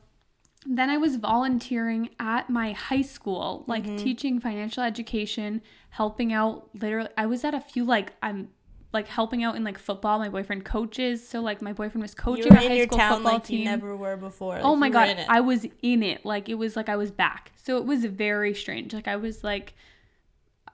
then 0.66 0.90
i 0.90 0.96
was 0.96 1.16
volunteering 1.16 2.10
at 2.18 2.50
my 2.50 2.72
high 2.72 3.02
school 3.02 3.64
like 3.68 3.84
Mm-hmm. 3.84 3.96
teaching 3.96 4.40
financial 4.40 4.82
education 4.82 5.62
helping 5.90 6.32
out 6.32 6.68
literally 6.74 7.10
i 7.16 7.26
was 7.26 7.44
at 7.44 7.54
a 7.54 7.60
few 7.60 7.84
like 7.84 8.12
i'm 8.22 8.48
like 8.92 9.06
helping 9.08 9.44
out 9.44 9.54
in 9.54 9.64
like 9.64 9.78
football 9.78 10.18
my 10.18 10.28
boyfriend 10.28 10.64
coaches. 10.64 11.26
So 11.28 11.40
like 11.40 11.60
my 11.60 11.72
boyfriend 11.72 12.02
was 12.02 12.12
You 12.12 12.22
coaching 12.22 12.52
were 12.52 12.58
a 12.58 12.62
in 12.62 12.68
high 12.68 12.74
your 12.74 12.86
school 12.86 12.98
town 12.98 13.14
football 13.16 13.32
like 13.34 13.44
team. 13.44 13.58
you 13.60 13.64
never 13.66 13.94
were 13.96 14.16
before. 14.16 14.54
Like, 14.54 14.64
oh 14.64 14.76
my 14.76 14.88
god 14.88 15.24
i 15.28 15.40
was 15.40 15.66
in 15.82 16.02
it. 16.02 16.24
Like 16.24 16.48
it 16.48 16.54
was 16.54 16.74
like 16.76 16.88
i 16.88 16.96
was 16.96 17.10
back. 17.10 17.52
So 17.56 17.76
it 17.76 17.84
was 17.84 18.04
very 18.04 18.54
strange. 18.54 18.92
Like 18.94 19.06
i 19.08 19.16
was 19.16 19.44
like 19.44 19.74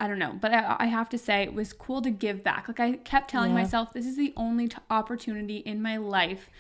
i 0.01 0.07
don't 0.09 0.19
know. 0.19 0.37
But 0.41 0.53
i, 0.55 0.77
I 0.81 0.87
have 0.87 1.09
to 1.11 1.19
say 1.19 1.43
it 1.43 1.55
was 1.55 1.73
cool 1.73 2.03
to 2.03 2.11
give 2.11 2.43
back. 2.45 2.69
Like 2.69 2.81
i 2.81 2.93
kept 2.93 3.31
telling 3.31 3.51
Yeah. 3.51 3.63
myself 3.63 3.93
this 3.93 4.07
is 4.07 4.17
the 4.17 4.33
only 4.37 4.69
t- 4.69 4.77
opportunity 4.91 5.57
in 5.59 5.83
my 5.83 5.97
life 5.97 6.51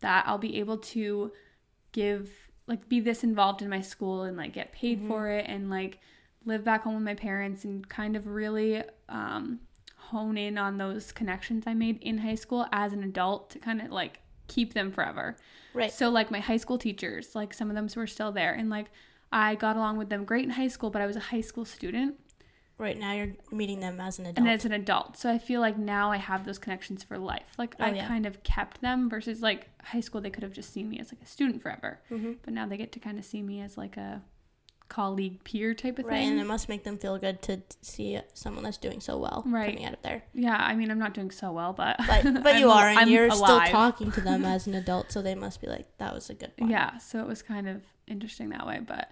that 0.00 0.24
i'll 0.28 0.38
be 0.38 0.58
able 0.60 0.78
to 0.78 1.32
give 1.92 2.30
like 2.66 2.88
be 2.88 3.00
this 3.00 3.24
involved 3.24 3.62
in 3.62 3.68
my 3.70 3.80
school 3.80 4.22
and 4.22 4.36
like 4.36 4.52
get 4.52 4.72
paid 4.72 4.98
Mm-hmm. 4.98 5.08
for 5.08 5.28
it 5.30 5.46
and 5.48 5.70
like 5.70 5.98
live 6.44 6.64
back 6.64 6.82
home 6.82 6.94
with 6.94 7.02
my 7.02 7.14
parents 7.14 7.64
and 7.64 7.88
kind 7.88 8.14
of 8.14 8.26
really 8.26 8.82
um 9.08 9.60
hone 10.10 10.36
in 10.36 10.56
on 10.58 10.78
those 10.78 11.12
connections 11.12 11.64
i 11.66 11.74
made 11.74 11.98
in 12.02 12.18
high 12.18 12.34
school 12.34 12.66
as 12.72 12.92
an 12.92 13.02
adult 13.02 13.50
to 13.50 13.58
kind 13.58 13.80
of 13.80 13.90
like 13.90 14.20
keep 14.46 14.72
them 14.72 14.90
forever 14.90 15.36
right. 15.74 15.92
so 15.92 16.08
like 16.08 16.30
my 16.30 16.40
high 16.40 16.56
school 16.56 16.78
teachers, 16.78 17.34
like 17.34 17.52
some 17.52 17.68
of 17.70 17.76
them 17.76 17.86
were 17.94 18.06
still 18.06 18.32
there 18.32 18.52
and 18.54 18.70
like 18.70 18.86
I 19.30 19.56
got 19.56 19.76
along 19.76 19.98
with 19.98 20.08
them 20.08 20.24
great 20.24 20.44
in 20.44 20.50
high 20.52 20.68
school, 20.68 20.88
but 20.88 21.02
I 21.02 21.06
was 21.06 21.16
a 21.16 21.20
high 21.20 21.42
school 21.42 21.66
student 21.66 22.14
Right 22.78 22.96
now 22.96 23.12
you're 23.12 23.34
meeting 23.50 23.80
them 23.80 24.00
as 24.00 24.18
an 24.18 24.24
adult. 24.24 24.38
and 24.38 24.48
as 24.48 24.64
an 24.64 24.72
adult. 24.72 25.16
So 25.18 25.30
I 25.30 25.36
feel 25.36 25.60
like 25.60 25.76
now 25.76 26.12
I 26.12 26.16
have 26.16 26.46
those 26.46 26.58
connections 26.58 27.02
for 27.02 27.18
life. 27.18 27.52
Like 27.58 27.74
Oh, 27.78 27.84
I 27.84 27.90
yeah. 27.90 28.08
kind 28.08 28.24
of 28.24 28.42
kept 28.44 28.80
them 28.80 29.10
versus 29.10 29.42
like 29.42 29.68
high 29.82 30.00
school 30.00 30.20
they 30.22 30.30
could 30.30 30.44
have 30.44 30.52
just 30.52 30.72
seen 30.72 30.88
me 30.88 30.98
as 30.98 31.12
like 31.12 31.20
a 31.22 31.26
student 31.26 31.60
forever. 31.60 32.00
Mhm. 32.10 32.36
But 32.42 32.54
now 32.54 32.66
they 32.66 32.78
get 32.78 32.90
to 32.92 33.00
kind 33.00 33.18
of 33.18 33.24
see 33.26 33.42
me 33.42 33.60
as 33.60 33.76
like 33.76 33.96
a 33.98 34.22
colleague 34.88 35.44
peer 35.44 35.74
type 35.74 35.98
of 35.98 36.06
Right, 36.06 36.14
thing. 36.14 36.28
and 36.30 36.40
it 36.40 36.44
must 36.46 36.68
make 36.68 36.84
them 36.84 36.96
feel 36.98 37.18
good 37.18 37.42
to 37.42 37.60
see 37.82 38.18
someone 38.34 38.64
that's 38.64 38.78
doing 38.78 39.00
so 39.00 39.18
well 39.18 39.42
Right. 39.46 39.66
coming 39.70 39.84
out 39.84 39.92
of 39.94 40.02
there. 40.02 40.22
yeah, 40.32 40.56
I 40.56 40.74
mean 40.74 40.90
I'm 40.90 40.98
not 40.98 41.12
doing 41.14 41.30
so 41.30 41.52
well, 41.52 41.72
but 41.72 41.98
But 42.06 42.42
but 42.42 42.56
you 42.60 42.70
are, 42.70 42.88
and 42.88 42.98
I'm 43.00 43.08
you're 43.08 43.26
alive. 43.26 43.68
still 43.68 43.72
talking 43.72 44.10
to 44.12 44.20
them 44.20 44.44
as 44.54 44.66
an 44.66 44.74
adult, 44.74 45.12
so 45.12 45.20
they 45.22 45.34
must 45.34 45.60
be 45.60 45.66
like, 45.66 45.86
that 45.98 46.14
was 46.14 46.30
a 46.30 46.34
good 46.34 46.52
one. 46.58 46.70
Yeah, 46.70 46.98
so 46.98 47.20
it 47.20 47.26
was 47.26 47.42
kind 47.42 47.68
of 47.68 47.82
interesting 48.06 48.48
that 48.50 48.66
way, 48.66 48.80
but 48.84 49.10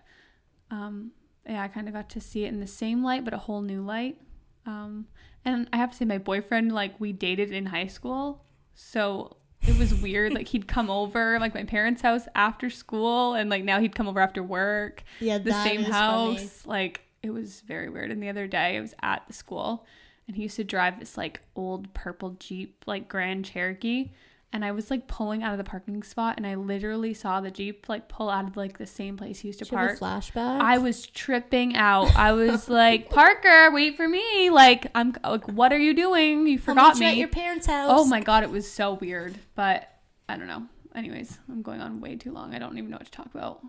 um 0.70 1.12
yeah, 1.48 1.62
I 1.62 1.68
kind 1.68 1.86
of 1.86 1.94
got 1.94 2.10
to 2.10 2.20
see 2.20 2.44
it 2.44 2.48
in 2.48 2.58
the 2.60 2.66
same 2.66 3.04
light 3.04 3.24
but 3.24 3.32
a 3.34 3.38
whole 3.38 3.60
new 3.62 3.82
light. 3.82 4.20
Um 4.64 5.06
and 5.44 5.68
I 5.72 5.76
have 5.76 5.90
to 5.92 5.96
say 5.96 6.04
my 6.04 6.18
boyfriend 6.18 6.72
like 6.72 6.98
we 6.98 7.12
dated 7.12 7.52
in 7.52 7.66
high 7.66 7.86
school. 7.86 8.44
So 8.74 9.36
it 9.66 9.78
was 9.78 9.94
weird 9.94 10.32
like 10.32 10.48
he'd 10.48 10.68
come 10.68 10.90
over 10.90 11.38
like 11.38 11.54
my 11.54 11.64
parents' 11.64 12.02
house 12.02 12.28
after 12.34 12.70
school 12.70 13.34
and 13.34 13.50
like 13.50 13.64
now 13.64 13.80
he'd 13.80 13.94
come 13.94 14.08
over 14.08 14.20
after 14.20 14.42
work, 14.42 15.02
yeah, 15.20 15.38
the 15.38 15.52
same 15.52 15.82
house. 15.82 16.38
funny. 16.38 16.50
Like 16.66 17.00
it 17.22 17.30
was 17.30 17.60
very 17.62 17.88
weird. 17.88 18.10
And 18.10 18.22
the 18.22 18.28
other 18.28 18.46
day 18.46 18.76
I 18.76 18.80
was 18.80 18.94
at 19.02 19.22
the 19.26 19.32
school 19.32 19.84
and 20.26 20.36
he 20.36 20.44
used 20.44 20.56
to 20.56 20.64
drive 20.64 21.00
this 21.00 21.16
like 21.16 21.40
old 21.54 21.92
purple 21.94 22.36
Jeep 22.38 22.84
like 22.86 23.08
Grand 23.08 23.44
Cherokee 23.44 24.10
and 24.52 24.64
I 24.64 24.72
was 24.72 24.90
like 24.90 25.06
pulling 25.06 25.42
out 25.42 25.52
of 25.52 25.58
the 25.58 25.64
parking 25.64 26.02
spot 26.02 26.34
and 26.36 26.46
I 26.46 26.54
literally 26.54 27.12
saw 27.14 27.40
the 27.40 27.50
Jeep 27.50 27.88
like 27.88 28.08
pull 28.08 28.30
out 28.30 28.46
of 28.46 28.56
like 28.56 28.78
the 28.78 28.86
same 28.86 29.16
place 29.16 29.40
he 29.40 29.48
used 29.48 29.58
to 29.58 29.64
Did 29.66 29.74
park. 29.74 29.98
flashback. 29.98 30.60
I 30.60 30.78
was 30.78 31.06
tripping 31.06 31.76
out. 31.76 32.14
I 32.16 32.32
was 32.32 32.68
like, 32.82 33.10
"Parker, 33.10 33.70
wait 33.72 33.96
for 33.96 34.08
me!" 34.08 34.48
Like, 34.50 34.86
I'm 34.94 35.14
like, 35.22 35.46
"What 35.48 35.72
are 35.72 35.78
you 35.78 35.92
doing? 35.94 36.46
You 36.46 36.58
forgot 36.58 36.98
you 36.98 37.06
at 37.06 37.12
me." 37.14 37.18
your 37.18 37.28
parents' 37.28 37.66
house. 37.66 37.90
Oh 37.92 38.04
my 38.06 38.20
god, 38.20 38.42
it 38.44 38.50
was 38.50 38.70
so 38.70 38.94
weird. 38.94 39.38
But 39.54 39.88
I 40.28 40.36
don't 40.36 40.46
know. 40.48 40.66
Anyways, 40.94 41.38
I'm 41.50 41.60
going 41.62 41.80
on 41.82 42.00
way 42.00 42.16
too 42.16 42.32
long. 42.32 42.54
I 42.54 42.58
don't 42.58 42.78
even 42.78 42.90
know 42.90 42.96
what 42.96 43.04
to 43.06 43.10
talk 43.10 43.34
about. 43.34 43.60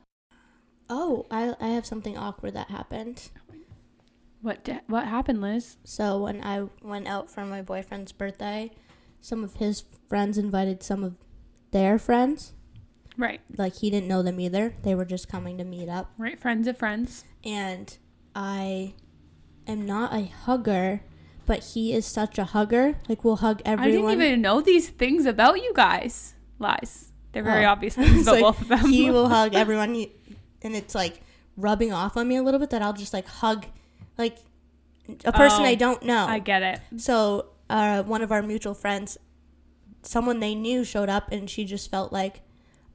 Oh, 0.89 1.25
I 1.29 1.53
I 1.59 1.67
have 1.69 1.85
something 1.85 2.17
awkward 2.17 2.53
that 2.53 2.69
happened. 2.69 3.29
What 4.41 4.63
di- 4.63 4.81
what 4.87 5.05
happened, 5.05 5.41
Liz? 5.41 5.77
So 5.83 6.21
when 6.21 6.41
I 6.43 6.67
went 6.81 7.07
out 7.07 7.29
for 7.29 7.43
my 7.43 7.61
boyfriend's 7.61 8.11
birthday, 8.13 8.71
some 9.27 9.43
of 9.43 9.55
his 9.55 9.83
friends 10.07 10.37
invited 10.37 10.81
some 10.81 11.03
of 11.03 11.15
their 11.71 11.99
friends. 11.99 12.53
Right, 13.17 13.41
Like 13.57 13.75
he 13.77 13.89
didn't 13.89 14.07
know 14.07 14.21
them 14.21 14.39
either. 14.39 14.73
They 14.83 14.93
were 14.95 15.03
just 15.05 15.27
coming 15.27 15.57
to 15.57 15.63
meet 15.63 15.89
up. 15.89 16.11
right. 16.17 16.39
Friends 16.39 16.67
of 16.67 16.77
friends. 16.77 17.25
And 17.43 17.97
I 18.35 18.93
am 19.67 19.85
not 19.87 20.13
a 20.13 20.25
hugger, 20.25 21.01
but 21.47 21.63
he 21.73 21.93
is 21.93 22.05
such 22.05 22.37
a 22.37 22.43
hugger. 22.45 22.99
Like 23.09 23.23
we'll 23.23 23.37
hug 23.37 23.61
everyone. 23.65 23.87
I 23.87 24.13
didn't 24.15 24.21
even 24.27 24.41
know 24.41 24.61
these 24.61 24.89
things 24.89 25.25
about 25.25 25.57
you 25.63 25.71
guys. 25.75 26.35
Lies. 26.59 27.11
They're 27.31 27.43
very 27.43 27.65
Oh. 27.65 27.69
obvious 27.71 27.95
things 28.01 28.21
about 28.21 28.31
like, 28.33 28.41
both 28.43 28.61
of 28.61 28.67
them. 28.69 28.89
he 28.91 29.09
will 29.15 29.29
hug 29.29 29.55
everyone, 29.55 29.93
he- 29.95 30.13
and 30.61 30.75
it's 30.75 30.93
like 30.95 31.19
rubbing 31.57 31.91
off 31.91 32.15
on 32.17 32.27
me 32.27 32.35
a 32.37 32.43
little 32.43 32.59
bit 32.59 32.69
that 32.69 32.81
I'll 32.83 32.93
just 32.93 33.13
like 33.13 33.27
hug, 33.27 33.65
like 34.17 34.37
a 35.25 35.31
person 35.31 35.61
Oh, 35.63 35.65
I 35.65 35.75
don't 35.75 36.03
know. 36.03 36.25
I 36.27 36.37
get 36.39 36.61
it. 36.61 36.79
So, 37.01 37.47
uh, 37.69 38.03
one 38.03 38.21
of 38.21 38.31
our 38.31 38.41
mutual 38.41 38.73
friends, 38.73 39.17
someone 40.03 40.39
they 40.39 40.55
knew 40.55 40.83
showed 40.83 41.09
up, 41.09 41.31
and 41.31 41.49
she 41.49 41.65
just 41.65 41.89
felt 41.91 42.11
like, 42.13 42.41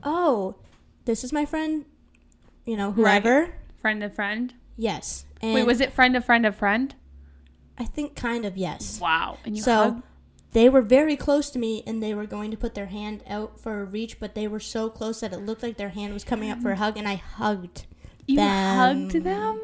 "Oh, 0.02 0.56
this 1.04 1.24
is 1.24 1.32
my 1.32 1.44
friend," 1.44 1.84
you 2.64 2.76
know, 2.76 2.90
Right. 2.90 3.22
whoever. 3.22 3.54
Friend 3.80 4.02
of 4.02 4.14
friend. 4.14 4.54
Yes. 4.76 5.24
And 5.40 5.54
Wait, 5.54 5.66
was 5.66 5.80
it 5.80 5.92
friend 5.92 6.16
of 6.16 6.24
friend 6.24 6.46
of 6.46 6.54
friend? 6.56 6.94
I 7.78 7.84
think 7.84 8.14
kind 8.14 8.44
of 8.44 8.56
yes. 8.56 9.00
Wow. 9.00 9.38
And 9.44 9.56
you 9.56 9.62
so 9.62 9.74
hug? 9.74 10.02
they 10.52 10.68
were 10.68 10.82
very 10.82 11.16
close 11.16 11.50
to 11.50 11.58
me, 11.58 11.82
and 11.86 12.02
they 12.02 12.14
were 12.14 12.26
going 12.26 12.50
to 12.52 12.56
put 12.56 12.74
their 12.74 12.86
hand 12.86 13.22
out 13.28 13.58
for 13.58 13.80
a 13.80 13.84
reach, 13.84 14.20
but 14.20 14.34
they 14.34 14.46
were 14.46 14.60
so 14.60 14.88
close 14.88 15.20
that 15.20 15.32
it 15.32 15.38
looked 15.38 15.62
like 15.62 15.76
their 15.76 15.88
hand 15.90 16.12
was 16.14 16.22
coming 16.24 16.50
up 16.50 16.60
for 16.60 16.70
a 16.72 16.76
hug, 16.76 16.96
and 16.96 17.08
I 17.08 17.16
hugged. 17.16 17.86
You 18.26 18.36
them. 18.36 18.76
hugged 18.76 19.24
them? 19.24 19.60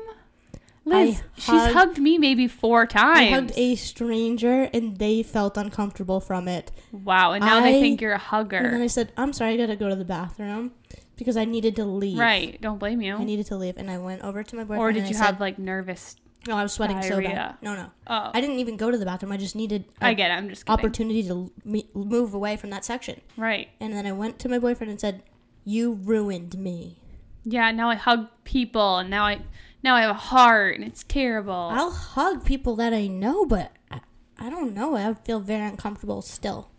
Liz, 0.89 1.21
I 1.21 1.23
she's 1.41 1.47
hugged- 1.49 1.73
hugged 1.75 1.99
me 1.99 2.19
maybe 2.19 2.47
four 2.49 2.87
times. 2.87 3.19
I 3.19 3.25
hugged 3.31 3.53
a 3.57 3.75
stranger, 3.77 4.69
and 4.73 4.97
they 4.99 5.23
felt 5.23 5.57
uncomfortable 5.57 6.21
from 6.21 6.49
it. 6.49 6.71
wow, 6.93 7.33
and 7.33 7.45
now 7.45 7.61
they 7.61 7.81
think 7.81 8.01
you're 8.01 8.13
a 8.13 8.19
hugger. 8.19 8.57
And 8.59 8.75
then. 8.75 8.83
I 8.83 8.87
said, 8.89 9.13
"I'm 9.17 9.33
sorry, 9.33 9.55
I 9.55 9.57
gotta 9.57 9.77
go 9.77 9.89
to 9.89 9.97
the 9.97 10.05
bathroom," 10.05 10.73
because 11.17 11.37
I 11.37 11.45
needed 11.45 11.77
to 11.77 11.85
leave. 11.85 12.19
Right. 12.19 12.61
Don't 12.61 12.79
blame 12.79 13.01
you. 13.01 13.17
I 13.17 13.25
needed 13.25 13.47
to 13.47 13.57
leave, 13.57 13.77
and 13.77 13.91
I 13.91 13.99
went 13.99 14.23
over 14.23 14.43
to 14.43 14.57
my 14.57 14.63
boyfriend. 14.65 14.81
or 14.83 14.93
did 14.93 15.09
you 15.09 15.15
I 15.17 15.19
have 15.19 15.27
said, 15.35 15.41
like 15.41 15.59
nervous? 15.59 16.17
No, 16.47 16.57
I 16.57 16.63
was 16.63 16.73
sweating 16.73 17.03
so 17.03 17.21
bad. 17.21 17.57
No, 17.61 17.75
no, 17.75 17.87
Oh, 18.07 18.31
I 18.33 18.41
didn't 18.41 18.59
even 18.61 18.77
go 18.77 18.91
to 18.91 18.97
the 18.97 19.05
bathroom. 19.05 19.33
I 19.33 19.37
just 19.37 19.57
needed 19.57 19.85
I 20.01 20.15
get 20.15 20.31
it. 20.31 20.35
I'm 20.35 20.49
just 20.49 20.65
kidding. 20.65 20.79
opportunity 20.79 21.23
to 21.25 21.51
me- 21.65 21.89
move 21.95 22.33
away 22.33 22.57
from 22.57 22.71
that 22.71 22.85
section. 22.85 23.21
Right. 23.37 23.69
And 23.81 23.93
then 23.93 24.07
I 24.07 24.13
went 24.13 24.39
to 24.41 24.49
my 24.49 24.59
boyfriend 24.59 24.91
and 24.91 25.01
said, 25.01 25.23
"You 25.65 25.93
ruined 25.93 26.57
me. 26.57 27.01
Yeah. 27.45 27.71
Now 27.73 27.91
I 27.91 27.97
hug 27.97 28.29
people, 28.45 28.99
and 28.99 29.11
now 29.11 29.25
I 29.27 29.41
now 29.89 29.95
I 29.97 30.03
have 30.03 30.11
a 30.11 30.15
heart, 30.15 30.75
and 30.77 30.85
it's 30.85 31.03
terrible. 31.05 31.53
I'll 31.73 31.91
hug 31.91 32.45
people 32.45 32.77
that 32.77 32.93
I 32.93 33.07
know, 33.07 33.47
but 33.47 33.73
I, 33.91 34.01
I 34.39 34.51
don't 34.51 34.75
know. 34.75 34.95
I 34.97 35.09
would 35.09 35.21
feel 35.21 35.41
very 35.41 35.65
uncomfortable 35.67 36.21
still." 36.23 36.71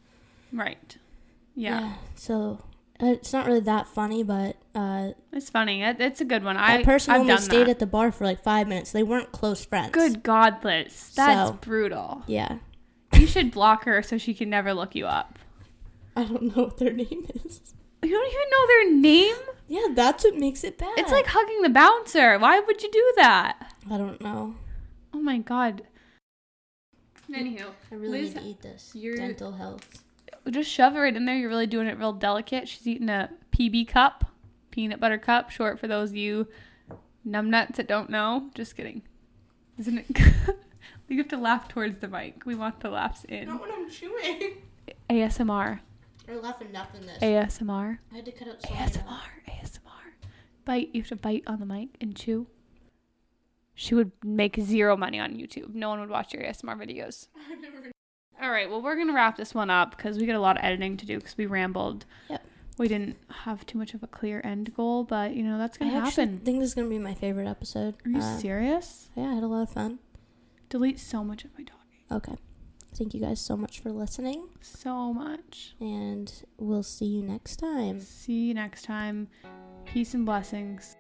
right. 0.54 0.98
Yeah. 1.56 1.96
So 2.16 2.64
uh, 3.02 3.08
it's 3.08 3.34
not 3.34 3.46
really 3.48 3.60
that 3.62 3.88
funny, 3.88 4.24
but 4.24 4.58
uh, 4.76 5.10
It's 5.34 5.50
funny. 5.50 5.82
It, 5.84 6.00
it's 6.00 6.22
a 6.22 6.26
good 6.26 6.44
one. 6.44 6.56
I 6.56 6.78
that 6.78 6.86
person 6.86 7.14
I've 7.14 7.22
only 7.22 7.38
stayed 7.38 7.62
that. 7.66 7.70
at 7.70 7.80
the 7.80 7.86
bar 7.88 8.12
for 8.12 8.24
like 8.26 8.44
five 8.44 8.68
minutes. 8.68 8.92
They 8.92 9.04
weren't 9.04 9.32
close 9.32 9.66
friends. 9.66 9.92
Good 9.92 10.22
God, 10.24 10.64
Liz. 10.64 11.12
That's 11.16 11.50
So- 11.50 11.58
brutal. 11.60 12.24
Yeah. 12.28 12.60
You 13.14 13.26
should 13.28 13.52
block 13.52 13.84
her 13.86 14.02
so 14.04 14.18
she 14.20 14.34
can 14.36 14.50
never 14.52 14.74
look 14.74 14.94
you 14.96 15.06
up. 15.08 15.40
I 16.16 16.24
don't 16.26 16.56
know 16.56 16.64
what 16.66 16.78
their 16.78 16.94
name 16.94 17.26
is. 17.44 17.74
You 18.02 18.10
don't 18.10 18.28
even 18.28 18.50
know 18.52 18.68
their 18.68 18.92
name? 18.92 19.36
Yeah, 19.68 19.94
that's 19.94 20.24
what 20.24 20.36
makes 20.36 20.64
it 20.64 20.78
bad. 20.78 20.98
It's 20.98 21.12
like 21.12 21.28
hugging 21.28 21.62
the 21.62 21.70
bouncer. 21.70 22.38
Why 22.40 22.60
would 22.60 22.82
you 22.82 22.90
do 22.92 23.14
that? 23.18 23.74
I 23.90 23.98
don't 23.98 24.20
know. 24.22 24.56
Oh 25.14 25.20
my 25.20 25.38
god. 25.40 25.84
Anywho, 27.32 27.68
I 27.92 27.96
really 27.96 28.22
Liz, 28.24 28.36
need 28.36 28.42
to 28.42 28.48
eat 28.48 28.62
this. 28.62 28.92
you're- 28.96 29.18
Dental 29.18 29.52
health. 29.52 30.04
just 30.50 30.72
shove 30.72 30.96
it 30.96 31.00
right 31.00 31.16
in 31.16 31.26
there. 31.26 31.36
You're 31.38 31.50
really 31.50 31.68
doing 31.68 31.88
it 31.88 31.98
real 32.00 32.14
delicate. 32.14 32.68
She's 32.68 32.88
eating 32.88 33.10
a 33.10 33.30
PB 33.52 33.88
cup, 33.90 34.26
peanut 34.72 35.00
butter 35.00 35.20
cup, 35.20 35.52
short 35.52 35.78
for 35.80 35.88
those 35.88 36.10
of 36.10 36.16
you 36.16 36.48
numbnuts 37.28 37.76
that 37.76 37.88
don't 37.88 38.10
know. 38.10 38.50
Just 38.56 38.76
kidding. 38.76 39.04
Isn't 39.78 40.00
it? 40.00 40.06
you 41.08 41.18
have 41.18 41.28
to 41.28 41.38
laugh 41.38 41.68
towards 41.68 42.00
the 42.00 42.08
mic. 42.08 42.46
We 42.46 42.56
want 42.56 42.80
the 42.80 42.90
laughs 42.90 43.24
in. 43.26 43.48
Not 43.48 43.62
when 43.62 43.72
I'm 43.72 43.90
chewing. 43.90 44.58
ASMR. 45.10 45.82
Laughing 46.38 46.70
enough 46.70 46.94
in 46.96 47.06
this. 47.06 47.18
ASMR. 47.22 48.00
I 48.12 48.16
had 48.16 48.26
to 48.26 48.32
cut 48.32 48.48
out 48.48 48.62
so. 48.62 48.70
ASMR. 48.70 49.20
ASMR. 49.48 49.80
Bite. 50.66 50.90
You 50.94 51.02
have 51.02 51.10
to 51.10 51.16
bite 51.16 51.44
on 51.48 51.60
the 51.60 51.66
mic 51.66 51.90
and 52.00 52.16
chew. 52.16 52.48
She 53.76 53.96
would 53.96 54.12
make 54.24 54.58
zero 54.60 54.96
money 54.98 55.20
on 55.20 55.34
YouTube. 55.36 55.74
No 55.74 55.90
one 55.90 56.00
would 56.02 56.10
watch 56.10 56.34
your 56.34 56.44
ASMR 56.44 56.76
videos. 56.78 57.28
All 58.42 58.52
right. 58.52 58.70
Well, 58.70 58.82
we're 58.82 58.96
gonna 58.96 59.14
wrap 59.14 59.38
this 59.38 59.54
one 59.54 59.70
up 59.70 59.96
because 59.96 60.18
we 60.18 60.26
got 60.26 60.36
a 60.36 60.40
lot 60.40 60.58
of 60.58 60.64
editing 60.64 60.98
to 60.98 61.06
do 61.06 61.18
because 61.18 61.38
we 61.38 61.46
rambled. 61.46 62.06
Yep. 62.30 62.46
we 62.78 62.88
didn't 62.88 63.18
have 63.44 63.66
too 63.66 63.78
much 63.78 63.94
of 63.94 64.04
a 64.04 64.08
clear 64.08 64.42
end 64.44 64.74
goal, 64.76 65.04
but 65.04 65.34
you 65.36 65.44
know 65.44 65.58
that's 65.58 65.78
gonna 65.78 65.92
actually 65.94 66.24
happen. 66.26 66.40
I 66.42 66.46
think 66.46 66.60
this 66.60 66.70
is 66.70 66.76
gonna 66.76 66.88
be 66.90 67.00
my 67.00 67.14
favorite 67.14 67.48
episode. 67.50 67.96
Are 68.06 68.10
you 68.10 68.20
Uh, 68.20 68.38
serious? 68.38 69.10
Yeah, 69.16 69.32
I 69.32 69.34
had 69.36 69.44
a 69.44 69.48
lot 69.48 69.64
of 69.64 69.70
fun. 69.72 70.00
Delete 70.70 71.00
so 71.00 71.24
much 71.24 71.44
of 71.44 71.52
my 71.58 71.64
talking. 71.66 72.00
Okay. 72.12 72.38
Thank 73.00 73.14
you 73.14 73.22
guys 73.22 73.40
so 73.40 73.56
much 73.56 73.80
for 73.80 73.92
listening, 73.94 74.50
So 74.62 75.14
much. 75.14 75.74
and 75.80 76.30
we'll 76.58 76.84
see 76.84 77.06
you 77.06 77.24
next 77.24 77.56
time. 77.56 78.02
See 78.02 78.48
you 78.50 78.54
next 78.54 78.84
time. 78.84 79.30
Peace 79.86 80.14
and 80.14 80.26
blessings. 80.26 80.98